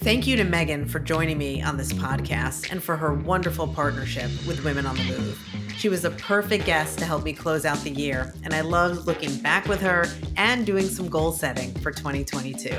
Thank 0.00 0.28
you 0.28 0.36
to 0.36 0.44
Megan 0.44 0.86
for 0.86 1.00
joining 1.00 1.38
me 1.38 1.60
on 1.60 1.76
this 1.76 1.92
podcast 1.92 2.70
and 2.70 2.80
for 2.80 2.96
her 2.96 3.12
wonderful 3.12 3.66
partnership 3.66 4.30
with 4.46 4.62
Women 4.62 4.86
on 4.86 4.96
the 4.96 5.02
Move. 5.02 5.44
She 5.76 5.88
was 5.88 6.04
a 6.04 6.12
perfect 6.12 6.66
guest 6.66 7.00
to 7.00 7.04
help 7.04 7.24
me 7.24 7.32
close 7.32 7.64
out 7.64 7.78
the 7.78 7.90
year, 7.90 8.32
and 8.44 8.54
I 8.54 8.60
loved 8.60 9.08
looking 9.08 9.36
back 9.38 9.66
with 9.66 9.80
her 9.80 10.06
and 10.36 10.64
doing 10.64 10.86
some 10.86 11.08
goal 11.08 11.32
setting 11.32 11.74
for 11.80 11.90
2022. 11.90 12.76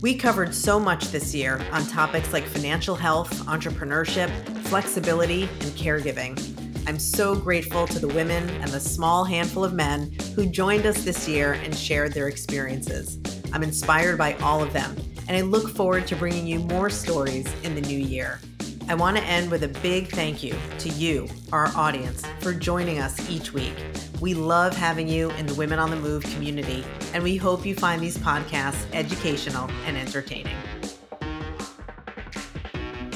We 0.00 0.14
covered 0.14 0.54
so 0.54 0.78
much 0.78 1.08
this 1.08 1.34
year 1.34 1.60
on 1.72 1.84
topics 1.86 2.32
like 2.32 2.44
financial 2.44 2.94
health, 2.94 3.32
entrepreneurship, 3.46 4.30
flexibility, 4.68 5.42
and 5.42 5.72
caregiving. 5.72 6.38
I'm 6.86 7.00
so 7.00 7.34
grateful 7.34 7.88
to 7.88 7.98
the 7.98 8.08
women 8.08 8.48
and 8.62 8.70
the 8.70 8.80
small 8.80 9.24
handful 9.24 9.64
of 9.64 9.74
men 9.74 10.16
who 10.36 10.46
joined 10.46 10.86
us 10.86 11.02
this 11.02 11.26
year 11.28 11.54
and 11.54 11.76
shared 11.76 12.12
their 12.12 12.28
experiences. 12.28 13.18
I'm 13.52 13.64
inspired 13.64 14.18
by 14.18 14.34
all 14.34 14.62
of 14.62 14.72
them 14.72 14.96
and 15.28 15.36
I 15.36 15.42
look 15.42 15.68
forward 15.68 16.06
to 16.08 16.16
bringing 16.16 16.46
you 16.46 16.58
more 16.58 16.90
stories 16.90 17.46
in 17.62 17.74
the 17.74 17.82
new 17.82 17.98
year. 17.98 18.40
I 18.88 18.94
want 18.94 19.18
to 19.18 19.22
end 19.24 19.50
with 19.50 19.64
a 19.64 19.68
big 19.68 20.08
thank 20.08 20.42
you 20.42 20.56
to 20.78 20.88
you, 20.88 21.28
our 21.52 21.68
audience, 21.76 22.24
for 22.40 22.54
joining 22.54 22.98
us 22.98 23.28
each 23.28 23.52
week. 23.52 23.74
We 24.20 24.32
love 24.32 24.74
having 24.74 25.06
you 25.06 25.30
in 25.32 25.44
the 25.44 25.54
Women 25.54 25.78
on 25.78 25.90
the 25.90 25.96
Move 25.96 26.24
community, 26.24 26.82
and 27.12 27.22
we 27.22 27.36
hope 27.36 27.66
you 27.66 27.74
find 27.74 28.00
these 28.00 28.16
podcasts 28.16 28.86
educational 28.94 29.70
and 29.84 29.96
entertaining. 29.96 30.56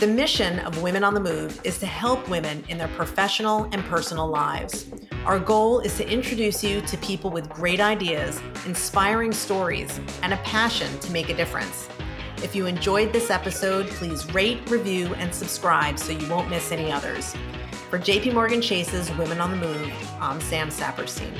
The 0.03 0.09
mission 0.09 0.59
of 0.59 0.83
Women 0.83 1.05
on 1.05 1.15
the 1.15 1.21
Move 1.21 1.61
is 1.63 1.79
to 1.79 1.87
help 1.87 2.29
women 2.29 2.65
in 2.69 2.77
their 2.77 2.89
professional 2.89 3.69
and 3.71 3.85
personal 3.85 4.27
lives. 4.27 4.87
Our 5.25 5.39
goal 5.39 5.79
is 5.79 5.97
to 5.99 6.09
introduce 6.11 6.65
you 6.65 6.81
to 6.81 6.97
people 6.97 7.31
with 7.31 7.49
great 7.49 7.79
ideas, 7.79 8.41
inspiring 8.67 9.31
stories, 9.31 10.01
and 10.25 10.33
a 10.33 10.39
passion 10.39 10.99
to 10.99 11.13
make 11.13 11.29
a 11.29 11.37
difference. 11.37 11.89
If 12.39 12.57
you 12.57 12.67
enjoyed 12.67 13.13
this 13.13 13.31
episode, 13.31 13.87
please 13.91 14.29
rate, 14.35 14.69
review, 14.69 15.15
and 15.15 15.33
subscribe 15.33 16.01
so 16.01 16.11
you 16.11 16.29
won't 16.29 16.51
miss 16.51 16.73
any 16.73 16.91
others. 16.91 17.37
For 17.89 18.01
JP 18.01 18.35
Morgan 18.35 18.61
Chase's 18.61 19.09
Women 19.13 19.41
on 19.41 19.53
the 19.53 19.69
Move, 19.69 19.93
I'm 20.21 20.41
Sam 20.41 20.71
Saperstein. 20.71 21.33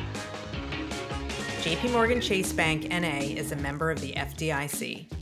JP 1.63 1.91
Morgan 1.91 2.21
Chase 2.21 2.53
Bank 2.53 2.89
NA 2.91 3.23
is 3.23 3.51
a 3.51 3.57
member 3.57 3.91
of 3.91 4.01
the 4.01 4.13
FDIC. 4.13 5.22